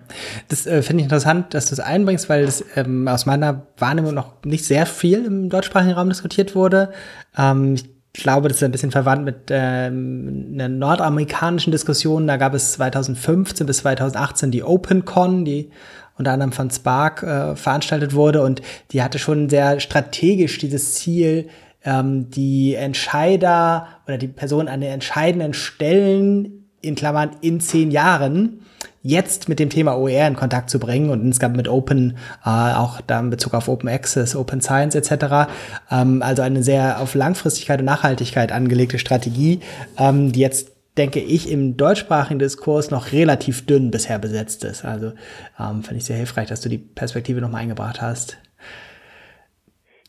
Das 0.49 0.67
äh, 0.67 0.83
finde 0.83 1.01
ich 1.01 1.05
interessant, 1.05 1.53
dass 1.53 1.67
du 1.67 1.73
es 1.73 1.79
einbringst, 1.79 2.29
weil 2.29 2.43
es 2.43 2.63
ähm, 2.75 3.07
aus 3.07 3.25
meiner 3.25 3.67
Wahrnehmung 3.77 4.13
noch 4.13 4.33
nicht 4.45 4.65
sehr 4.65 4.85
viel 4.85 5.25
im 5.25 5.49
deutschsprachigen 5.49 5.93
Raum 5.93 6.09
diskutiert 6.09 6.55
wurde. 6.55 6.91
Ähm, 7.35 7.73
ich 7.73 7.89
glaube, 8.13 8.49
das 8.49 8.57
ist 8.57 8.63
ein 8.63 8.71
bisschen 8.71 8.91
verwandt 8.91 9.25
mit 9.25 9.35
ähm, 9.49 10.51
einer 10.53 10.69
nordamerikanischen 10.69 11.71
Diskussion. 11.71 12.27
Da 12.27 12.37
gab 12.37 12.53
es 12.53 12.73
2015 12.73 13.65
bis 13.65 13.77
2018 13.79 14.51
die 14.51 14.63
OpenCon, 14.63 15.45
die 15.45 15.71
unter 16.17 16.33
anderem 16.33 16.51
von 16.51 16.69
Spark 16.69 17.23
äh, 17.23 17.55
veranstaltet 17.55 18.13
wurde 18.13 18.43
und 18.43 18.61
die 18.91 19.01
hatte 19.01 19.17
schon 19.19 19.49
sehr 19.49 19.79
strategisch 19.79 20.57
dieses 20.57 20.95
Ziel, 20.95 21.47
ähm, 21.83 22.29
die 22.29 22.75
Entscheider 22.75 23.87
oder 24.05 24.17
die 24.17 24.27
Person 24.27 24.67
an 24.67 24.81
den 24.81 24.91
entscheidenden 24.91 25.53
Stellen, 25.53 26.68
in 26.81 26.95
Klammern 26.95 27.31
in 27.41 27.59
zehn 27.59 27.91
Jahren, 27.91 28.65
jetzt 29.01 29.49
mit 29.49 29.59
dem 29.59 29.69
Thema 29.69 29.97
OER 29.97 30.27
in 30.27 30.35
Kontakt 30.35 30.69
zu 30.69 30.79
bringen 30.79 31.09
und 31.09 31.21
insgesamt 31.21 31.55
mit 31.55 31.67
Open, 31.67 32.17
äh, 32.45 32.49
auch 32.49 33.01
da 33.01 33.19
in 33.19 33.29
Bezug 33.29 33.53
auf 33.53 33.67
Open 33.67 33.89
Access, 33.89 34.35
Open 34.35 34.61
Science 34.61 34.95
etc. 34.95 35.49
Ähm, 35.91 36.21
also 36.21 36.41
eine 36.41 36.63
sehr 36.63 37.01
auf 37.01 37.15
Langfristigkeit 37.15 37.79
und 37.79 37.85
Nachhaltigkeit 37.85 38.51
angelegte 38.51 38.99
Strategie, 38.99 39.61
ähm, 39.97 40.31
die 40.31 40.41
jetzt 40.41 40.75
denke 40.97 41.19
ich, 41.19 41.49
im 41.49 41.77
deutschsprachigen 41.77 42.39
Diskurs 42.39 42.91
noch 42.91 43.13
relativ 43.13 43.65
dünn 43.65 43.89
bisher 43.89 44.19
besetzt 44.19 44.65
ist. 44.65 44.83
Also 44.83 45.13
ähm, 45.57 45.81
finde 45.83 45.97
ich 45.97 46.05
sehr 46.05 46.17
hilfreich, 46.17 46.49
dass 46.49 46.59
du 46.59 46.67
die 46.67 46.77
Perspektive 46.77 47.39
nochmal 47.39 47.61
eingebracht 47.61 48.01
hast. 48.01 48.37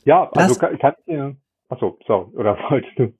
Ja, 0.04 0.28
also 0.32 0.56
kann, 0.56 0.76
kann 0.78 0.94
ich, 1.06 1.16
achso, 1.68 1.96
sorry, 2.06 2.34
oder 2.34 2.56
wolltest 2.70 2.98
du? 2.98 3.12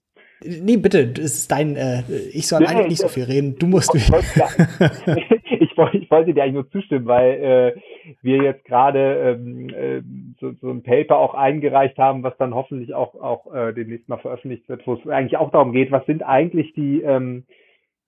Nee, 0.42 0.78
bitte, 0.78 1.06
das 1.06 1.24
ist 1.24 1.52
dein, 1.52 1.76
äh, 1.76 2.02
ich 2.32 2.46
soll 2.46 2.60
nee, 2.60 2.66
eigentlich 2.66 2.88
nicht 2.88 3.00
so 3.00 3.08
viel 3.08 3.24
reden, 3.24 3.56
du 3.58 3.66
musst. 3.66 3.94
Ich, 3.94 4.08
ich, 5.60 5.76
wollte, 5.76 5.98
ich 5.98 6.10
wollte 6.10 6.32
dir 6.32 6.42
eigentlich 6.42 6.54
nur 6.54 6.70
zustimmen, 6.70 7.06
weil 7.06 7.74
äh, 7.76 7.80
wir 8.22 8.42
jetzt 8.42 8.64
gerade 8.64 9.38
ähm, 9.38 9.68
äh, 9.68 10.02
so, 10.40 10.52
so 10.60 10.70
ein 10.70 10.82
Paper 10.82 11.18
auch 11.18 11.34
eingereicht 11.34 11.98
haben, 11.98 12.22
was 12.22 12.36
dann 12.38 12.54
hoffentlich 12.54 12.94
auch, 12.94 13.14
auch 13.14 13.52
äh, 13.54 13.72
demnächst 13.74 14.08
mal 14.08 14.18
veröffentlicht 14.18 14.68
wird, 14.68 14.86
wo 14.86 14.94
es 14.94 15.06
eigentlich 15.06 15.36
auch 15.36 15.50
darum 15.50 15.72
geht, 15.72 15.90
was 15.90 16.06
sind 16.06 16.22
eigentlich 16.22 16.72
die, 16.72 17.02
ähm, 17.02 17.44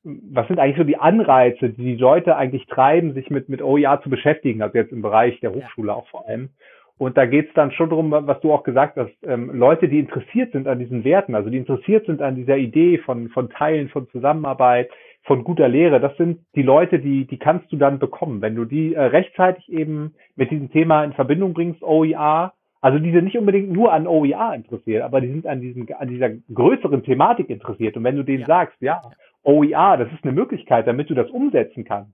was 0.03 0.49
sind 0.49 0.59
eigentlich 0.59 0.79
so 0.79 0.85
die 0.85 0.97
Anreize, 0.97 1.71
die 1.71 1.83
die 1.83 1.97
Leute 1.97 2.37
eigentlich 2.37 2.67
treiben, 2.67 3.15
sich 3.15 3.31
mit, 3.31 3.49
mit 3.49 3.63
OER 3.63 4.01
zu 4.03 4.11
beschäftigen, 4.11 4.63
also 4.63 4.77
jetzt 4.77 4.93
im 4.93 5.03
Bereich 5.03 5.39
der 5.41 5.53
Hochschule 5.53 5.95
auch 5.95 6.09
vor 6.09 6.27
allem. 6.27 6.51
Und 6.99 7.17
da 7.17 7.27
geht 7.27 7.49
es 7.49 7.55
dann 7.55 7.73
schon 7.73 7.91
darum, 7.91 8.11
was 8.13 8.41
du 8.41 8.53
auch 8.53 8.63
gesagt 8.63 8.97
hast, 8.97 9.13
ähm, 9.25 9.51
Leute, 9.55 9.89
die 9.89 9.99
interessiert 9.99 10.53
sind 10.53 10.69
an 10.69 10.79
diesen 10.79 11.05
Werten, 11.05 11.35
also 11.35 11.51
die 11.51 11.57
interessiert 11.57 12.07
sind 12.07 12.23
an 12.23 12.37
dieser 12.37 12.57
Idee 12.57 12.99
von, 12.99 13.29
von 13.31 13.51
Teilen, 13.51 13.89
von 13.89 14.09
Zusammenarbeit, 14.11 14.89
von 15.25 15.45
guter 15.45 15.69
Lehre, 15.69 16.01
das 16.01 16.17
sind 16.17 16.41
die 16.55 16.63
Leute, 16.63 16.99
die, 16.99 17.27
die 17.27 17.39
kannst 17.39 17.73
du 17.73 17.77
dann 17.77 17.99
bekommen, 17.99 18.43
wenn 18.43 18.57
du 18.57 18.65
die 18.65 18.95
äh, 18.95 19.01
rechtzeitig 19.01 19.71
eben 19.73 20.15
mit 20.37 20.51
diesem 20.51 20.71
Thema 20.71 21.05
in 21.05 21.13
Verbindung 21.13 21.55
bringst, 21.55 21.83
OER, 21.83 22.53
also 22.81 22.99
die 22.99 23.13
sind 23.13 23.25
nicht 23.25 23.39
unbedingt 23.39 23.71
nur 23.71 23.93
an 23.93 24.09
OER 24.09 24.55
interessiert, 24.55 25.03
aber 25.03 25.21
die 25.21 25.29
sind 25.29 25.47
an 25.47 25.61
diesem, 25.61 25.87
an 25.97 26.09
dieser 26.09 26.31
größeren 26.53 27.05
Thematik 27.05 27.49
interessiert. 27.49 27.97
Und 27.97 28.03
wenn 28.03 28.17
du 28.17 28.25
denen 28.25 28.41
ja. 28.41 28.47
sagst, 28.47 28.77
ja, 28.81 29.01
OER, 29.45 29.97
das 29.97 30.13
ist 30.13 30.25
eine 30.25 30.33
Möglichkeit, 30.33 30.89
damit 30.89 31.09
du 31.09 31.15
das 31.15 31.31
umsetzen 31.31 31.85
kannst. 31.85 32.13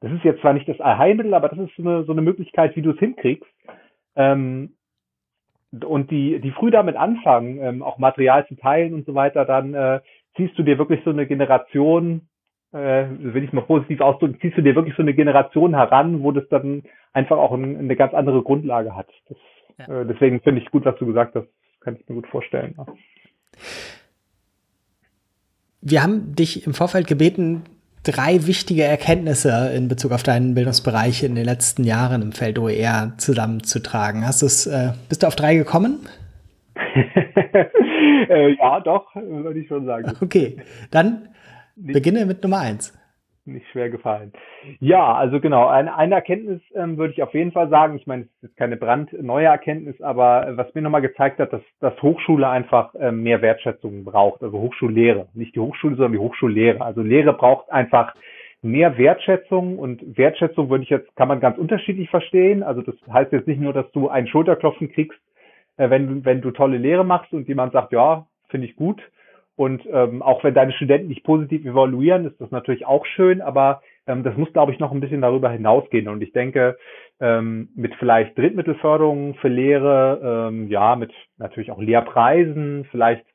Das 0.00 0.10
ist 0.10 0.24
jetzt 0.24 0.40
zwar 0.40 0.52
nicht 0.52 0.68
das 0.68 0.80
Allheilmittel, 0.80 1.32
aber 1.32 1.48
das 1.48 1.58
ist 1.60 1.76
so 1.76 1.82
eine, 1.82 2.02
so 2.04 2.12
eine 2.12 2.22
Möglichkeit, 2.22 2.74
wie 2.74 2.82
du 2.82 2.90
es 2.90 2.98
hinkriegst, 2.98 3.48
ähm, 4.16 4.74
und 5.72 6.10
die, 6.10 6.40
die 6.40 6.50
früh 6.50 6.70
damit 6.70 6.96
anfangen, 6.96 7.58
ähm, 7.60 7.82
auch 7.82 7.98
Material 7.98 8.46
zu 8.46 8.56
teilen 8.56 8.94
und 8.94 9.06
so 9.06 9.14
weiter, 9.14 9.44
dann 9.44 9.74
äh, 9.74 10.00
ziehst 10.36 10.58
du 10.58 10.62
dir 10.62 10.78
wirklich 10.78 11.00
so 11.04 11.10
eine 11.10 11.26
Generation, 11.26 12.28
äh, 12.72 13.06
will 13.08 13.44
ich 13.44 13.52
mal 13.52 13.62
positiv 13.62 14.00
ausdrücken, 14.00 14.38
ziehst 14.40 14.56
du 14.56 14.62
dir 14.62 14.74
wirklich 14.74 14.96
so 14.96 15.02
eine 15.02 15.14
Generation 15.14 15.74
heran, 15.74 16.22
wo 16.22 16.32
das 16.32 16.48
dann 16.48 16.82
einfach 17.12 17.38
auch 17.38 17.52
ein, 17.52 17.76
eine 17.76 17.96
ganz 17.96 18.14
andere 18.14 18.42
Grundlage 18.42 18.96
hat. 18.96 19.08
Das, 19.28 19.38
ja. 19.78 20.00
äh, 20.00 20.06
deswegen 20.06 20.40
finde 20.40 20.60
ich 20.60 20.70
gut, 20.70 20.84
was 20.84 20.96
du 20.98 21.06
gesagt 21.06 21.34
hast. 21.34 21.48
Kann 21.80 21.96
ich 21.96 22.08
mir 22.08 22.16
gut 22.16 22.26
vorstellen. 22.26 22.74
Ja. 22.76 22.86
Wir 25.82 26.02
haben 26.02 26.34
dich 26.34 26.66
im 26.66 26.74
Vorfeld 26.74 27.06
gebeten, 27.06 27.62
drei 28.02 28.46
wichtige 28.46 28.84
Erkenntnisse 28.84 29.72
in 29.74 29.88
Bezug 29.88 30.12
auf 30.12 30.22
deinen 30.22 30.54
Bildungsbereich 30.54 31.22
in 31.22 31.34
den 31.34 31.44
letzten 31.44 31.84
Jahren 31.84 32.22
im 32.22 32.32
Feld 32.32 32.58
OER 32.58 33.12
zusammenzutragen. 33.18 34.26
Hast 34.26 34.42
du's, 34.42 34.66
äh, 34.66 34.92
bist 35.08 35.22
du 35.22 35.26
auf 35.26 35.36
drei 35.36 35.56
gekommen? 35.56 36.00
äh, 38.28 38.54
ja, 38.54 38.80
doch, 38.80 39.14
würde 39.14 39.60
ich 39.60 39.68
schon 39.68 39.84
sagen. 39.84 40.12
Okay, 40.20 40.56
dann 40.90 41.28
beginne 41.76 42.26
mit 42.26 42.42
Nummer 42.42 42.60
eins 42.60 42.92
nicht 43.52 43.66
schwer 43.68 43.90
gefallen. 43.90 44.32
Ja, 44.78 45.14
also 45.14 45.40
genau, 45.40 45.66
eine, 45.66 45.96
eine 45.96 46.14
Erkenntnis 46.14 46.60
ähm, 46.74 46.96
würde 46.96 47.12
ich 47.12 47.22
auf 47.22 47.34
jeden 47.34 47.52
Fall 47.52 47.68
sagen. 47.68 47.96
Ich 47.96 48.06
meine, 48.06 48.24
es 48.42 48.50
ist 48.50 48.56
keine 48.56 48.76
brandneue 48.76 49.46
Erkenntnis, 49.46 50.00
aber 50.00 50.46
äh, 50.46 50.56
was 50.56 50.74
mir 50.74 50.82
nochmal 50.82 51.02
gezeigt 51.02 51.38
hat, 51.38 51.52
dass, 51.52 51.62
dass 51.80 52.00
Hochschule 52.02 52.48
einfach 52.48 52.94
ähm, 52.98 53.22
mehr 53.22 53.42
Wertschätzung 53.42 54.04
braucht. 54.04 54.42
Also 54.42 54.58
Hochschullehre. 54.58 55.28
Nicht 55.34 55.54
die 55.54 55.60
Hochschule, 55.60 55.96
sondern 55.96 56.12
die 56.12 56.18
Hochschullehre. 56.18 56.80
Also 56.80 57.02
Lehre 57.02 57.32
braucht 57.32 57.70
einfach 57.70 58.14
mehr 58.62 58.98
Wertschätzung 58.98 59.78
und 59.78 60.18
Wertschätzung 60.18 60.68
würde 60.68 60.84
ich 60.84 60.90
jetzt, 60.90 61.14
kann 61.16 61.28
man 61.28 61.40
ganz 61.40 61.58
unterschiedlich 61.58 62.10
verstehen. 62.10 62.62
Also 62.62 62.82
das 62.82 62.94
heißt 63.10 63.32
jetzt 63.32 63.48
nicht 63.48 63.60
nur, 63.60 63.72
dass 63.72 63.90
du 63.92 64.08
einen 64.08 64.26
Schulterklopfen 64.26 64.92
kriegst, 64.92 65.18
äh, 65.76 65.90
wenn, 65.90 66.24
wenn 66.24 66.40
du 66.40 66.50
tolle 66.50 66.78
Lehre 66.78 67.04
machst 67.04 67.32
und 67.32 67.48
jemand 67.48 67.72
sagt, 67.72 67.92
ja, 67.92 68.26
finde 68.48 68.66
ich 68.66 68.76
gut, 68.76 69.00
und 69.60 69.82
ähm, 69.92 70.22
auch 70.22 70.42
wenn 70.42 70.54
deine 70.54 70.72
Studenten 70.72 71.08
nicht 71.08 71.22
positiv 71.22 71.66
evaluieren, 71.66 72.24
ist 72.24 72.40
das 72.40 72.50
natürlich 72.50 72.86
auch 72.86 73.04
schön, 73.04 73.42
aber 73.42 73.82
ähm, 74.06 74.22
das 74.22 74.34
muss, 74.38 74.50
glaube 74.54 74.72
ich, 74.72 74.78
noch 74.78 74.90
ein 74.90 75.00
bisschen 75.00 75.20
darüber 75.20 75.50
hinausgehen. 75.50 76.08
Und 76.08 76.22
ich 76.22 76.32
denke, 76.32 76.78
ähm, 77.20 77.68
mit 77.74 77.94
vielleicht 77.96 78.38
Drittmittelförderungen 78.38 79.34
für 79.34 79.48
Lehre, 79.48 80.48
ähm, 80.48 80.68
ja, 80.68 80.96
mit 80.96 81.12
natürlich 81.36 81.70
auch 81.70 81.78
Lehrpreisen, 81.78 82.86
vielleicht 82.90 83.26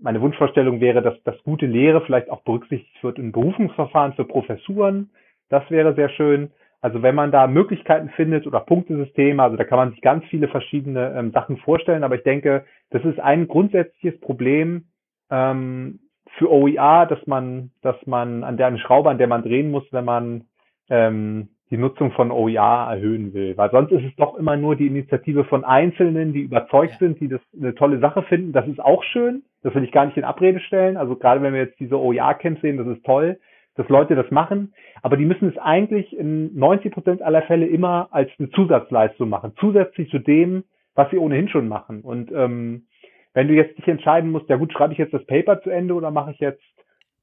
meine 0.00 0.22
Wunschvorstellung 0.22 0.80
wäre, 0.80 1.02
dass 1.02 1.22
das 1.24 1.36
gute 1.42 1.66
Lehre 1.66 2.00
vielleicht 2.00 2.30
auch 2.30 2.40
berücksichtigt 2.44 3.04
wird 3.04 3.18
in 3.18 3.32
Berufungsverfahren 3.32 4.14
für 4.14 4.24
Professuren. 4.24 5.10
Das 5.50 5.70
wäre 5.70 5.94
sehr 5.94 6.08
schön. 6.08 6.50
Also 6.80 7.02
wenn 7.02 7.14
man 7.14 7.30
da 7.30 7.46
Möglichkeiten 7.46 8.08
findet 8.16 8.46
oder 8.46 8.60
Punktesysteme, 8.60 9.42
also 9.42 9.58
da 9.58 9.64
kann 9.64 9.76
man 9.76 9.90
sich 9.90 10.00
ganz 10.00 10.24
viele 10.30 10.48
verschiedene 10.48 11.14
ähm, 11.14 11.30
Sachen 11.32 11.58
vorstellen, 11.58 12.04
aber 12.04 12.14
ich 12.14 12.22
denke, 12.22 12.64
das 12.88 13.04
ist 13.04 13.20
ein 13.20 13.48
grundsätzliches 13.48 14.18
Problem, 14.20 14.86
ähm, 15.30 16.00
für 16.36 16.50
OER, 16.50 17.06
dass 17.06 17.26
man, 17.26 17.70
dass 17.82 17.96
man 18.06 18.44
an 18.44 18.56
der 18.56 18.68
eine 18.68 18.78
Schraube, 18.78 19.10
an 19.10 19.18
der 19.18 19.26
man 19.26 19.42
drehen 19.42 19.70
muss, 19.70 19.84
wenn 19.90 20.04
man 20.04 20.44
ähm, 20.88 21.48
die 21.70 21.76
Nutzung 21.76 22.12
von 22.12 22.30
OER 22.30 22.88
erhöhen 22.90 23.34
will. 23.34 23.56
Weil 23.56 23.70
sonst 23.70 23.92
ist 23.92 24.04
es 24.04 24.16
doch 24.16 24.36
immer 24.36 24.56
nur 24.56 24.76
die 24.76 24.86
Initiative 24.86 25.44
von 25.44 25.64
Einzelnen, 25.64 26.32
die 26.32 26.40
überzeugt 26.40 26.92
ja. 26.92 26.98
sind, 26.98 27.20
die 27.20 27.28
das 27.28 27.40
eine 27.54 27.74
tolle 27.74 27.98
Sache 27.98 28.22
finden. 28.22 28.52
Das 28.52 28.66
ist 28.66 28.80
auch 28.80 29.02
schön. 29.04 29.42
Das 29.62 29.74
will 29.74 29.84
ich 29.84 29.92
gar 29.92 30.06
nicht 30.06 30.16
in 30.16 30.24
Abrede 30.24 30.60
stellen. 30.60 30.96
Also 30.96 31.16
gerade 31.16 31.42
wenn 31.42 31.52
wir 31.52 31.60
jetzt 31.60 31.78
diese 31.78 31.98
OER-Camps 31.98 32.62
sehen, 32.62 32.78
das 32.78 32.86
ist 32.86 33.04
toll, 33.04 33.38
dass 33.74 33.88
Leute 33.88 34.14
das 34.14 34.30
machen. 34.30 34.72
Aber 35.02 35.16
die 35.16 35.26
müssen 35.26 35.48
es 35.48 35.58
eigentlich 35.58 36.16
in 36.16 36.56
90 36.58 36.92
Prozent 36.92 37.22
aller 37.22 37.42
Fälle 37.42 37.66
immer 37.66 38.08
als 38.12 38.30
eine 38.38 38.50
Zusatzleistung 38.50 39.28
machen. 39.28 39.52
Zusätzlich 39.60 40.10
zu 40.10 40.18
dem, 40.18 40.64
was 40.94 41.10
sie 41.10 41.18
ohnehin 41.18 41.48
schon 41.48 41.68
machen. 41.68 42.00
Und 42.00 42.32
ähm, 42.32 42.86
wenn 43.34 43.48
du 43.48 43.54
jetzt 43.54 43.78
dich 43.78 43.88
entscheiden 43.88 44.30
musst, 44.30 44.48
ja 44.48 44.56
gut, 44.56 44.72
schreibe 44.72 44.92
ich 44.92 44.98
jetzt 44.98 45.14
das 45.14 45.24
Paper 45.26 45.60
zu 45.62 45.70
Ende 45.70 45.94
oder 45.94 46.10
mache 46.10 46.32
ich 46.32 46.38
jetzt 46.38 46.62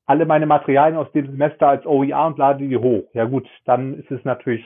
alle 0.05 0.25
meine 0.25 0.45
Materialien 0.45 0.97
aus 0.97 1.11
dem 1.13 1.25
Semester 1.25 1.67
als 1.67 1.85
OER 1.85 2.27
und 2.27 2.37
lade 2.37 2.67
die 2.67 2.77
hoch? 2.77 3.05
Ja 3.13 3.25
gut, 3.25 3.47
dann 3.65 3.97
ist 3.99 4.11
es 4.11 4.23
natürlich 4.23 4.63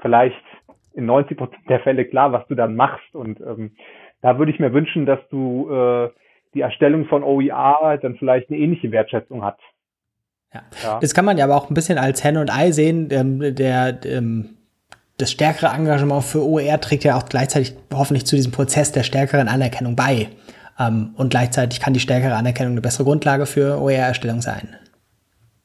vielleicht 0.00 0.42
in 0.94 1.06
90 1.06 1.36
Prozent 1.36 1.68
der 1.68 1.80
Fälle 1.80 2.04
klar, 2.04 2.32
was 2.32 2.46
du 2.48 2.54
dann 2.54 2.74
machst. 2.76 3.14
Und 3.14 3.40
ähm, 3.40 3.72
da 4.22 4.38
würde 4.38 4.52
ich 4.52 4.58
mir 4.58 4.72
wünschen, 4.72 5.04
dass 5.04 5.20
du 5.30 5.70
äh, 5.70 6.10
die 6.54 6.62
Erstellung 6.62 7.06
von 7.06 7.22
OER 7.22 7.98
dann 8.00 8.16
vielleicht 8.16 8.50
eine 8.50 8.58
ähnliche 8.58 8.90
Wertschätzung 8.90 9.44
hat. 9.44 9.58
Ja. 10.54 10.62
ja. 10.82 11.00
Das 11.00 11.12
kann 11.12 11.24
man 11.24 11.36
ja 11.36 11.44
aber 11.44 11.56
auch 11.56 11.70
ein 11.70 11.74
bisschen 11.74 11.98
als 11.98 12.24
Henne 12.24 12.40
und 12.40 12.50
Ei 12.50 12.70
sehen. 12.70 13.08
Ähm, 13.10 13.54
der, 13.54 14.00
ähm, 14.04 14.55
das 15.18 15.30
stärkere 15.30 15.68
Engagement 15.68 16.24
für 16.24 16.44
OER 16.44 16.80
trägt 16.80 17.04
ja 17.04 17.16
auch 17.16 17.26
gleichzeitig 17.26 17.74
hoffentlich 17.92 18.26
zu 18.26 18.36
diesem 18.36 18.52
Prozess 18.52 18.92
der 18.92 19.02
stärkeren 19.02 19.48
Anerkennung 19.48 19.96
bei. 19.96 20.28
Ähm, 20.78 21.14
und 21.16 21.30
gleichzeitig 21.30 21.80
kann 21.80 21.94
die 21.94 22.00
stärkere 22.00 22.34
Anerkennung 22.34 22.72
eine 22.72 22.80
bessere 22.82 23.04
Grundlage 23.04 23.46
für 23.46 23.80
OER-Erstellung 23.80 24.42
sein. 24.42 24.76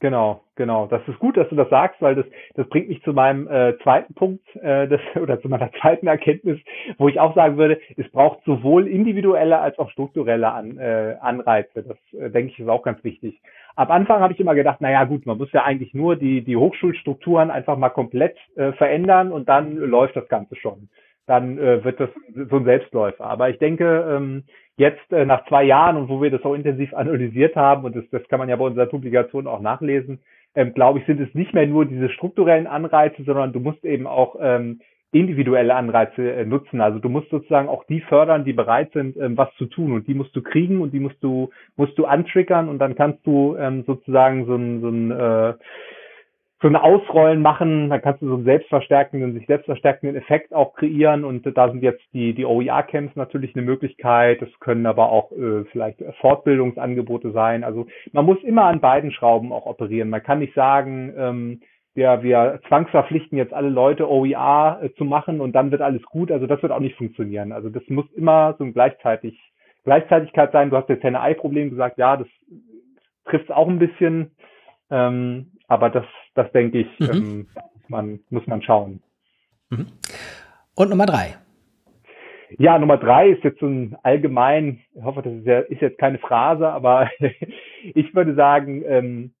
Genau, 0.00 0.42
genau. 0.56 0.86
Das 0.86 1.06
ist 1.08 1.18
gut, 1.18 1.36
dass 1.36 1.48
du 1.48 1.56
das 1.56 1.68
sagst, 1.70 2.00
weil 2.00 2.14
das, 2.14 2.26
das 2.54 2.68
bringt 2.68 2.88
mich 2.88 3.02
zu 3.02 3.12
meinem 3.12 3.48
äh, 3.48 3.78
zweiten 3.82 4.14
Punkt 4.14 4.44
äh, 4.56 4.88
das, 4.88 5.00
oder 5.20 5.40
zu 5.40 5.48
meiner 5.48 5.70
zweiten 5.80 6.06
Erkenntnis, 6.06 6.58
wo 6.98 7.08
ich 7.08 7.20
auch 7.20 7.34
sagen 7.34 7.56
würde, 7.56 7.80
es 7.96 8.08
braucht 8.10 8.44
sowohl 8.44 8.86
individuelle 8.86 9.58
als 9.58 9.78
auch 9.78 9.90
strukturelle 9.90 10.50
An, 10.50 10.78
äh, 10.78 11.16
Anreize. 11.20 11.82
Das 11.82 12.20
äh, 12.20 12.30
denke 12.30 12.52
ich 12.52 12.60
ist 12.60 12.68
auch 12.68 12.82
ganz 12.82 13.02
wichtig. 13.04 13.40
Am 13.76 13.90
Anfang 13.90 14.20
habe 14.20 14.32
ich 14.34 14.40
immer 14.40 14.54
gedacht, 14.54 14.80
naja 14.80 15.04
gut, 15.04 15.24
man 15.26 15.38
muss 15.38 15.52
ja 15.52 15.64
eigentlich 15.64 15.94
nur 15.94 16.16
die, 16.16 16.42
die 16.42 16.56
Hochschulstrukturen 16.56 17.50
einfach 17.50 17.76
mal 17.76 17.90
komplett 17.90 18.36
äh, 18.56 18.72
verändern 18.72 19.32
und 19.32 19.48
dann 19.48 19.76
läuft 19.76 20.16
das 20.16 20.28
Ganze 20.28 20.56
schon. 20.56 20.88
Dann 21.26 21.56
äh, 21.58 21.82
wird 21.84 22.00
das 22.00 22.10
so 22.50 22.56
ein 22.56 22.64
Selbstläufer. 22.64 23.24
Aber 23.24 23.48
ich 23.48 23.58
denke, 23.58 24.04
ähm, 24.10 24.44
jetzt 24.76 25.12
äh, 25.12 25.24
nach 25.24 25.46
zwei 25.46 25.64
Jahren 25.64 25.96
und 25.96 26.08
wo 26.08 26.20
wir 26.20 26.30
das 26.30 26.44
auch 26.44 26.54
intensiv 26.54 26.92
analysiert 26.94 27.56
haben, 27.56 27.84
und 27.84 27.96
das, 27.96 28.04
das 28.10 28.26
kann 28.28 28.38
man 28.38 28.48
ja 28.48 28.56
bei 28.56 28.64
unserer 28.64 28.86
Publikation 28.86 29.46
auch 29.46 29.60
nachlesen, 29.60 30.20
ähm, 30.54 30.74
glaube 30.74 30.98
ich, 30.98 31.06
sind 31.06 31.20
es 31.20 31.34
nicht 31.34 31.54
mehr 31.54 31.66
nur 31.66 31.84
diese 31.86 32.08
strukturellen 32.10 32.66
Anreize, 32.66 33.22
sondern 33.24 33.52
du 33.52 33.60
musst 33.60 33.84
eben 33.84 34.06
auch 34.06 34.36
ähm, 34.40 34.80
individuelle 35.12 35.74
Anreize 35.74 36.32
äh, 36.32 36.44
nutzen. 36.46 36.80
Also 36.80 36.98
du 36.98 37.08
musst 37.08 37.28
sozusagen 37.28 37.68
auch 37.68 37.84
die 37.84 38.00
fördern, 38.00 38.44
die 38.44 38.54
bereit 38.54 38.92
sind, 38.92 39.16
ähm, 39.16 39.36
was 39.36 39.54
zu 39.56 39.66
tun 39.66 39.92
und 39.92 40.08
die 40.08 40.14
musst 40.14 40.34
du 40.34 40.42
kriegen 40.42 40.80
und 40.80 40.92
die 40.92 41.00
musst 41.00 41.22
du 41.22 41.50
musst 41.76 41.98
du 41.98 42.06
antriggern 42.06 42.68
und 42.68 42.78
dann 42.78 42.94
kannst 42.94 43.26
du 43.26 43.56
ähm, 43.58 43.84
sozusagen 43.86 44.46
so 44.46 44.56
ein, 44.56 44.80
so 44.80 44.88
ein 44.88 45.10
äh, 45.10 45.54
so 46.62 46.68
ein 46.68 46.76
Ausrollen 46.76 47.42
machen, 47.42 47.90
dann 47.90 48.00
kannst 48.00 48.22
du 48.22 48.28
so 48.28 48.34
einen 48.34 48.44
selbstverstärkenden, 48.44 49.34
sich 49.34 49.46
selbstverstärkenden 49.46 50.16
Effekt 50.16 50.54
auch 50.54 50.74
kreieren 50.74 51.24
und 51.24 51.44
da 51.44 51.68
sind 51.68 51.82
jetzt 51.82 52.02
die, 52.12 52.34
die 52.34 52.46
OER-Camps 52.46 53.16
natürlich 53.16 53.56
eine 53.56 53.66
Möglichkeit, 53.66 54.40
das 54.40 54.48
können 54.60 54.86
aber 54.86 55.10
auch 55.10 55.32
äh, 55.32 55.64
vielleicht 55.72 56.02
Fortbildungsangebote 56.20 57.32
sein, 57.32 57.64
also 57.64 57.86
man 58.12 58.24
muss 58.24 58.42
immer 58.44 58.64
an 58.64 58.80
beiden 58.80 59.10
Schrauben 59.10 59.52
auch 59.52 59.66
operieren, 59.66 60.08
man 60.08 60.22
kann 60.22 60.38
nicht 60.38 60.54
sagen, 60.54 61.12
ähm, 61.16 61.60
wir, 61.94 62.22
wir 62.22 62.60
zwangsverpflichten 62.68 63.36
jetzt 63.36 63.52
alle 63.52 63.68
Leute 63.68 64.08
OER 64.08 64.78
äh, 64.82 64.90
zu 64.94 65.04
machen 65.04 65.40
und 65.40 65.52
dann 65.52 65.72
wird 65.72 65.82
alles 65.82 66.02
gut, 66.04 66.30
also 66.30 66.46
das 66.46 66.62
wird 66.62 66.70
auch 66.72 66.80
nicht 66.80 66.96
funktionieren, 66.96 67.50
also 67.50 67.70
das 67.70 67.82
muss 67.88 68.10
immer 68.12 68.54
so 68.58 68.64
ein 68.64 68.72
gleichzeitig 68.72 69.36
Gleichzeitigkeit 69.84 70.52
sein, 70.52 70.70
du 70.70 70.76
hast 70.76 70.88
jetzt 70.88 71.02
Henne-Ei-Problem 71.02 71.70
gesagt, 71.70 71.98
ja, 71.98 72.16
das 72.16 72.28
trifft 73.24 73.50
auch 73.50 73.66
ein 73.66 73.80
bisschen, 73.80 74.30
ähm, 74.90 75.51
aber 75.72 75.88
das, 75.88 76.04
das 76.34 76.52
denke 76.52 76.80
ich, 76.80 77.00
mhm. 77.00 77.08
ähm, 77.10 77.46
man, 77.88 78.20
muss 78.28 78.46
man 78.46 78.60
schauen. 78.60 79.02
Mhm. 79.70 79.86
Und 80.74 80.90
Nummer 80.90 81.06
drei. 81.06 81.36
Ja, 82.58 82.78
Nummer 82.78 82.98
drei 82.98 83.30
ist 83.30 83.42
jetzt 83.42 83.60
so 83.60 83.66
ein 83.66 83.96
allgemein, 84.02 84.80
ich 84.94 85.02
hoffe, 85.02 85.22
das 85.22 85.32
ist, 85.32 85.46
ja, 85.46 85.60
ist 85.60 85.80
jetzt 85.80 85.98
keine 85.98 86.18
Phrase, 86.18 86.68
aber 86.68 87.08
ich 87.94 88.14
würde 88.14 88.34
sagen, 88.34 88.84
ähm, 88.86 89.32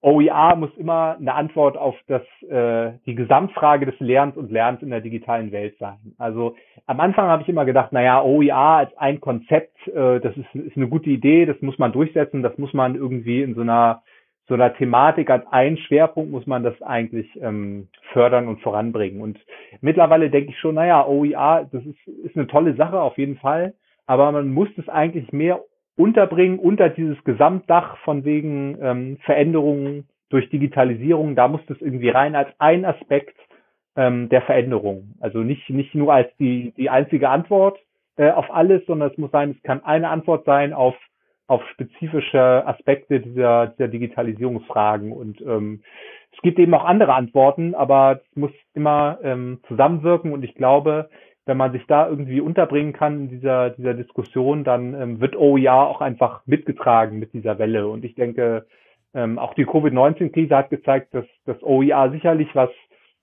OER 0.00 0.54
muss 0.54 0.70
immer 0.76 1.16
eine 1.18 1.34
Antwort 1.34 1.76
auf 1.76 1.96
das, 2.06 2.22
äh, 2.48 2.92
die 3.04 3.16
Gesamtfrage 3.16 3.84
des 3.84 3.98
Lernens 3.98 4.36
und 4.36 4.52
Lernens 4.52 4.82
in 4.82 4.90
der 4.90 5.00
digitalen 5.00 5.50
Welt 5.50 5.76
sein. 5.78 6.14
Also 6.18 6.54
am 6.86 7.00
Anfang 7.00 7.26
habe 7.26 7.42
ich 7.42 7.48
immer 7.48 7.64
gedacht, 7.64 7.92
naja, 7.92 8.22
OER 8.22 8.56
als 8.56 8.96
ein 8.96 9.20
Konzept, 9.20 9.76
äh, 9.88 10.20
das 10.20 10.36
ist, 10.36 10.54
ist 10.54 10.76
eine 10.76 10.88
gute 10.88 11.10
Idee, 11.10 11.46
das 11.46 11.60
muss 11.60 11.78
man 11.80 11.90
durchsetzen, 11.90 12.44
das 12.44 12.56
muss 12.58 12.72
man 12.72 12.94
irgendwie 12.94 13.42
in 13.42 13.56
so 13.56 13.62
einer 13.62 14.02
so 14.50 14.54
einer 14.54 14.74
Thematik 14.74 15.30
als 15.30 15.46
ein 15.52 15.78
Schwerpunkt 15.78 16.32
muss 16.32 16.44
man 16.44 16.64
das 16.64 16.74
eigentlich 16.82 17.28
ähm, 17.40 17.86
fördern 18.12 18.48
und 18.48 18.60
voranbringen. 18.62 19.22
Und 19.22 19.38
mittlerweile 19.80 20.28
denke 20.28 20.50
ich 20.50 20.58
schon, 20.58 20.74
naja, 20.74 21.06
OER, 21.06 21.68
das 21.70 21.86
ist, 21.86 22.08
ist 22.24 22.36
eine 22.36 22.48
tolle 22.48 22.74
Sache 22.74 23.00
auf 23.00 23.16
jeden 23.16 23.36
Fall, 23.36 23.74
aber 24.06 24.32
man 24.32 24.52
muss 24.52 24.68
das 24.76 24.88
eigentlich 24.88 25.32
mehr 25.32 25.60
unterbringen 25.96 26.58
unter 26.58 26.88
dieses 26.88 27.22
Gesamtdach 27.22 27.96
von 27.98 28.24
wegen 28.24 28.76
ähm, 28.82 29.18
Veränderungen 29.24 30.08
durch 30.30 30.50
Digitalisierung. 30.50 31.36
Da 31.36 31.46
muss 31.46 31.60
das 31.68 31.80
irgendwie 31.80 32.08
rein 32.08 32.34
als 32.34 32.48
ein 32.58 32.84
Aspekt 32.84 33.36
ähm, 33.94 34.28
der 34.30 34.42
Veränderung. 34.42 35.14
Also 35.20 35.38
nicht, 35.38 35.70
nicht 35.70 35.94
nur 35.94 36.12
als 36.12 36.28
die, 36.40 36.72
die 36.76 36.90
einzige 36.90 37.28
Antwort 37.28 37.78
äh, 38.16 38.30
auf 38.30 38.52
alles, 38.52 38.84
sondern 38.86 39.12
es 39.12 39.18
muss 39.18 39.30
sein, 39.30 39.54
es 39.56 39.62
kann 39.62 39.84
eine 39.84 40.08
Antwort 40.08 40.44
sein 40.44 40.72
auf, 40.72 40.96
auf 41.50 41.62
spezifische 41.72 42.64
Aspekte 42.64 43.18
dieser, 43.18 43.66
dieser 43.68 43.88
Digitalisierungsfragen. 43.88 45.10
Und 45.10 45.40
ähm, 45.40 45.82
es 46.32 46.40
gibt 46.42 46.60
eben 46.60 46.72
auch 46.74 46.84
andere 46.84 47.14
Antworten, 47.14 47.74
aber 47.74 48.20
es 48.22 48.36
muss 48.36 48.52
immer 48.72 49.18
ähm, 49.24 49.58
zusammenwirken 49.66 50.32
und 50.32 50.44
ich 50.44 50.54
glaube, 50.54 51.10
wenn 51.46 51.56
man 51.56 51.72
sich 51.72 51.84
da 51.88 52.08
irgendwie 52.08 52.40
unterbringen 52.40 52.92
kann 52.92 53.22
in 53.22 53.28
dieser, 53.28 53.70
dieser 53.70 53.94
Diskussion, 53.94 54.62
dann 54.62 54.94
ähm, 54.94 55.20
wird 55.20 55.34
OER 55.34 55.88
auch 55.88 56.00
einfach 56.00 56.42
mitgetragen 56.46 57.18
mit 57.18 57.32
dieser 57.32 57.58
Welle. 57.58 57.88
Und 57.88 58.04
ich 58.04 58.14
denke, 58.14 58.66
ähm, 59.12 59.36
auch 59.36 59.54
die 59.54 59.64
Covid-19-Krise 59.64 60.54
hat 60.54 60.70
gezeigt, 60.70 61.12
dass 61.14 61.24
das 61.46 61.60
OER 61.64 62.12
sicherlich, 62.12 62.54
was 62.54 62.70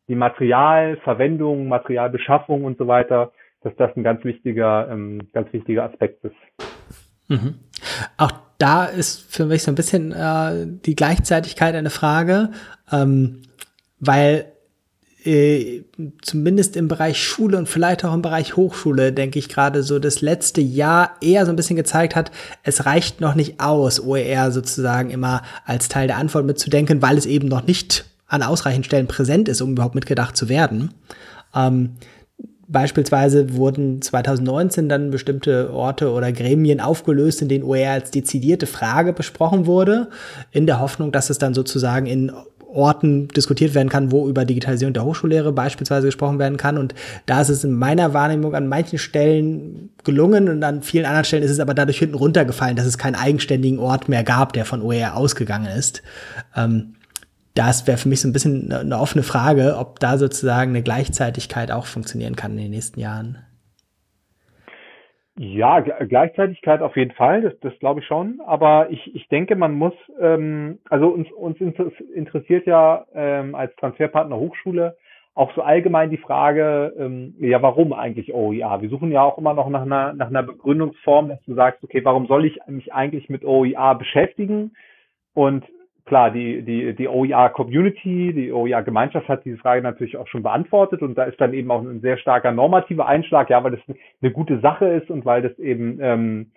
die 0.09 0.15
Materialverwendung, 0.15 1.69
Materialbeschaffung 1.69 2.65
und 2.65 2.78
so 2.78 2.88
weiter, 2.88 3.32
dass 3.61 3.73
das 3.78 3.95
ein 3.95 4.03
ganz 4.03 4.25
wichtiger, 4.25 4.89
ähm, 4.91 5.30
ganz 5.32 5.53
wichtiger 5.53 5.86
Aspekt 5.86 6.25
ist. 6.25 7.07
Mhm. 7.28 7.55
Auch 8.17 8.32
da 8.57 8.86
ist 8.86 9.25
für 9.30 9.45
mich 9.45 9.63
so 9.63 9.71
ein 9.71 9.75
bisschen 9.75 10.11
äh, 10.11 10.65
die 10.86 10.95
Gleichzeitigkeit 10.95 11.75
eine 11.75 11.89
Frage, 11.89 12.51
ähm, 12.91 13.43
weil 13.99 14.45
äh, 15.28 15.84
zumindest 16.21 16.75
im 16.75 16.88
Bereich 16.88 17.21
Schule 17.21 17.57
und 17.57 17.67
vielleicht 17.67 18.05
auch 18.05 18.13
im 18.13 18.21
Bereich 18.21 18.55
Hochschule, 18.55 19.11
denke 19.11 19.39
ich 19.39 19.49
gerade 19.49 19.84
so, 19.84 19.99
das 19.99 20.21
letzte 20.21 20.61
Jahr 20.61 21.11
eher 21.21 21.45
so 21.45 21.51
ein 21.51 21.55
bisschen 21.55 21.75
gezeigt 21.75 22.15
hat, 22.15 22.32
es 22.63 22.86
reicht 22.86 23.19
noch 23.19 23.36
nicht 23.36 23.59
aus, 23.59 23.99
OER 23.99 24.51
sozusagen 24.51 25.09
immer 25.09 25.43
als 25.65 25.89
Teil 25.89 26.07
der 26.07 26.17
Antwort 26.17 26.45
mitzudenken, 26.45 27.01
weil 27.01 27.17
es 27.17 27.25
eben 27.25 27.47
noch 27.47 27.67
nicht 27.67 28.05
an 28.28 28.41
ausreichend 28.43 28.86
Stellen 28.86 29.07
präsent 29.07 29.49
ist, 29.49 29.61
um 29.61 29.71
überhaupt 29.71 29.95
mitgedacht 29.95 30.38
zu 30.38 30.49
werden. 30.49 30.93
Ähm, 31.53 31.95
Beispielsweise 32.70 33.55
wurden 33.55 34.01
2019 34.01 34.89
dann 34.89 35.09
bestimmte 35.09 35.72
Orte 35.72 36.11
oder 36.11 36.34
Gremien 36.34 36.82
aufgelöst, 36.82 37.41
in 37.41 37.47
denen 37.47 37.63
OER 37.63 37.91
als 37.91 38.11
dezidierte 38.11 38.68
Frage 38.68 39.13
besprochen 39.13 39.65
wurde, 39.65 40.09
in 40.51 40.65
der 40.65 40.82
Hoffnung, 40.82 41.13
dass 41.13 41.30
es 41.30 41.38
dann 41.38 41.53
sozusagen 41.53 42.07
in 42.07 42.32
Orten 42.70 43.30
diskutiert 43.30 43.74
werden 43.74 43.89
kann, 43.89 44.11
wo 44.11 44.28
über 44.28 44.43
Digitalisierung 44.43 44.93
der 44.93 45.05
Hochschullehre 45.05 45.53
beispielsweise 45.53 46.07
gesprochen 46.07 46.39
werden 46.39 46.57
kann. 46.57 46.78
Und 46.78 46.93
da 47.26 47.41
ist 47.41 47.49
es 47.49 47.63
in 47.63 47.72
meiner 47.72 48.13
Wahrnehmung 48.13 48.53
an 48.53 48.68
manchen 48.68 48.99
Stellen 48.99 49.89
gelungen 50.03 50.49
und 50.49 50.63
an 50.63 50.84
vielen 50.84 51.05
anderen 51.05 51.26
Stellen 51.26 51.43
ist 51.43 51.51
es 51.51 51.59
aber 51.59 51.74
dadurch 51.74 51.99
hinten 51.99 52.15
runtergefallen, 52.15 52.76
dass 52.76 52.86
es 52.86 52.97
keinen 52.97 53.15
eigenständigen 53.15 53.80
Ort 53.80 54.09
mehr 54.09 54.24
gab, 54.24 54.53
der 54.53 54.65
von 54.65 54.82
OER 54.82 55.15
ausgegangen 55.15 55.68
ist. 55.68 56.03
Ähm, 56.55 56.96
das 57.58 57.88
wäre 57.88 57.97
für 57.97 58.10
mich 58.10 58.22
so 58.22 58.28
ein 58.28 58.34
bisschen 58.34 58.72
eine 58.72 58.99
offene 58.99 59.24
Frage, 59.24 59.78
ob 59.80 59.99
da 59.99 60.18
sozusagen 60.18 60.72
eine 60.72 60.84
Gleichzeitigkeit 60.84 61.72
auch 61.72 61.86
funktionieren 61.86 62.36
kann 62.36 62.51
in 62.51 62.58
den 62.58 62.72
nächsten 62.72 62.99
Jahren. 62.99 63.38
Ja, 65.39 65.82
Gleichzeitigkeit 65.82 66.82
auf 66.82 66.97
jeden 66.97 67.14
Fall, 67.14 67.41
das, 67.41 67.53
das 67.60 67.78
glaube 67.80 67.99
ich 67.99 68.08
schon. 68.08 68.41
Aber 68.45 68.89
ich, 68.89 69.16
ich 69.16 69.28
denke, 69.28 69.55
man 69.55 69.74
muss, 69.74 69.93
ähm, 70.20 70.80
also 70.89 71.10
uns, 71.10 71.32
uns 71.32 71.60
interessiert 71.60 72.66
ja 72.66 73.05
ähm, 73.14 73.53
als 73.53 73.76
Transferpartner 73.76 74.36
Hochschule 74.36 74.97
auch 75.36 75.53
so 75.53 75.62
allgemein 75.62 76.10
die 76.10 76.18
Frage, 76.18 76.95
ähm, 76.97 77.36
ja, 77.39 77.62
warum 77.62 77.93
eigentlich 77.93 78.34
OER? 78.34 78.82
Wir 78.82 78.89
suchen 78.89 79.12
ja 79.12 79.22
auch 79.22 79.38
immer 79.38 79.53
noch 79.53 79.70
nach 79.70 79.84
einer, 79.84 80.14
nach 80.14 80.30
einer 80.30 80.41
Begründungsform, 80.41 81.30
dass 81.30 81.39
du 81.43 81.53
sagst, 81.53 81.84
okay, 81.84 82.03
warum 82.03 82.26
soll 82.26 82.45
ich 82.45 82.58
mich 82.66 82.91
eigentlich 82.91 83.30
mit 83.30 83.45
OER 83.45 83.93
beschäftigen? 83.93 84.72
Und 85.36 85.64
klar, 86.08 86.32
die, 86.32 86.64
die, 86.64 86.95
die 86.95 87.08
OER-Community, 87.08 88.34
die 88.34 88.51
OER-Gemeinschaft 88.51 89.28
hat 89.28 89.45
diese 89.45 89.58
Frage 89.58 89.82
natürlich 89.82 90.18
auch 90.18 90.28
schon 90.28 90.43
beantwortet 90.43 91.01
und 91.01 91.16
da 91.16 91.26
ist 91.26 91.39
dann 91.39 91.53
eben 91.53 91.70
auch 91.70 91.82
ein 91.82 92.01
sehr 92.01 92.18
starker 92.18 92.51
normativer 92.51 93.08
Einschlag, 93.08 93.49
ja, 93.49 93.64
weil 93.64 93.72
das 93.72 93.97
eine 94.22 94.32
gute 94.32 94.60
Sache 94.60 94.86
ist 94.88 95.10
und 95.10 95.26
weil 95.26 95.41
das 95.41 95.58
eben 95.60 95.99
ähm, 96.01 96.51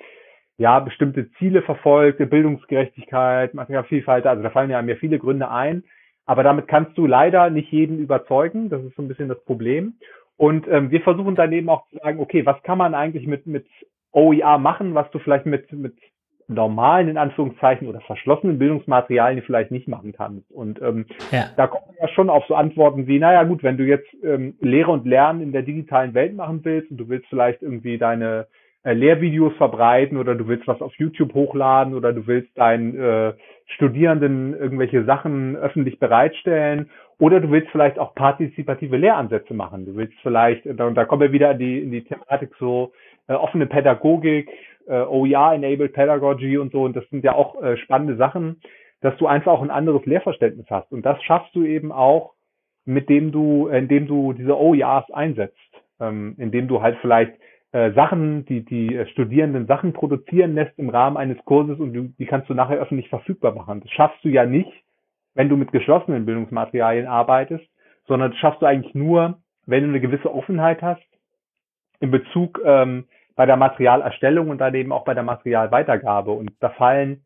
ja 0.57 0.81
bestimmte 0.81 1.31
Ziele 1.33 1.63
verfolgt, 1.63 2.19
Bildungsgerechtigkeit, 2.31 3.55
Materialvielfalt, 3.55 4.27
also 4.27 4.43
da 4.43 4.51
fallen 4.51 4.71
ja 4.71 4.81
mir 4.83 4.97
viele 4.97 5.19
Gründe 5.19 5.51
ein. 5.51 5.85
Aber 6.27 6.45
damit 6.45 6.69
kannst 6.69 6.97
du 6.97 7.07
leider 7.07 7.51
nicht 7.51 7.73
jeden 7.73 7.99
überzeugen. 7.99 8.69
Das 8.71 8.83
ist 8.85 8.95
so 8.95 9.03
ein 9.03 9.09
bisschen 9.09 9.29
das 9.29 9.43
Problem. 9.45 9.95
Und 10.37 10.69
ähm, 10.69 10.91
wir 10.91 11.01
versuchen 11.01 11.35
dann 11.35 11.53
eben 11.53 11.69
auch 11.69 11.89
zu 11.89 11.97
sagen, 11.97 12.21
okay, 12.21 12.47
was 12.47 12.63
kann 12.63 12.79
man 12.79 12.95
eigentlich 12.95 13.27
mit, 13.27 13.47
mit 13.47 13.67
OER 14.13 14.59
machen, 14.59 14.95
was 14.95 15.11
du 15.11 15.19
vielleicht 15.19 15.47
mit, 15.47 15.73
mit 15.73 15.95
normalen, 16.51 17.09
in 17.09 17.17
Anführungszeichen, 17.17 17.89
oder 17.89 18.01
verschlossenen 18.01 18.59
Bildungsmaterialien 18.59 19.43
vielleicht 19.43 19.71
nicht 19.71 19.89
machen 19.89 20.13
kannst. 20.13 20.51
Und 20.51 20.81
ähm, 20.83 21.07
ja. 21.31 21.47
da 21.57 21.67
kommt 21.67 21.87
man 21.87 21.97
ja 22.01 22.09
schon 22.09 22.29
auf 22.31 22.45
so 22.47 22.55
Antworten 22.55 23.07
wie, 23.07 23.19
naja 23.19 23.45
gut, 23.45 23.63
wenn 23.63 23.77
du 23.77 23.85
jetzt 23.85 24.09
ähm, 24.23 24.55
Lehre 24.61 24.91
und 24.91 25.07
Lernen 25.07 25.41
in 25.41 25.53
der 25.53 25.63
digitalen 25.63 26.15
Welt 26.15 26.35
machen 26.35 26.61
willst 26.65 26.91
und 26.91 26.97
du 26.99 27.09
willst 27.09 27.27
vielleicht 27.29 27.63
irgendwie 27.63 27.99
deine 27.99 28.47
äh, 28.83 28.93
Lehrvideos 28.93 29.55
verbreiten 29.57 30.17
oder 30.17 30.35
du 30.35 30.49
willst 30.49 30.67
was 30.67 30.81
auf 30.81 30.95
YouTube 30.97 31.35
hochladen 31.35 31.95
oder 31.95 32.13
du 32.13 32.27
willst 32.27 32.57
deinen 32.59 32.99
äh, 32.99 33.33
Studierenden 33.67 34.59
irgendwelche 34.59 35.05
Sachen 35.05 35.57
öffentlich 35.57 35.99
bereitstellen 35.99 36.91
oder 37.19 37.41
du 37.41 37.51
willst 37.51 37.71
vielleicht 37.71 37.99
auch 37.99 38.15
partizipative 38.15 38.97
Lehransätze 38.97 39.55
machen. 39.55 39.85
Du 39.85 39.95
willst 39.95 40.15
vielleicht, 40.23 40.67
und 40.67 40.95
da 40.95 41.05
kommen 41.05 41.23
wir 41.23 41.33
wieder 41.33 41.53
in 41.53 41.59
die, 41.59 41.79
in 41.81 41.91
die 41.91 42.05
Thematik 42.05 42.53
so 42.59 42.93
äh, 43.29 43.35
offene 43.35 43.67
Pädagogik, 43.67 44.49
äh, 44.91 45.07
OER-enabled 45.07 45.93
Pedagogy 45.93 46.59
und 46.59 46.72
so. 46.72 46.82
Und 46.82 46.97
das 46.97 47.09
sind 47.11 47.24
ja 47.24 47.34
auch 47.34 47.62
äh, 47.62 47.76
spannende 47.76 48.16
Sachen, 48.16 48.61
dass 49.01 49.16
du 49.16 49.26
einfach 49.26 49.53
auch 49.53 49.62
ein 49.62 49.70
anderes 49.70 50.05
Lehrverständnis 50.05 50.66
hast. 50.68 50.93
Und 50.93 51.07
das 51.07 51.22
schaffst 51.22 51.55
du 51.55 51.64
eben 51.64 51.93
auch, 51.93 52.34
mit 52.84 53.09
dem 53.09 53.32
du, 53.32 53.68
indem 53.68 54.07
du 54.07 54.32
diese 54.32 54.59
OERs 54.59 55.11
einsetzt, 55.12 55.57
ähm, 56.01 56.34
indem 56.38 56.66
du 56.66 56.82
halt 56.82 56.99
vielleicht 57.01 57.32
äh, 57.72 57.93
Sachen, 57.93 58.45
die 58.47 58.64
die 58.64 58.97
äh, 58.97 59.07
Studierenden 59.09 59.66
Sachen 59.66 59.93
produzieren 59.93 60.55
lässt 60.55 60.76
im 60.78 60.88
Rahmen 60.88 61.16
eines 61.16 61.38
Kurses 61.45 61.78
und 61.78 61.93
du, 61.93 62.12
die 62.18 62.26
kannst 62.26 62.51
du 62.51 62.55
nachher 62.55 62.78
öffentlich 62.78 63.09
verfügbar 63.09 63.55
machen. 63.55 63.80
Das 63.80 63.91
schaffst 63.93 64.24
du 64.24 64.28
ja 64.28 64.45
nicht, 64.45 64.72
wenn 65.34 65.49
du 65.49 65.57
mit 65.57 65.70
geschlossenen 65.70 66.26
Bildungsmaterialien 66.26 67.07
arbeitest, 67.07 67.64
sondern 68.09 68.32
das 68.32 68.41
schaffst 68.41 68.61
du 68.61 68.66
eigentlich 68.66 68.95
nur, 68.95 69.38
wenn 69.66 69.84
du 69.84 69.88
eine 69.91 70.01
gewisse 70.01 70.34
Offenheit 70.34 70.82
hast 70.82 71.07
in 72.01 72.11
Bezug 72.11 72.61
ähm, 72.64 73.05
bei 73.41 73.47
der 73.47 73.57
Materialerstellung 73.57 74.51
und 74.51 74.59
dann 74.59 74.74
eben 74.74 74.93
auch 74.93 75.05
bei 75.05 75.14
der 75.14 75.22
Materialweitergabe. 75.22 76.30
Und 76.30 76.53
da 76.61 76.68
fallen 76.68 77.22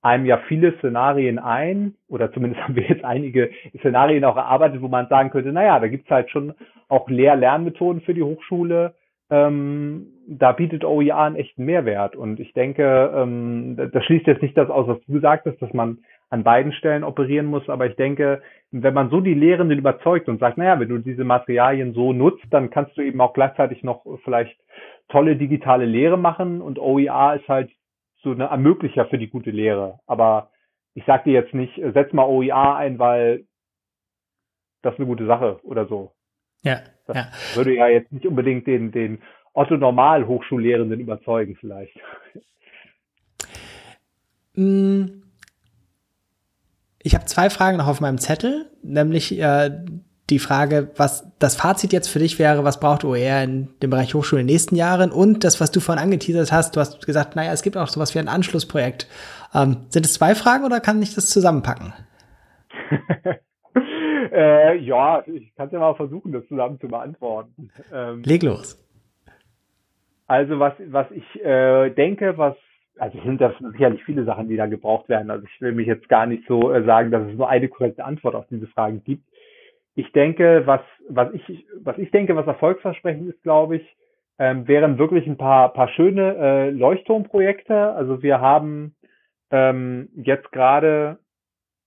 einem 0.00 0.24
ja 0.24 0.38
viele 0.46 0.78
Szenarien 0.78 1.40
ein, 1.40 1.96
oder 2.08 2.32
zumindest 2.32 2.62
haben 2.62 2.76
wir 2.76 2.84
jetzt 2.84 3.04
einige 3.04 3.50
Szenarien 3.80 4.24
auch 4.24 4.36
erarbeitet, 4.36 4.80
wo 4.80 4.86
man 4.86 5.08
sagen 5.08 5.30
könnte, 5.30 5.52
naja, 5.52 5.80
da 5.80 5.88
gibt's 5.88 6.08
halt 6.08 6.30
schon 6.30 6.54
auch 6.86 7.10
Lehr-Lernmethoden 7.10 8.02
für 8.02 8.14
die 8.14 8.22
Hochschule. 8.22 8.94
Ähm, 9.28 10.06
da 10.28 10.52
bietet 10.52 10.84
OER 10.84 11.18
einen 11.18 11.34
echten 11.34 11.64
Mehrwert. 11.64 12.14
Und 12.14 12.38
ich 12.38 12.52
denke, 12.52 13.12
ähm, 13.16 13.90
das 13.92 14.04
schließt 14.04 14.28
jetzt 14.28 14.42
nicht 14.42 14.56
das 14.56 14.70
aus, 14.70 14.86
was 14.86 15.00
du 15.00 15.14
gesagt 15.14 15.46
hast, 15.46 15.60
dass 15.60 15.72
man 15.72 15.98
an 16.30 16.44
beiden 16.44 16.74
Stellen 16.74 17.02
operieren 17.02 17.46
muss. 17.46 17.68
Aber 17.68 17.86
ich 17.86 17.96
denke, 17.96 18.40
wenn 18.70 18.94
man 18.94 19.10
so 19.10 19.20
die 19.20 19.34
Lehrenden 19.34 19.80
überzeugt 19.80 20.28
und 20.28 20.38
sagt, 20.38 20.58
naja, 20.58 20.78
wenn 20.78 20.90
du 20.90 20.98
diese 20.98 21.24
Materialien 21.24 21.92
so 21.92 22.12
nutzt, 22.12 22.44
dann 22.50 22.70
kannst 22.70 22.96
du 22.96 23.02
eben 23.02 23.20
auch 23.20 23.32
gleichzeitig 23.32 23.82
noch 23.82 24.06
vielleicht 24.22 24.56
tolle 25.08 25.36
digitale 25.36 25.84
Lehre 25.84 26.16
machen 26.18 26.60
und 26.60 26.78
OER 26.78 27.36
ist 27.40 27.48
halt 27.48 27.70
so 28.22 28.32
eine 28.32 28.44
Ermöglicher 28.46 29.06
für 29.06 29.18
die 29.18 29.28
gute 29.28 29.50
Lehre. 29.50 30.00
Aber 30.06 30.50
ich 30.94 31.04
sag 31.06 31.24
dir 31.24 31.32
jetzt 31.32 31.54
nicht, 31.54 31.80
setz 31.94 32.12
mal 32.12 32.24
OER 32.24 32.76
ein, 32.76 32.98
weil 32.98 33.44
das 34.82 34.94
ist 34.94 35.00
eine 35.00 35.06
gute 35.06 35.26
Sache 35.26 35.60
oder 35.62 35.86
so. 35.86 36.12
Ja. 36.62 36.80
Das 37.06 37.16
ja. 37.16 37.56
würde 37.56 37.74
ja 37.74 37.88
jetzt 37.88 38.12
nicht 38.12 38.26
unbedingt 38.26 38.66
den, 38.66 38.90
den 38.90 39.22
Otto 39.52 39.76
Normal 39.76 40.26
Hochschullehrenden 40.26 41.00
überzeugen 41.00 41.56
vielleicht. 41.60 41.98
Mm. 44.54 45.22
Ich 47.02 47.14
habe 47.14 47.26
zwei 47.26 47.50
Fragen 47.50 47.76
noch 47.76 47.86
auf 47.86 48.00
meinem 48.00 48.18
Zettel, 48.18 48.70
nämlich 48.82 49.38
äh, 49.38 49.84
die 50.30 50.38
Frage, 50.40 50.90
was 50.96 51.30
das 51.38 51.56
Fazit 51.56 51.92
jetzt 51.92 52.08
für 52.08 52.18
dich 52.18 52.38
wäre, 52.38 52.64
was 52.64 52.80
braucht 52.80 53.04
OER 53.04 53.44
in 53.44 53.68
dem 53.80 53.90
Bereich 53.90 54.14
Hochschule 54.14 54.40
in 54.40 54.46
den 54.46 54.54
nächsten 54.54 54.74
Jahren 54.74 55.12
und 55.12 55.44
das, 55.44 55.60
was 55.60 55.70
du 55.70 55.80
vorhin 55.80 56.02
angeteasert 56.02 56.50
hast, 56.50 56.74
du 56.74 56.80
hast 56.80 57.06
gesagt, 57.06 57.36
naja, 57.36 57.52
es 57.52 57.62
gibt 57.62 57.76
auch 57.76 57.86
sowas 57.86 58.14
wie 58.14 58.18
ein 58.18 58.28
Anschlussprojekt. 58.28 59.08
Ähm, 59.54 59.86
sind 59.88 60.04
es 60.04 60.14
zwei 60.14 60.34
Fragen 60.34 60.64
oder 60.64 60.80
kann 60.80 61.00
ich 61.00 61.14
das 61.14 61.30
zusammenpacken? 61.30 61.92
äh, 64.32 64.76
ja, 64.78 65.22
ich 65.26 65.54
kann 65.54 65.66
es 65.66 65.72
ja 65.72 65.78
mal 65.78 65.94
versuchen, 65.94 66.32
das 66.32 66.46
zusammen 66.48 66.80
zu 66.80 66.88
beantworten. 66.88 67.70
Ähm, 67.92 68.22
Leg 68.24 68.42
los. 68.42 68.82
Also 70.26 70.58
was, 70.58 70.72
was 70.88 71.06
ich 71.12 71.44
äh, 71.44 71.90
denke, 71.90 72.36
was 72.36 72.56
also 72.98 73.20
sind 73.22 73.40
das 73.40 73.52
sicherlich 73.72 74.02
viele 74.04 74.24
Sachen, 74.24 74.48
die 74.48 74.56
da 74.56 74.66
gebraucht 74.66 75.08
werden. 75.08 75.30
Also 75.30 75.46
ich 75.46 75.60
will 75.60 75.72
mich 75.72 75.86
jetzt 75.86 76.08
gar 76.08 76.26
nicht 76.26 76.44
so 76.48 76.72
äh, 76.72 76.82
sagen, 76.84 77.10
dass 77.10 77.28
es 77.28 77.36
nur 77.36 77.48
eine 77.48 77.68
korrekte 77.68 78.04
Antwort 78.04 78.34
auf 78.34 78.46
diese 78.50 78.66
Fragen 78.68 79.04
gibt. 79.04 79.22
Ich 79.96 80.12
denke, 80.12 80.62
was, 80.66 80.82
was 81.08 81.32
ich, 81.32 81.66
was 81.82 81.98
ich 81.98 82.10
denke, 82.10 82.36
was 82.36 82.46
erfolgsversprechend 82.46 83.28
ist, 83.28 83.42
glaube 83.42 83.76
ich, 83.76 83.96
ähm, 84.38 84.68
wären 84.68 84.98
wirklich 84.98 85.26
ein 85.26 85.38
paar, 85.38 85.72
paar 85.72 85.88
schöne 85.88 86.36
äh, 86.36 86.70
Leuchtturmprojekte. 86.70 87.92
Also 87.92 88.22
wir 88.22 88.40
haben 88.40 88.94
ähm, 89.50 90.10
jetzt 90.14 90.52
gerade 90.52 91.18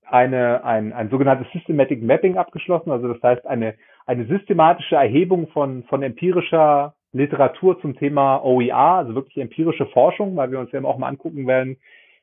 eine, 0.04 0.64
ein, 0.64 0.92
ein 0.92 1.10
sogenanntes 1.10 1.52
Systematic 1.54 2.02
Mapping 2.02 2.38
abgeschlossen. 2.38 2.92
Also 2.92 3.14
das 3.14 3.22
heißt 3.22 3.46
eine, 3.46 3.76
eine 4.08 4.26
systematische 4.26 4.96
Erhebung 4.96 5.48
von, 5.50 5.84
von 5.84 6.02
empirischer 6.02 6.96
Literatur 7.12 7.80
zum 7.82 7.96
Thema 7.96 8.44
OER, 8.44 8.76
also 8.76 9.16
wirklich 9.16 9.38
empirische 9.38 9.86
Forschung, 9.88 10.36
weil 10.36 10.52
wir 10.52 10.60
uns 10.60 10.72
ja 10.72 10.84
auch 10.84 10.98
mal 10.98 11.08
angucken 11.08 11.48
werden, 11.48 11.78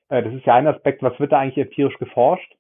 äh, 0.09 0.23
das 0.23 0.35
ist 0.35 0.47
ja 0.47 0.55
ein 0.55 0.67
Aspekt, 0.67 1.03
was 1.03 1.19
wird 1.21 1.33
da 1.33 1.39
eigentlich 1.39 1.65
empirisch 1.65 1.99
geforscht? 1.99 2.53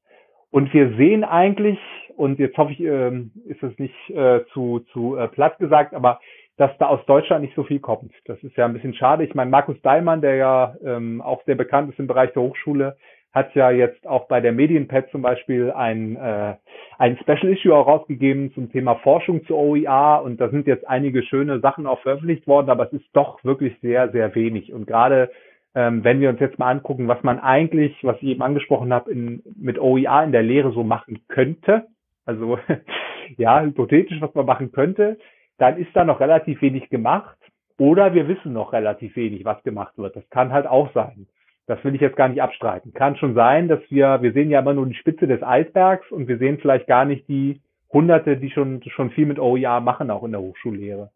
Und 0.50 0.72
wir 0.72 0.96
sehen 0.96 1.24
eigentlich, 1.24 1.78
und 2.16 2.38
jetzt 2.38 2.56
hoffe 2.56 2.72
ich, 2.72 2.80
ähm, 2.80 3.30
ist 3.46 3.62
es 3.62 3.78
nicht 3.78 3.94
äh, 4.10 4.40
zu, 4.52 4.80
zu 4.92 5.16
äh, 5.16 5.28
platt 5.28 5.58
gesagt, 5.58 5.94
aber 5.94 6.20
dass 6.56 6.70
da 6.78 6.86
aus 6.86 7.04
Deutschland 7.06 7.42
nicht 7.42 7.54
so 7.54 7.64
viel 7.64 7.80
kommt. 7.80 8.12
Das 8.24 8.42
ist 8.42 8.56
ja 8.56 8.64
ein 8.64 8.72
bisschen 8.72 8.94
schade. 8.94 9.24
Ich 9.24 9.34
meine, 9.34 9.50
Markus 9.50 9.80
Daimann, 9.82 10.22
der 10.22 10.36
ja 10.36 10.74
ähm, 10.84 11.20
auch 11.20 11.44
sehr 11.44 11.54
bekannt 11.54 11.90
ist 11.90 11.98
im 11.98 12.06
Bereich 12.06 12.32
der 12.32 12.42
Hochschule, 12.42 12.96
hat 13.34 13.54
ja 13.54 13.70
jetzt 13.70 14.06
auch 14.06 14.28
bei 14.28 14.40
der 14.40 14.52
Medienpad 14.52 15.10
zum 15.10 15.20
Beispiel 15.20 15.70
ein, 15.70 16.16
äh, 16.16 16.54
ein 16.96 17.18
Special 17.18 17.52
Issue 17.52 17.74
auch 17.74 17.86
rausgegeben 17.86 18.54
zum 18.54 18.72
Thema 18.72 18.94
Forschung 18.96 19.44
zu 19.44 19.54
OER 19.54 20.22
und 20.24 20.40
da 20.40 20.48
sind 20.48 20.66
jetzt 20.66 20.88
einige 20.88 21.22
schöne 21.22 21.60
Sachen 21.60 21.86
auch 21.86 22.00
veröffentlicht 22.00 22.46
worden, 22.46 22.70
aber 22.70 22.86
es 22.86 22.94
ist 22.94 23.08
doch 23.12 23.44
wirklich 23.44 23.74
sehr, 23.82 24.10
sehr 24.12 24.34
wenig. 24.34 24.72
Und 24.72 24.86
gerade 24.86 25.30
ähm, 25.74 26.02
wenn 26.02 26.20
wir 26.20 26.30
uns 26.30 26.40
jetzt 26.40 26.58
mal 26.58 26.70
angucken, 26.70 27.06
was 27.06 27.22
man 27.22 27.38
eigentlich, 27.38 27.94
was 28.02 28.16
ich 28.22 28.28
eben 28.28 28.40
angesprochen 28.40 28.94
habe, 28.94 29.12
in, 29.12 29.42
mit 29.54 29.78
OER 29.78 30.24
in 30.24 30.32
der 30.32 30.42
Lehre 30.42 30.72
so 30.72 30.82
machen 30.82 31.20
könnte, 31.28 31.86
also 32.26 32.58
ja, 33.38 33.62
hypothetisch, 33.62 34.20
was 34.20 34.34
man 34.34 34.46
machen 34.46 34.72
könnte, 34.72 35.18
dann 35.58 35.78
ist 35.78 35.94
da 35.94 36.04
noch 36.04 36.20
relativ 36.20 36.60
wenig 36.60 36.90
gemacht 36.90 37.38
oder 37.78 38.14
wir 38.14 38.28
wissen 38.28 38.52
noch 38.52 38.72
relativ 38.72 39.16
wenig, 39.16 39.44
was 39.44 39.62
gemacht 39.62 39.96
wird. 39.96 40.16
Das 40.16 40.28
kann 40.30 40.52
halt 40.52 40.66
auch 40.66 40.92
sein. 40.92 41.26
Das 41.66 41.82
will 41.84 41.94
ich 41.94 42.00
jetzt 42.00 42.16
gar 42.16 42.28
nicht 42.28 42.42
abstreiten. 42.42 42.94
Kann 42.94 43.16
schon 43.16 43.34
sein, 43.34 43.68
dass 43.68 43.80
wir, 43.88 44.22
wir 44.22 44.32
sehen 44.32 44.50
ja 44.50 44.60
immer 44.60 44.74
nur 44.74 44.86
die 44.86 44.94
Spitze 44.94 45.26
des 45.26 45.42
Eisbergs 45.42 46.10
und 46.12 46.28
wir 46.28 46.38
sehen 46.38 46.58
vielleicht 46.60 46.86
gar 46.86 47.04
nicht 47.04 47.26
die 47.28 47.60
Hunderte, 47.92 48.36
die 48.36 48.50
schon, 48.50 48.82
schon 48.84 49.10
viel 49.10 49.26
mit 49.26 49.38
OER 49.38 49.80
machen, 49.80 50.10
auch 50.10 50.22
in 50.22 50.32
der 50.32 50.40
Hochschullehre. 50.40 51.10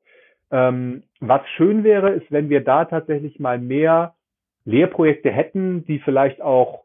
Ähm, 0.51 1.05
was 1.21 1.43
schön 1.57 1.85
wäre, 1.85 2.11
ist, 2.11 2.31
wenn 2.33 2.49
wir 2.49 2.65
da 2.65 2.85
tatsächlich 2.85 3.39
mal 3.39 3.59
mehr 3.59 4.15
Lehrprojekte 4.65 5.31
hätten, 5.31 5.85
die 5.87 6.01
vielleicht 6.01 6.43
auch 6.43 6.83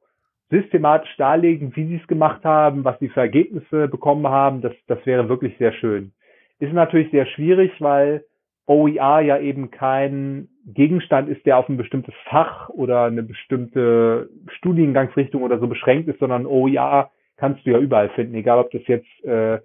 systematisch 0.49 1.15
darlegen, 1.17 1.75
wie 1.75 1.87
sie 1.87 1.95
es 1.95 2.07
gemacht 2.07 2.43
haben, 2.43 2.83
was 2.83 2.99
sie 2.99 3.09
für 3.09 3.21
Ergebnisse 3.21 3.87
bekommen 3.87 4.27
haben. 4.27 4.61
Das, 4.61 4.73
das 4.87 5.03
wäre 5.05 5.29
wirklich 5.29 5.57
sehr 5.57 5.73
schön. 5.73 6.11
Ist 6.59 6.73
natürlich 6.73 7.11
sehr 7.11 7.25
schwierig, 7.25 7.71
weil 7.79 8.23
OER 8.67 9.21
ja 9.21 9.39
eben 9.39 9.71
kein 9.71 10.47
Gegenstand 10.65 11.29
ist, 11.29 11.45
der 11.45 11.57
auf 11.57 11.69
ein 11.69 11.77
bestimmtes 11.77 12.15
Fach 12.25 12.69
oder 12.69 13.03
eine 13.03 13.23
bestimmte 13.23 14.29
Studiengangsrichtung 14.57 15.43
oder 15.43 15.59
so 15.59 15.67
beschränkt 15.67 16.07
ist, 16.07 16.19
sondern 16.19 16.45
OER 16.45 17.11
kannst 17.37 17.65
du 17.65 17.71
ja 17.71 17.79
überall 17.79 18.09
finden, 18.09 18.33
egal 18.35 18.59
ob 18.59 18.71
das 18.71 18.81
jetzt 18.87 19.23
äh, 19.23 19.59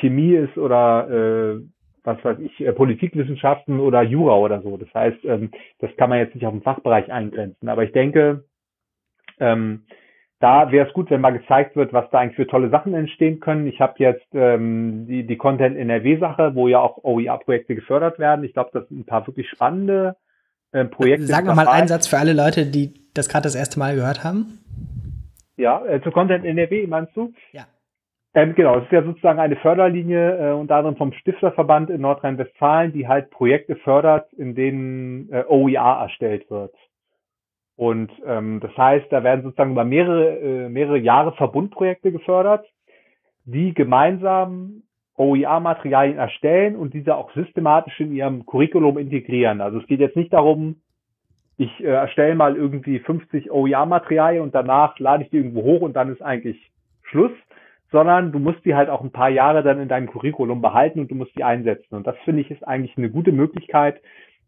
Chemie 0.00 0.34
ist 0.34 0.56
oder 0.56 1.08
äh, 1.10 1.60
was 2.04 2.22
weiß 2.22 2.38
ich, 2.40 2.60
äh, 2.60 2.72
Politikwissenschaften 2.72 3.80
oder 3.80 4.02
Jura 4.02 4.36
oder 4.36 4.62
so. 4.62 4.76
Das 4.76 4.92
heißt, 4.94 5.24
ähm, 5.24 5.50
das 5.80 5.94
kann 5.96 6.10
man 6.10 6.18
jetzt 6.18 6.34
nicht 6.34 6.46
auf 6.46 6.52
den 6.52 6.62
Fachbereich 6.62 7.10
eingrenzen. 7.10 7.68
Aber 7.68 7.82
ich 7.82 7.92
denke, 7.92 8.44
ähm, 9.40 9.84
da 10.40 10.70
wäre 10.70 10.86
es 10.86 10.92
gut, 10.92 11.10
wenn 11.10 11.20
mal 11.20 11.30
gezeigt 11.30 11.74
wird, 11.74 11.92
was 11.92 12.10
da 12.10 12.18
eigentlich 12.18 12.36
für 12.36 12.46
tolle 12.46 12.68
Sachen 12.68 12.92
entstehen 12.92 13.40
können. 13.40 13.66
Ich 13.66 13.80
habe 13.80 13.94
jetzt 13.98 14.26
ähm, 14.34 15.06
die, 15.06 15.26
die 15.26 15.36
Content 15.36 15.76
NRW-Sache, 15.76 16.54
wo 16.54 16.68
ja 16.68 16.80
auch 16.80 17.02
OER-Projekte 17.02 17.74
gefördert 17.74 18.18
werden. 18.18 18.44
Ich 18.44 18.52
glaube, 18.52 18.70
das 18.74 18.86
sind 18.88 19.00
ein 19.00 19.06
paar 19.06 19.26
wirklich 19.26 19.48
spannende 19.48 20.16
äh, 20.72 20.84
Projekte. 20.84 21.26
Sag 21.26 21.46
noch 21.46 21.54
mal 21.54 21.68
einen 21.68 21.88
Satz 21.88 22.08
für 22.08 22.18
alle 22.18 22.34
Leute, 22.34 22.66
die 22.66 22.92
das 23.14 23.28
gerade 23.28 23.44
das 23.44 23.54
erste 23.54 23.78
Mal 23.78 23.94
gehört 23.94 24.22
haben. 24.22 24.58
Ja, 25.56 25.84
äh, 25.86 26.02
zu 26.02 26.10
Content 26.10 26.44
NRW 26.44 26.86
meinst 26.88 27.16
du? 27.16 27.32
Ja. 27.52 27.66
Ähm, 28.34 28.54
genau, 28.56 28.78
es 28.78 28.84
ist 28.84 28.92
ja 28.92 29.04
sozusagen 29.04 29.38
eine 29.38 29.56
Förderlinie, 29.56 30.50
äh, 30.50 30.52
unter 30.52 30.76
anderem 30.76 30.96
vom 30.96 31.12
Stifterverband 31.12 31.88
in 31.88 32.00
Nordrhein-Westfalen, 32.00 32.92
die 32.92 33.06
halt 33.06 33.30
Projekte 33.30 33.76
fördert, 33.76 34.32
in 34.32 34.56
denen 34.56 35.32
äh, 35.32 35.44
OER 35.46 36.00
erstellt 36.02 36.50
wird. 36.50 36.74
Und 37.76 38.10
ähm, 38.24 38.60
das 38.60 38.76
heißt, 38.76 39.06
da 39.10 39.24
werden 39.24 39.42
sozusagen 39.42 39.72
über 39.72 39.84
mehrere, 39.84 40.38
äh, 40.38 40.68
mehrere 40.68 40.98
Jahre 40.98 41.32
Verbundprojekte 41.32 42.12
gefördert, 42.12 42.66
die 43.44 43.74
gemeinsam 43.74 44.82
OER-Materialien 45.16 46.18
erstellen 46.18 46.76
und 46.76 46.94
diese 46.94 47.16
auch 47.16 47.32
systematisch 47.34 48.00
in 48.00 48.12
ihrem 48.12 48.46
Curriculum 48.46 48.98
integrieren. 48.98 49.60
Also 49.60 49.78
es 49.78 49.86
geht 49.86 50.00
jetzt 50.00 50.16
nicht 50.16 50.32
darum, 50.32 50.76
ich 51.56 51.80
äh, 51.80 51.88
erstelle 51.88 52.34
mal 52.34 52.56
irgendwie 52.56 52.98
50 52.98 53.50
OER-Materialien 53.50 54.42
und 54.42 54.54
danach 54.54 54.98
lade 54.98 55.24
ich 55.24 55.30
die 55.30 55.36
irgendwo 55.36 55.62
hoch 55.62 55.82
und 55.82 55.94
dann 55.94 56.12
ist 56.12 56.22
eigentlich 56.22 56.70
Schluss, 57.02 57.32
sondern 57.92 58.32
du 58.32 58.40
musst 58.40 58.64
die 58.64 58.74
halt 58.74 58.88
auch 58.88 59.02
ein 59.02 59.12
paar 59.12 59.28
Jahre 59.28 59.62
dann 59.62 59.80
in 59.80 59.88
deinem 59.88 60.10
Curriculum 60.10 60.60
behalten 60.60 60.98
und 60.98 61.10
du 61.10 61.14
musst 61.14 61.36
die 61.36 61.44
einsetzen. 61.44 61.94
Und 61.94 62.06
das 62.06 62.16
finde 62.24 62.40
ich 62.42 62.50
ist 62.50 62.66
eigentlich 62.66 62.96
eine 62.98 63.10
gute 63.10 63.30
Möglichkeit, 63.30 64.00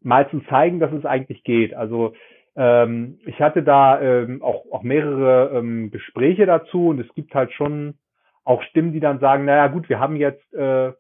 mal 0.03 0.29
zu 0.31 0.41
zeigen, 0.49 0.81
dass 0.81 0.93
es 0.93 1.05
eigentlich 1.05 1.45
geht. 1.45 1.74
Also 1.74 2.14
ähm, 2.57 3.18
ich 3.26 3.40
hatte 3.40 3.62
da 3.62 4.00
ähm, 4.00 4.42
auch, 4.42 4.64
auch 4.72 4.82
mehrere 4.82 5.59
ähm, 5.59 5.90
Gespräche 5.90 6.46
dazu 6.46 6.88
und 6.88 7.00
es 7.00 7.14
gibt 7.14 7.34
halt 7.34 7.52
schon 7.52 7.94
auch 8.44 8.62
Stimmen, 8.62 8.92
die 8.92 9.00
dann 9.00 9.18
sagen, 9.18 9.44
naja 9.44 9.66
gut, 9.68 9.88
wir 9.88 10.00
haben 10.00 10.16
jetzt 10.16 10.54
äh, 10.54 10.92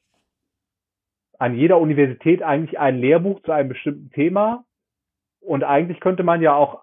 an 1.38 1.54
jeder 1.54 1.78
Universität 1.78 2.42
eigentlich 2.42 2.78
ein 2.78 2.98
Lehrbuch 2.98 3.40
zu 3.42 3.52
einem 3.52 3.68
bestimmten 3.68 4.10
Thema 4.10 4.64
und 5.40 5.64
eigentlich 5.64 6.00
könnte 6.00 6.22
man 6.22 6.42
ja 6.42 6.54
auch 6.54 6.82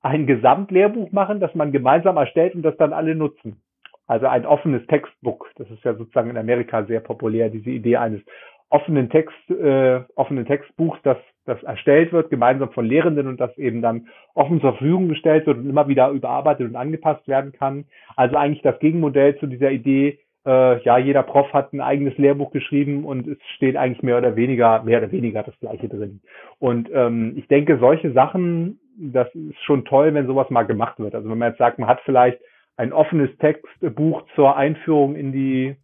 ein 0.00 0.26
Gesamtlehrbuch 0.26 1.10
machen, 1.12 1.40
das 1.40 1.54
man 1.54 1.72
gemeinsam 1.72 2.16
erstellt 2.16 2.54
und 2.54 2.62
das 2.62 2.76
dann 2.76 2.92
alle 2.92 3.14
nutzen. 3.14 3.60
Also 4.06 4.26
ein 4.26 4.46
offenes 4.46 4.86
Textbook. 4.86 5.50
Das 5.56 5.68
ist 5.70 5.84
ja 5.84 5.94
sozusagen 5.94 6.30
in 6.30 6.38
Amerika 6.38 6.84
sehr 6.84 7.00
populär, 7.00 7.50
diese 7.50 7.70
Idee 7.70 7.96
eines 7.96 8.22
offenen 8.70 9.10
Text, 9.10 9.50
äh, 9.50 10.02
offenen 10.14 10.46
Textbuchs, 10.46 10.98
das, 11.02 11.18
das 11.48 11.62
erstellt 11.62 12.12
wird, 12.12 12.30
gemeinsam 12.30 12.70
von 12.70 12.84
Lehrenden 12.84 13.26
und 13.26 13.40
das 13.40 13.56
eben 13.58 13.82
dann 13.82 14.08
offen 14.34 14.60
zur 14.60 14.72
Verfügung 14.72 15.08
gestellt 15.08 15.46
wird 15.46 15.58
und 15.58 15.68
immer 15.68 15.88
wieder 15.88 16.10
überarbeitet 16.10 16.68
und 16.68 16.76
angepasst 16.76 17.26
werden 17.26 17.52
kann. 17.52 17.86
Also 18.16 18.36
eigentlich 18.36 18.62
das 18.62 18.78
Gegenmodell 18.78 19.36
zu 19.38 19.46
dieser 19.46 19.70
Idee, 19.70 20.18
äh, 20.46 20.82
ja, 20.82 20.98
jeder 20.98 21.22
Prof 21.22 21.52
hat 21.52 21.72
ein 21.72 21.80
eigenes 21.80 22.16
Lehrbuch 22.18 22.50
geschrieben 22.52 23.04
und 23.04 23.26
es 23.26 23.38
steht 23.56 23.76
eigentlich 23.76 24.02
mehr 24.02 24.18
oder 24.18 24.36
weniger, 24.36 24.82
mehr 24.82 24.98
oder 24.98 25.10
weniger 25.12 25.42
das 25.42 25.58
Gleiche 25.60 25.88
drin. 25.88 26.20
Und 26.58 26.88
ähm, 26.92 27.34
ich 27.36 27.48
denke, 27.48 27.78
solche 27.78 28.12
Sachen, 28.12 28.78
das 28.96 29.32
ist 29.34 29.62
schon 29.64 29.84
toll, 29.84 30.14
wenn 30.14 30.26
sowas 30.26 30.50
mal 30.50 30.62
gemacht 30.62 30.98
wird. 30.98 31.14
Also 31.14 31.28
wenn 31.30 31.38
man 31.38 31.50
jetzt 31.50 31.58
sagt, 31.58 31.78
man 31.78 31.88
hat 31.88 32.00
vielleicht 32.04 32.38
ein 32.76 32.92
offenes 32.92 33.30
Textbuch 33.38 34.22
zur 34.34 34.56
Einführung 34.56 35.16
in 35.16 35.32
die 35.32 35.76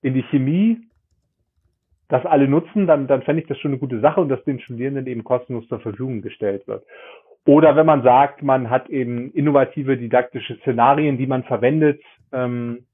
in 0.00 0.14
die 0.14 0.22
Chemie 0.24 0.87
das 2.08 2.24
alle 2.24 2.48
nutzen, 2.48 2.86
dann, 2.86 3.06
dann 3.06 3.22
fände 3.22 3.42
ich 3.42 3.48
das 3.48 3.58
schon 3.58 3.72
eine 3.72 3.78
gute 3.78 4.00
Sache 4.00 4.20
und 4.20 4.28
dass 4.28 4.42
den 4.44 4.60
Studierenden 4.60 5.06
eben 5.06 5.24
kostenlos 5.24 5.68
zur 5.68 5.80
Verfügung 5.80 6.22
gestellt 6.22 6.66
wird. 6.66 6.84
Oder 7.46 7.76
wenn 7.76 7.86
man 7.86 8.02
sagt, 8.02 8.42
man 8.42 8.70
hat 8.70 8.88
eben 8.88 9.30
innovative 9.32 9.96
didaktische 9.96 10.56
Szenarien, 10.56 11.16
die 11.18 11.26
man 11.26 11.44
verwendet, 11.44 12.02
ähm, 12.32 12.84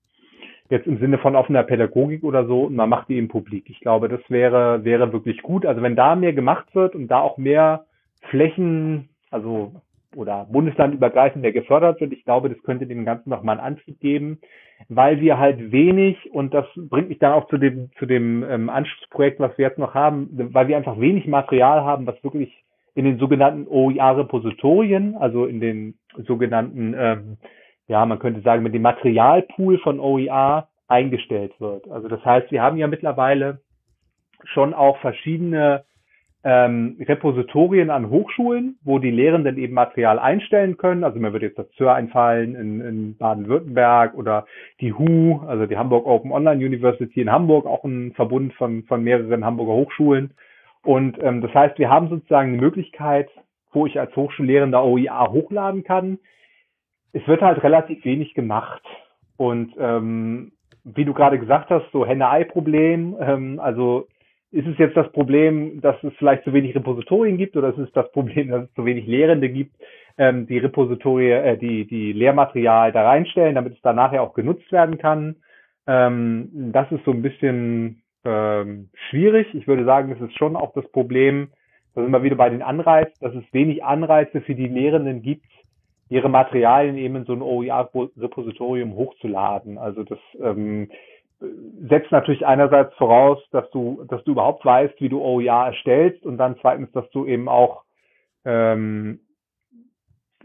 jetzt 0.71 0.87
im 0.87 0.99
Sinne 0.99 1.19
von 1.19 1.37
offener 1.37 1.62
Pädagogik 1.62 2.25
oder 2.25 2.47
so, 2.47 2.62
und 2.65 2.77
man 2.77 2.89
macht 2.89 3.09
die 3.09 3.17
eben 3.17 3.29
publik. 3.29 3.69
Ich 3.69 3.81
glaube, 3.81 4.09
das 4.09 4.21
wäre, 4.29 4.85
wäre 4.85 5.12
wirklich 5.12 5.43
gut. 5.43 5.67
Also 5.67 5.83
wenn 5.83 5.97
da 5.97 6.15
mehr 6.15 6.33
gemacht 6.33 6.75
wird 6.75 6.95
und 6.95 7.09
da 7.09 7.21
auch 7.21 7.37
mehr 7.39 7.85
Flächen, 8.31 9.09
also 9.31 9.73
oder 10.17 10.47
bundeslandübergreifend 10.51 11.43
mehr 11.43 11.53
gefördert 11.53 12.01
wird. 12.01 12.12
Ich 12.12 12.25
glaube, 12.25 12.49
das 12.49 12.62
könnte 12.62 12.87
dem 12.87 13.05
Ganzen 13.05 13.31
nochmal 13.31 13.59
einen 13.59 13.75
Antrieb 13.75 14.01
geben, 14.01 14.41
weil 14.89 15.21
wir 15.21 15.39
halt 15.39 15.73
wenig, 15.73 16.33
und 16.33 16.55
das 16.55 16.67
bringt 16.77 17.09
mich 17.09 17.19
dann 17.19 17.33
auch 17.33 17.49
zu 17.49 17.59
dem, 17.59 17.91
zu 17.99 18.07
dem 18.07 18.45
ähm, 18.49 18.69
Anschlussprojekt, 18.69 19.41
was 19.41 19.57
wir 19.59 19.67
jetzt 19.69 19.79
noch 19.79 19.95
haben, 19.95 20.29
weil 20.53 20.69
wir 20.69 20.77
einfach 20.77 20.99
wenig 20.99 21.27
Material 21.27 21.83
haben, 21.83 22.07
was 22.07 22.23
wirklich 22.23 22.53
in 22.95 23.05
den 23.05 23.19
sogenannten 23.19 23.67
OER-Repositorien, 23.69 25.17
also 25.17 25.47
in 25.47 25.61
den 25.61 25.99
sogenannten, 26.27 26.95
ähm, 26.97 27.37
ja, 27.89 28.07
man 28.07 28.19
könnte 28.19 28.41
sagen, 28.41 28.62
mit 28.62 28.75
dem 28.75 28.83
Materialpool 28.83 29.79
von 29.79 29.99
OER 30.01 30.69
eingestellt 30.87 31.53
wird. 31.61 31.91
Also 31.91 32.09
das 32.09 32.25
heißt, 32.25 32.51
wir 32.53 32.62
haben 32.62 32.77
ja 32.77 32.87
mittlerweile 32.87 33.61
schon 34.45 34.75
auch 34.75 34.99
verschiedene 34.99 35.85
ähm, 36.45 36.97
Repositorien 37.01 37.88
an 37.88 38.11
Hochschulen, 38.11 38.78
wo 38.84 38.99
die 38.99 39.11
Lehrenden 39.11 39.57
eben 39.57 39.72
Material 39.72 40.18
einstellen 40.18 40.76
können. 40.76 41.03
Also 41.03 41.18
mir 41.18 41.32
würde 41.32 41.47
jetzt 41.47 41.59
das 41.59 41.70
ZÖR 41.72 41.95
einfallen 41.95 42.55
in, 42.55 42.80
in 42.82 43.16
Baden-Württemberg 43.16 44.14
oder 44.14 44.47
die 44.80 44.92
HU, 44.92 45.40
also 45.47 45.64
die 45.64 45.78
Hamburg 45.78 46.07
Open 46.07 46.32
Online 46.32 46.64
University 46.64 47.22
in 47.22 47.32
Hamburg, 47.32 47.64
auch 47.64 47.84
ein 47.84 48.12
Verbund 48.12 48.53
von, 48.55 48.82
von 48.84 49.03
mehreren 49.03 49.45
Hamburger 49.45 49.72
Hochschulen. 49.72 50.34
Und 50.82 51.16
ähm, 51.22 51.40
das 51.40 51.55
heißt, 51.55 51.78
wir 51.78 51.88
haben 51.88 52.11
sozusagen 52.11 52.51
eine 52.51 52.61
Möglichkeit, 52.61 53.30
wo 53.72 53.86
ich 53.86 53.99
als 53.99 54.14
Hochschullehrender 54.14 54.84
OIA 54.84 55.30
hochladen 55.30 55.82
kann. 55.82 56.18
Es 57.14 57.26
wird 57.26 57.40
halt 57.40 57.62
relativ 57.62 58.05
wenig 58.05 58.34
gemacht. 58.34 58.82
Und 59.38 59.72
ähm, 59.78 60.53
wie 60.84 61.07
du 61.07 61.14
gerade 61.14 61.38
gesagt 61.38 61.70
hast, 61.70 61.90
so 61.90 62.05
Henne-Ei-Problem, 62.05 63.16
ähm, 63.18 63.61
also 63.61 64.07
ist 64.55 64.69
es 64.69 64.79
jetzt 64.79 64.97
das 64.97 65.11
Problem, 65.11 65.81
dass 65.81 65.97
es 66.05 66.13
vielleicht 66.17 66.45
zu 66.45 66.53
wenig 66.53 66.75
Repositorien 66.77 67.37
gibt 67.37 67.57
oder 67.57 67.71
ist 67.71 67.79
es 67.79 67.91
das 67.93 68.11
Problem, 68.13 68.49
dass 68.49 68.65
es 68.65 68.75
zu 68.75 68.85
wenig 68.85 69.07
Lehrende 69.07 69.49
gibt, 69.49 69.75
ähm, 70.17 70.47
die 70.47 70.59
Repositorie, 70.59 71.31
äh, 71.31 71.57
die, 71.59 71.87
die 71.87 72.13
Lehrmaterial 72.13 72.93
da 72.93 73.03
reinstellen, 73.03 73.57
damit 73.57 73.75
es 73.75 73.81
dann 73.83 73.97
nachher 73.97 74.23
auch 74.23 74.33
genutzt 74.33 74.71
werden 74.71 74.97
kann? 74.99 75.37
Ähm, 75.89 76.71
das 76.73 76.91
ist 76.93 77.05
so 77.05 77.11
ein 77.11 77.23
bisschen 77.23 78.03
ähm, 78.25 78.91
schwierig. 79.11 79.53
Ich 79.55 79.67
würde 79.67 79.85
sagen, 79.85 80.13
es 80.13 80.21
ist 80.21 80.39
schon 80.39 80.55
auch 80.55 80.73
das 80.73 80.89
Problem, 80.93 81.49
da 81.97 82.03
sind 82.03 82.13
wir 82.13 82.23
wieder 82.23 82.37
bei 82.37 82.49
den 82.49 82.63
Anreizen, 82.63 83.15
dass 83.21 83.35
es 83.35 83.45
wenig 83.53 83.83
Anreize 83.83 84.41
für 84.41 84.55
die 84.55 84.69
Lehrenden 84.69 85.23
gibt, 85.23 85.47
ihre 86.09 86.29
Materialien 86.29 86.97
eben 86.97 87.17
in 87.17 87.25
so 87.25 87.33
ein 87.33 87.43
OER-Repositorium 87.43 88.95
hochzuladen. 88.95 89.79
Also 89.79 90.05
das 90.05 90.19
ähm, 90.41 90.89
setzt 91.88 92.12
natürlich 92.12 92.47
einerseits 92.47 92.95
voraus, 92.95 93.38
dass 93.51 93.68
du, 93.70 94.05
dass 94.09 94.22
du 94.24 94.32
überhaupt 94.32 94.64
weißt, 94.64 95.01
wie 95.01 95.09
du 95.09 95.20
OER 95.20 95.66
erstellst 95.66 96.24
und 96.24 96.38
dann 96.38 96.57
zweitens, 96.61 96.90
dass 96.92 97.09
du 97.11 97.26
eben 97.26 97.49
auch 97.49 97.84
ähm, 98.45 99.20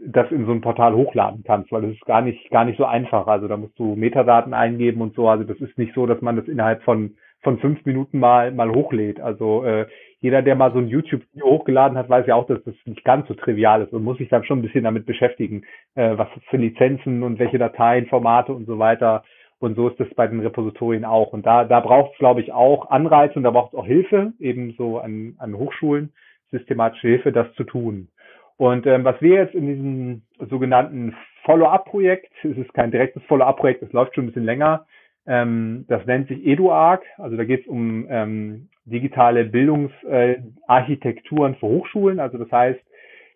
das 0.02 0.30
in 0.30 0.46
so 0.46 0.52
ein 0.52 0.62
Portal 0.62 0.94
hochladen 0.94 1.44
kannst, 1.44 1.70
weil 1.72 1.82
das 1.82 1.92
ist 1.92 2.06
gar 2.06 2.22
nicht, 2.22 2.50
gar 2.50 2.64
nicht 2.64 2.78
so 2.78 2.86
einfach. 2.86 3.26
Also 3.26 3.48
da 3.48 3.56
musst 3.56 3.78
du 3.78 3.96
Metadaten 3.96 4.54
eingeben 4.54 5.02
und 5.02 5.14
so. 5.14 5.28
Also 5.28 5.44
das 5.44 5.58
ist 5.58 5.76
nicht 5.76 5.94
so, 5.94 6.06
dass 6.06 6.22
man 6.22 6.36
das 6.36 6.48
innerhalb 6.48 6.82
von 6.84 7.16
von 7.42 7.58
fünf 7.58 7.84
Minuten 7.86 8.18
mal, 8.18 8.52
mal 8.52 8.70
hochlädt. 8.70 9.20
Also 9.20 9.64
äh, 9.64 9.86
jeder, 10.20 10.42
der 10.42 10.54
mal 10.56 10.72
so 10.72 10.78
ein 10.78 10.88
YouTube-Video 10.88 11.46
hochgeladen 11.46 11.96
hat, 11.96 12.08
weiß 12.08 12.26
ja 12.26 12.34
auch, 12.34 12.46
dass 12.46 12.62
das 12.64 12.74
nicht 12.84 13.04
ganz 13.04 13.26
so 13.28 13.34
trivial 13.34 13.82
ist 13.82 13.92
und 13.92 14.04
muss 14.04 14.18
sich 14.18 14.28
dann 14.28 14.44
schon 14.44 14.58
ein 14.58 14.62
bisschen 14.62 14.84
damit 14.84 15.06
beschäftigen, 15.06 15.64
äh, 15.94 16.18
was 16.18 16.28
für 16.50 16.58
Lizenzen 16.58 17.22
und 17.22 17.38
welche 17.38 17.58
Dateien, 17.58 18.06
Formate 18.06 18.52
und 18.52 18.66
so 18.66 18.78
weiter. 18.78 19.24
Und 19.60 19.76
so 19.76 19.88
ist 19.88 20.00
es 20.00 20.12
bei 20.14 20.26
den 20.26 20.40
Repositorien 20.40 21.04
auch. 21.04 21.32
Und 21.32 21.44
da, 21.44 21.64
da 21.64 21.80
braucht 21.80 22.12
es, 22.12 22.18
glaube 22.18 22.40
ich, 22.40 22.52
auch 22.52 22.90
Anreize 22.90 23.34
und 23.34 23.42
da 23.42 23.50
braucht 23.50 23.74
es 23.74 23.78
auch 23.78 23.86
Hilfe, 23.86 24.32
eben 24.40 24.74
so 24.76 24.98
an, 24.98 25.34
an 25.38 25.54
Hochschulen, 25.54 26.12
systematische 26.50 27.08
Hilfe, 27.08 27.30
das 27.30 27.52
zu 27.54 27.64
tun. 27.64 28.08
Und 28.56 28.86
ähm, 28.86 29.04
was 29.04 29.20
wir 29.20 29.34
jetzt 29.34 29.54
in 29.54 29.66
diesem 29.66 30.22
sogenannten 30.48 31.14
Follow-up-Projekt, 31.44 32.32
es 32.42 32.56
ist 32.56 32.72
kein 32.74 32.90
direktes 32.90 33.22
Follow-up-Projekt, 33.24 33.82
es 33.82 33.92
läuft 33.92 34.14
schon 34.14 34.24
ein 34.24 34.28
bisschen 34.28 34.44
länger, 34.44 34.86
ähm, 35.26 35.84
das 35.88 36.04
nennt 36.06 36.28
sich 36.28 36.46
EduArc. 36.46 37.02
Also 37.18 37.36
da 37.36 37.44
geht 37.44 37.62
es 37.62 37.66
um 37.66 38.06
ähm, 38.08 38.68
digitale 38.84 39.44
Bildungsarchitekturen 39.44 41.54
äh, 41.54 41.56
für 41.56 41.66
Hochschulen. 41.66 42.18
Also 42.18 42.38
das 42.38 42.50
heißt, 42.50 42.80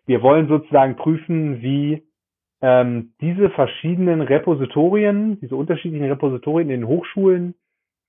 wir 0.07 0.21
wollen 0.21 0.47
sozusagen 0.47 0.95
prüfen, 0.95 1.61
wie 1.61 2.03
ähm, 2.65 3.11
diese 3.21 3.51
verschiedenen 3.51 4.21
Repositorien, 4.21 5.39
diese 5.39 5.55
unterschiedlichen 5.55 6.07
Repositorien 6.07 6.71
in 6.71 6.81
den 6.81 6.87
Hochschulen 6.87 7.53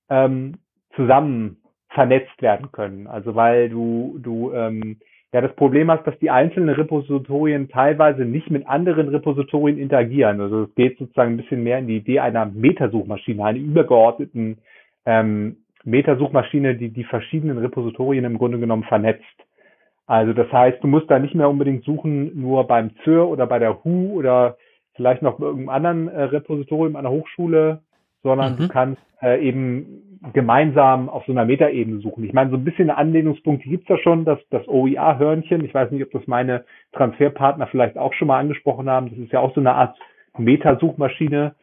ähm, 0.09 0.55
zusammen 0.95 1.57
vernetzt 1.89 2.41
werden 2.41 2.71
können. 2.71 3.05
Also 3.05 3.35
weil 3.35 3.69
du, 3.69 4.17
du 4.17 4.51
ähm, 4.53 4.97
ja 5.31 5.41
das 5.41 5.55
Problem 5.55 5.91
hast, 5.91 6.07
dass 6.07 6.17
die 6.17 6.31
einzelnen 6.31 6.69
Repositorien 6.73 7.69
teilweise 7.69 8.25
nicht 8.25 8.49
mit 8.49 8.67
anderen 8.67 9.09
Repositorien 9.09 9.77
interagieren. 9.77 10.41
Also 10.41 10.63
es 10.63 10.73
geht 10.73 10.97
sozusagen 10.97 11.33
ein 11.33 11.37
bisschen 11.37 11.61
mehr 11.61 11.77
in 11.77 11.87
die 11.87 11.97
Idee 11.97 12.19
einer 12.21 12.47
Metasuchmaschine, 12.47 13.45
einer 13.45 13.59
übergeordneten 13.59 14.57
ähm, 15.05 15.57
Metasuchmaschine, 15.83 16.77
die 16.77 16.89
die 16.89 17.03
verschiedenen 17.03 17.59
Repositorien 17.59 18.25
im 18.25 18.39
Grunde 18.39 18.57
genommen 18.57 18.85
vernetzt. 18.85 19.23
Also 20.07 20.31
das 20.33 20.51
heißt, 20.51 20.81
du 20.81 20.87
musst 20.87 21.11
da 21.11 21.19
nicht 21.19 21.35
mehr 21.35 21.49
unbedingt 21.49 21.83
suchen, 21.83 22.39
nur 22.39 22.65
beim 22.65 22.91
ZIR 23.03 23.27
oder 23.27 23.45
bei 23.45 23.59
der 23.59 23.83
HU 23.83 24.13
oder 24.13 24.57
vielleicht 24.95 25.21
noch 25.21 25.37
bei 25.37 25.45
irgendeinem 25.45 25.69
anderen 25.69 26.07
äh, 26.07 26.23
Repositorium 26.23 26.95
an 26.95 27.03
der 27.03 27.11
Hochschule, 27.11 27.81
sondern 28.23 28.53
mhm. 28.53 28.57
du 28.57 28.67
kannst 28.69 29.01
äh, 29.21 29.39
eben 29.45 30.19
gemeinsam 30.33 31.09
auf 31.09 31.25
so 31.25 31.31
einer 31.31 31.45
Metaebene 31.45 31.99
suchen. 31.99 32.23
Ich 32.23 32.33
meine, 32.33 32.49
so 32.49 32.57
ein 32.57 32.63
bisschen 32.63 32.89
Anlehnungspunkte 32.89 33.69
gibt's 33.69 33.87
da 33.87 33.97
schon, 33.97 34.25
das, 34.25 34.39
das 34.49 34.67
OER-Hörnchen. 34.67 35.63
Ich 35.63 35.73
weiß 35.73 35.91
nicht, 35.91 36.03
ob 36.03 36.11
das 36.11 36.25
meine 36.25 36.65
Transferpartner 36.93 37.67
vielleicht 37.67 37.97
auch 37.97 38.13
schon 38.13 38.29
mal 38.29 38.39
angesprochen 38.39 38.89
haben. 38.89 39.09
Das 39.09 39.19
ist 39.19 39.31
ja 39.31 39.41
auch 39.41 39.53
so 39.53 39.59
eine 39.59 39.73
Art 39.73 39.97
Metasuchmaschine, 40.37 41.55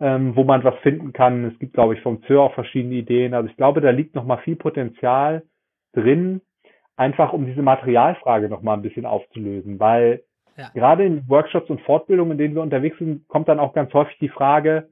ähm, 0.00 0.36
wo 0.36 0.44
man 0.44 0.62
was 0.64 0.76
finden 0.82 1.12
kann. 1.12 1.44
Es 1.44 1.58
gibt, 1.58 1.72
glaube 1.72 1.94
ich, 1.94 2.00
vom 2.02 2.22
ZIR 2.24 2.42
auch 2.42 2.54
verschiedene 2.54 2.94
Ideen. 2.94 3.34
Also 3.34 3.48
ich 3.48 3.56
glaube, 3.56 3.80
da 3.80 3.90
liegt 3.90 4.14
noch 4.14 4.24
mal 4.24 4.38
viel 4.38 4.56
Potenzial 4.56 5.42
drin, 5.92 6.42
einfach 6.96 7.32
um 7.32 7.46
diese 7.46 7.62
Materialfrage 7.62 8.48
noch 8.48 8.62
mal 8.62 8.74
ein 8.74 8.82
bisschen 8.82 9.06
aufzulösen, 9.06 9.78
weil 9.78 10.22
ja. 10.56 10.70
gerade 10.74 11.04
in 11.04 11.28
Workshops 11.28 11.68
und 11.70 11.82
Fortbildungen, 11.82 12.32
in 12.32 12.38
denen 12.38 12.54
wir 12.54 12.62
unterwegs 12.62 12.98
sind, 12.98 13.28
kommt 13.28 13.48
dann 13.48 13.60
auch 13.60 13.74
ganz 13.74 13.92
häufig 13.92 14.18
die 14.18 14.30
Frage, 14.30 14.88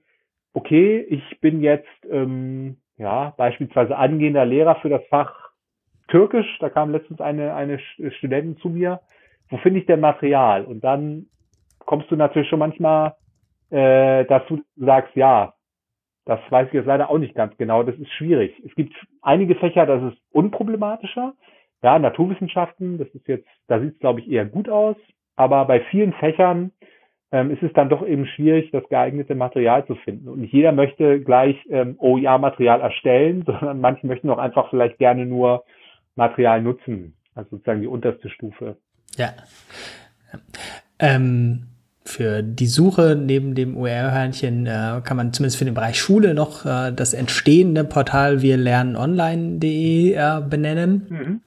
okay, 0.52 1.00
ich 1.08 1.40
bin 1.40 1.62
jetzt 1.62 1.88
ähm, 2.10 2.76
ja 2.96 3.34
beispielsweise 3.36 3.96
angehender 3.96 4.44
Lehrer 4.44 4.76
für 4.76 4.90
das 4.90 5.02
Fach 5.08 5.32
Türkisch, 6.08 6.58
da 6.60 6.68
kam 6.68 6.90
letztens 6.90 7.20
eine, 7.20 7.54
eine 7.54 7.78
Studentin 7.78 8.58
zu 8.58 8.68
mir, 8.68 9.00
wo 9.48 9.56
finde 9.58 9.80
ich 9.80 9.86
denn 9.86 10.00
Material? 10.00 10.64
Und 10.64 10.84
dann 10.84 11.26
kommst 11.78 12.10
du 12.10 12.16
natürlich 12.16 12.48
schon 12.48 12.58
manchmal, 12.58 13.14
äh, 13.70 14.24
dass 14.26 14.42
du 14.46 14.62
sagst, 14.76 15.14
ja, 15.16 15.54
das 16.26 16.40
weiß 16.50 16.68
ich 16.68 16.74
jetzt 16.74 16.86
leider 16.86 17.10
auch 17.10 17.18
nicht 17.18 17.34
ganz 17.34 17.56
genau, 17.56 17.82
das 17.82 17.96
ist 17.96 18.12
schwierig. 18.12 18.54
Es 18.64 18.74
gibt 18.74 18.94
einige 19.22 19.54
Fächer, 19.56 19.86
das 19.86 20.12
ist 20.12 20.18
unproblematischer. 20.32 21.34
Ja, 21.84 21.98
Naturwissenschaften, 21.98 22.96
das 22.96 23.08
ist 23.08 23.28
jetzt, 23.28 23.46
da 23.66 23.78
sieht 23.78 23.92
es 23.92 23.98
glaube 23.98 24.20
ich 24.20 24.30
eher 24.30 24.46
gut 24.46 24.70
aus, 24.70 24.96
aber 25.36 25.66
bei 25.66 25.80
vielen 25.90 26.14
Fächern 26.14 26.70
ähm, 27.30 27.50
ist 27.50 27.62
es 27.62 27.74
dann 27.74 27.90
doch 27.90 28.06
eben 28.06 28.24
schwierig, 28.24 28.70
das 28.70 28.88
geeignete 28.88 29.34
Material 29.34 29.86
zu 29.86 29.94
finden. 29.96 30.28
Und 30.28 30.40
nicht 30.40 30.54
jeder 30.54 30.72
möchte 30.72 31.20
gleich 31.20 31.56
ähm, 31.68 31.96
OER-Material 31.98 32.80
erstellen, 32.80 33.42
sondern 33.46 33.82
manche 33.82 34.06
möchten 34.06 34.30
auch 34.30 34.38
einfach 34.38 34.70
vielleicht 34.70 34.96
gerne 34.96 35.26
nur 35.26 35.64
Material 36.16 36.62
nutzen. 36.62 37.14
Also 37.34 37.50
sozusagen 37.50 37.82
die 37.82 37.86
unterste 37.86 38.30
Stufe. 38.30 38.78
Ja. 39.18 39.34
Ähm, 40.98 41.66
für 42.06 42.42
die 42.42 42.66
Suche 42.66 43.14
neben 43.14 43.54
dem 43.54 43.76
OER-Hörnchen 43.76 44.66
äh, 44.66 45.02
kann 45.04 45.18
man 45.18 45.34
zumindest 45.34 45.58
für 45.58 45.66
den 45.66 45.74
Bereich 45.74 46.00
Schule 46.00 46.32
noch 46.32 46.64
äh, 46.64 46.92
das 46.92 47.12
entstehende 47.12 47.84
Portal 47.84 48.40
wir 48.40 48.56
lernen 48.56 48.96
online.de 48.96 50.12
äh, 50.14 50.40
benennen. 50.48 51.06
Mhm. 51.10 51.40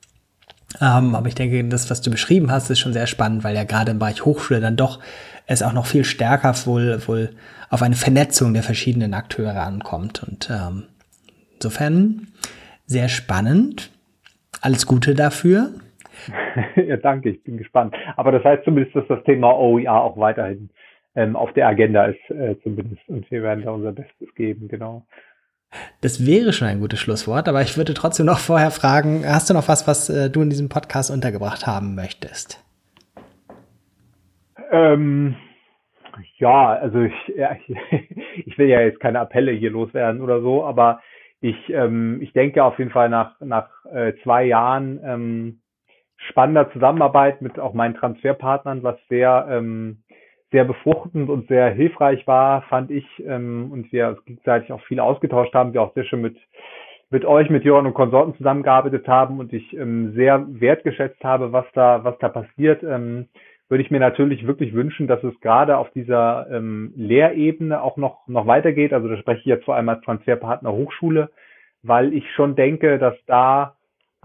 Ähm, 0.82 1.16
aber 1.16 1.28
ich 1.28 1.36
denke, 1.36 1.64
das, 1.66 1.90
was 1.90 2.02
du 2.02 2.12
beschrieben 2.12 2.52
hast, 2.52 2.70
ist 2.70 2.80
schon 2.80 2.94
sehr 2.94 3.08
spannend, 3.08 3.44
weil 3.44 3.56
ja 3.56 3.64
gerade 3.64 3.92
im 3.92 4.00
Bereich 4.00 4.26
Hochschule 4.26 4.60
dann 4.60 4.76
doch 4.76 5.00
es 5.48 5.64
auch 5.64 5.74
noch 5.74 5.86
viel 5.86 6.04
stärker 6.04 6.54
wohl, 6.66 7.02
wohl 7.08 7.30
auf 7.70 7.82
eine 7.82 7.96
Vernetzung 7.96 8.54
der 8.54 8.64
verschiedenen 8.64 9.14
Akteure 9.14 9.62
ankommt. 9.62 10.24
Und 10.24 10.50
ähm, 10.52 10.84
insofern 11.56 12.28
sehr 12.86 13.10
spannend. 13.10 13.92
Alles 14.62 14.86
Gute 14.86 15.14
dafür. 15.14 15.72
ja, 16.76 16.98
danke, 16.98 17.30
ich 17.30 17.44
bin 17.44 17.58
gespannt. 17.58 17.96
Aber 18.16 18.32
das 18.32 18.44
heißt 18.44 18.64
zumindest, 18.64 18.96
dass 18.96 19.08
das 19.08 19.24
Thema 19.24 19.58
OER 19.58 20.02
auch 20.02 20.18
weiterhin 20.18 20.70
ähm, 21.16 21.36
auf 21.36 21.54
der 21.54 21.68
Agenda 21.68 22.06
ist, 22.06 22.30
äh, 22.30 22.56
zumindest. 22.64 23.08
Und 23.08 23.30
wir 23.32 23.44
werden 23.44 23.64
da 23.64 23.72
unser 23.72 23.92
Bestes 23.92 24.34
geben, 24.36 24.68
genau. 24.68 25.06
Das 26.02 26.26
wäre 26.26 26.54
schon 26.54 26.68
ein 26.68 26.80
gutes 26.80 27.00
Schlusswort, 27.00 27.48
aber 27.50 27.62
ich 27.62 27.78
würde 27.78 27.94
trotzdem 27.94 28.26
noch 28.26 28.40
vorher 28.40 28.72
fragen, 28.72 29.24
hast 29.26 29.50
du 29.50 29.54
noch 29.54 29.68
was, 29.68 29.88
was 29.88 30.10
äh, 30.10 30.30
du 30.30 30.42
in 30.42 30.50
diesem 30.50 30.70
Podcast 30.70 31.12
untergebracht 31.12 31.68
haben 31.68 31.96
möchtest? 31.96 32.64
Ähm, 34.72 35.36
ja, 36.38 36.74
also 36.74 37.02
ich, 37.02 37.14
ja, 37.36 37.56
ich 38.46 38.58
will 38.58 38.68
ja 38.68 38.82
jetzt 38.82 39.00
keine 39.00 39.20
Appelle 39.20 39.52
hier 39.52 39.72
loswerden 39.72 40.22
oder 40.22 40.42
so, 40.42 40.64
aber 40.64 41.02
ich, 41.42 41.70
ähm, 41.70 42.20
ich 42.22 42.34
denke 42.34 42.64
auf 42.64 42.80
jeden 42.80 42.92
Fall 42.92 43.10
nach, 43.10 43.40
nach 43.40 43.70
äh, 43.92 44.14
zwei 44.24 44.46
Jahren 44.46 45.00
ähm, 45.04 45.62
spannender 46.18 46.72
Zusammenarbeit 46.72 47.42
mit 47.42 47.60
auch 47.60 47.74
meinen 47.74 47.96
Transferpartnern, 47.96 48.84
was 48.84 48.98
sehr, 49.08 49.48
ähm, 49.50 50.04
sehr 50.52 50.64
befruchtend 50.64 51.30
und 51.30 51.48
sehr 51.48 51.70
hilfreich 51.70 52.26
war, 52.26 52.62
fand 52.64 52.92
ich, 52.92 53.06
ähm, 53.26 53.70
und 53.72 53.92
wir 53.92 54.10
uns 54.10 54.26
gegenseitig 54.26 54.72
auch 54.72 54.82
viel 54.84 55.00
ausgetauscht 55.00 55.54
haben, 55.54 55.74
wir 55.74 55.82
auch 55.82 55.94
sehr 55.94 56.06
schön 56.06 56.22
mit, 56.22 56.38
mit 57.10 57.26
euch, 57.26 57.50
mit 57.50 57.64
Johann 57.64 57.86
und 57.86 57.94
Konsorten 57.94 58.36
zusammengearbeitet 58.36 59.08
haben 59.08 59.40
und 59.40 59.52
ich 59.54 59.74
ähm, 59.74 60.14
sehr 60.14 60.46
wertgeschätzt 60.48 61.24
habe, 61.24 61.52
was 61.52 61.66
da, 61.74 62.04
was 62.04 62.18
da 62.20 62.30
passiert. 62.30 62.84
Ähm, 62.84 63.28
würde 63.70 63.84
ich 63.84 63.92
mir 63.92 64.00
natürlich 64.00 64.48
wirklich 64.48 64.74
wünschen, 64.74 65.08
dass 65.08 65.24
es 65.24 65.38
gerade 65.42 65.78
auf 65.78 65.90
dieser 65.92 66.48
ähm, 66.50 66.94
Lehrebene 66.96 67.82
auch 67.82 67.98
noch, 67.98 68.26
noch 68.28 68.48
weitergeht. 68.48 68.94
Also 68.94 69.10
da 69.10 69.18
spreche 69.18 69.42
ich 69.42 69.46
jetzt 69.46 69.66
vor 69.66 69.76
allem 69.76 69.90
als 69.90 70.02
Transferpartner 70.04 70.72
Hochschule, 70.72 71.30
weil 71.84 72.14
ich 72.14 72.24
schon 72.34 72.56
denke, 72.56 72.98
dass 72.98 73.16
da 73.26 73.77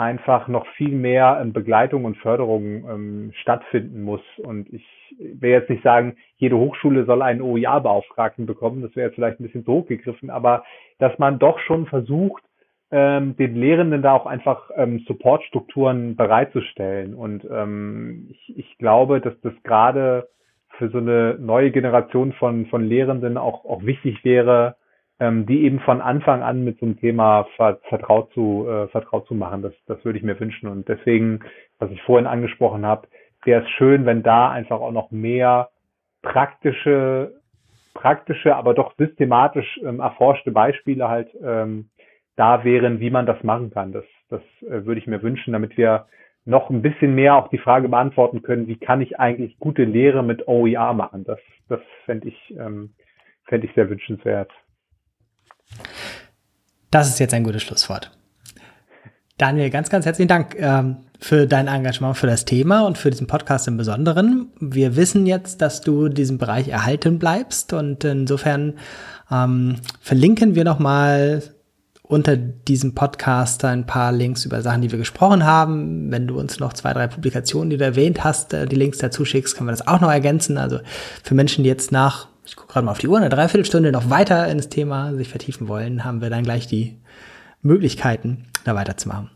einfach 0.02 0.48
noch 0.48 0.66
viel 0.76 0.92
mehr 0.92 1.38
ähm, 1.40 1.52
Begleitung 1.52 2.04
und 2.04 2.16
Förderung 2.18 2.88
ähm, 2.88 3.32
stattfinden 3.40 4.02
muss. 4.02 4.22
Und 4.38 4.72
ich 4.72 4.84
will 5.18 5.50
jetzt 5.50 5.70
nicht 5.70 5.82
sagen, 5.82 6.16
jede 6.36 6.56
Hochschule 6.56 7.04
soll 7.04 7.22
einen 7.22 7.42
OER-Beauftragten 7.42 8.46
bekommen, 8.46 8.82
das 8.82 8.94
wäre 8.96 9.08
jetzt 9.08 9.16
vielleicht 9.16 9.40
ein 9.40 9.44
bisschen 9.44 9.64
so 9.64 9.74
hochgegriffen, 9.74 10.30
aber 10.30 10.64
dass 10.98 11.18
man 11.18 11.38
doch 11.38 11.58
schon 11.60 11.86
versucht, 11.86 12.42
ähm, 12.90 13.36
den 13.36 13.56
Lehrenden 13.56 14.02
da 14.02 14.12
auch 14.12 14.26
einfach 14.26 14.70
ähm, 14.76 15.00
Supportstrukturen 15.06 16.14
bereitzustellen. 16.14 17.14
Und 17.14 17.46
ähm, 17.50 18.28
ich, 18.30 18.58
ich 18.58 18.78
glaube, 18.78 19.20
dass 19.20 19.34
das 19.40 19.54
gerade 19.64 20.28
für 20.76 20.90
so 20.90 20.98
eine 20.98 21.36
neue 21.38 21.70
Generation 21.70 22.32
von, 22.34 22.66
von 22.66 22.84
Lehrenden 22.84 23.38
auch, 23.38 23.64
auch 23.64 23.82
wichtig 23.84 24.24
wäre, 24.24 24.76
ähm, 25.22 25.46
die 25.46 25.62
eben 25.62 25.78
von 25.78 26.00
Anfang 26.00 26.42
an 26.42 26.64
mit 26.64 26.80
so 26.80 26.86
einem 26.86 26.98
Thema 26.98 27.46
vertraut 27.54 28.32
zu, 28.32 28.66
äh, 28.68 28.88
vertraut 28.88 29.24
zu 29.28 29.34
machen. 29.34 29.62
Das, 29.62 29.72
das 29.86 30.04
würde 30.04 30.18
ich 30.18 30.24
mir 30.24 30.38
wünschen. 30.40 30.68
Und 30.68 30.88
deswegen, 30.88 31.40
was 31.78 31.92
ich 31.92 32.02
vorhin 32.02 32.26
angesprochen 32.26 32.84
habe, 32.84 33.06
wäre 33.44 33.62
es 33.62 33.70
schön, 33.70 34.04
wenn 34.04 34.24
da 34.24 34.50
einfach 34.50 34.80
auch 34.80 34.90
noch 34.90 35.12
mehr 35.12 35.68
praktische, 36.22 37.34
praktische, 37.94 38.56
aber 38.56 38.74
doch 38.74 38.96
systematisch 38.96 39.78
ähm, 39.84 40.00
erforschte 40.00 40.50
Beispiele 40.50 41.08
halt 41.08 41.28
ähm, 41.40 41.90
da 42.34 42.64
wären, 42.64 42.98
wie 42.98 43.10
man 43.10 43.26
das 43.26 43.44
machen 43.44 43.70
kann. 43.70 43.92
Das, 43.92 44.04
das 44.28 44.42
äh, 44.62 44.84
würde 44.84 45.00
ich 45.00 45.06
mir 45.06 45.22
wünschen, 45.22 45.52
damit 45.52 45.76
wir 45.76 46.06
noch 46.44 46.68
ein 46.68 46.82
bisschen 46.82 47.14
mehr 47.14 47.36
auch 47.36 47.46
die 47.46 47.58
Frage 47.58 47.88
beantworten 47.88 48.42
können, 48.42 48.66
wie 48.66 48.76
kann 48.76 49.00
ich 49.00 49.20
eigentlich 49.20 49.56
gute 49.60 49.84
Lehre 49.84 50.24
mit 50.24 50.48
OER 50.48 50.94
machen? 50.94 51.22
Das, 51.22 51.38
das 51.68 51.80
fände 52.06 52.26
ich, 52.26 52.56
ähm, 52.58 52.94
fände 53.44 53.68
ich 53.68 53.74
sehr 53.74 53.88
wünschenswert. 53.88 54.50
Das 56.90 57.08
ist 57.08 57.18
jetzt 57.18 57.34
ein 57.34 57.44
gutes 57.44 57.62
Schlusswort. 57.62 58.10
Daniel, 59.38 59.70
ganz, 59.70 59.88
ganz 59.88 60.06
herzlichen 60.06 60.28
Dank 60.28 60.54
ähm, 60.58 60.98
für 61.18 61.46
dein 61.46 61.66
Engagement 61.66 62.16
für 62.16 62.26
das 62.26 62.44
Thema 62.44 62.86
und 62.86 62.98
für 62.98 63.10
diesen 63.10 63.26
Podcast 63.26 63.66
im 63.66 63.76
Besonderen. 63.76 64.52
Wir 64.60 64.94
wissen 64.94 65.26
jetzt, 65.26 65.62
dass 65.62 65.80
du 65.80 66.08
diesen 66.08 66.38
Bereich 66.38 66.68
erhalten 66.68 67.18
bleibst 67.18 67.72
und 67.72 68.04
insofern 68.04 68.74
ähm, 69.30 69.76
verlinken 70.00 70.54
wir 70.54 70.64
nochmal 70.64 71.42
unter 72.02 72.36
diesem 72.36 72.94
Podcast 72.94 73.64
ein 73.64 73.86
paar 73.86 74.12
Links 74.12 74.44
über 74.44 74.60
Sachen, 74.60 74.82
die 74.82 74.92
wir 74.92 74.98
gesprochen 74.98 75.44
haben. 75.44 76.10
Wenn 76.10 76.26
du 76.26 76.38
uns 76.38 76.60
noch 76.60 76.74
zwei, 76.74 76.92
drei 76.92 77.06
Publikationen, 77.06 77.70
die 77.70 77.78
du 77.78 77.84
erwähnt 77.84 78.22
hast, 78.22 78.52
äh, 78.52 78.66
die 78.66 78.76
Links 78.76 78.98
dazu 78.98 79.24
schickst, 79.24 79.56
können 79.56 79.68
wir 79.68 79.72
das 79.72 79.86
auch 79.86 80.00
noch 80.00 80.10
ergänzen. 80.10 80.58
Also 80.58 80.80
für 81.22 81.34
Menschen, 81.34 81.64
die 81.64 81.70
jetzt 81.70 81.90
nach, 81.90 82.28
ich 82.44 82.56
gucke 82.56 82.72
gerade 82.72 82.84
mal 82.84 82.90
auf 82.92 82.98
die 82.98 83.08
Uhr, 83.08 83.18
eine 83.18 83.28
Dreiviertelstunde 83.28 83.92
noch 83.92 84.08
weiter 84.10 84.48
ins 84.48 84.68
Thema 84.68 85.14
sich 85.14 85.28
vertiefen 85.28 85.68
wollen, 85.68 86.04
haben 86.04 86.20
wir 86.20 86.30
dann 86.30 86.44
gleich 86.44 86.66
die 86.66 87.00
Möglichkeiten, 87.60 88.46
da 88.64 88.74
weiterzumachen. 88.74 89.30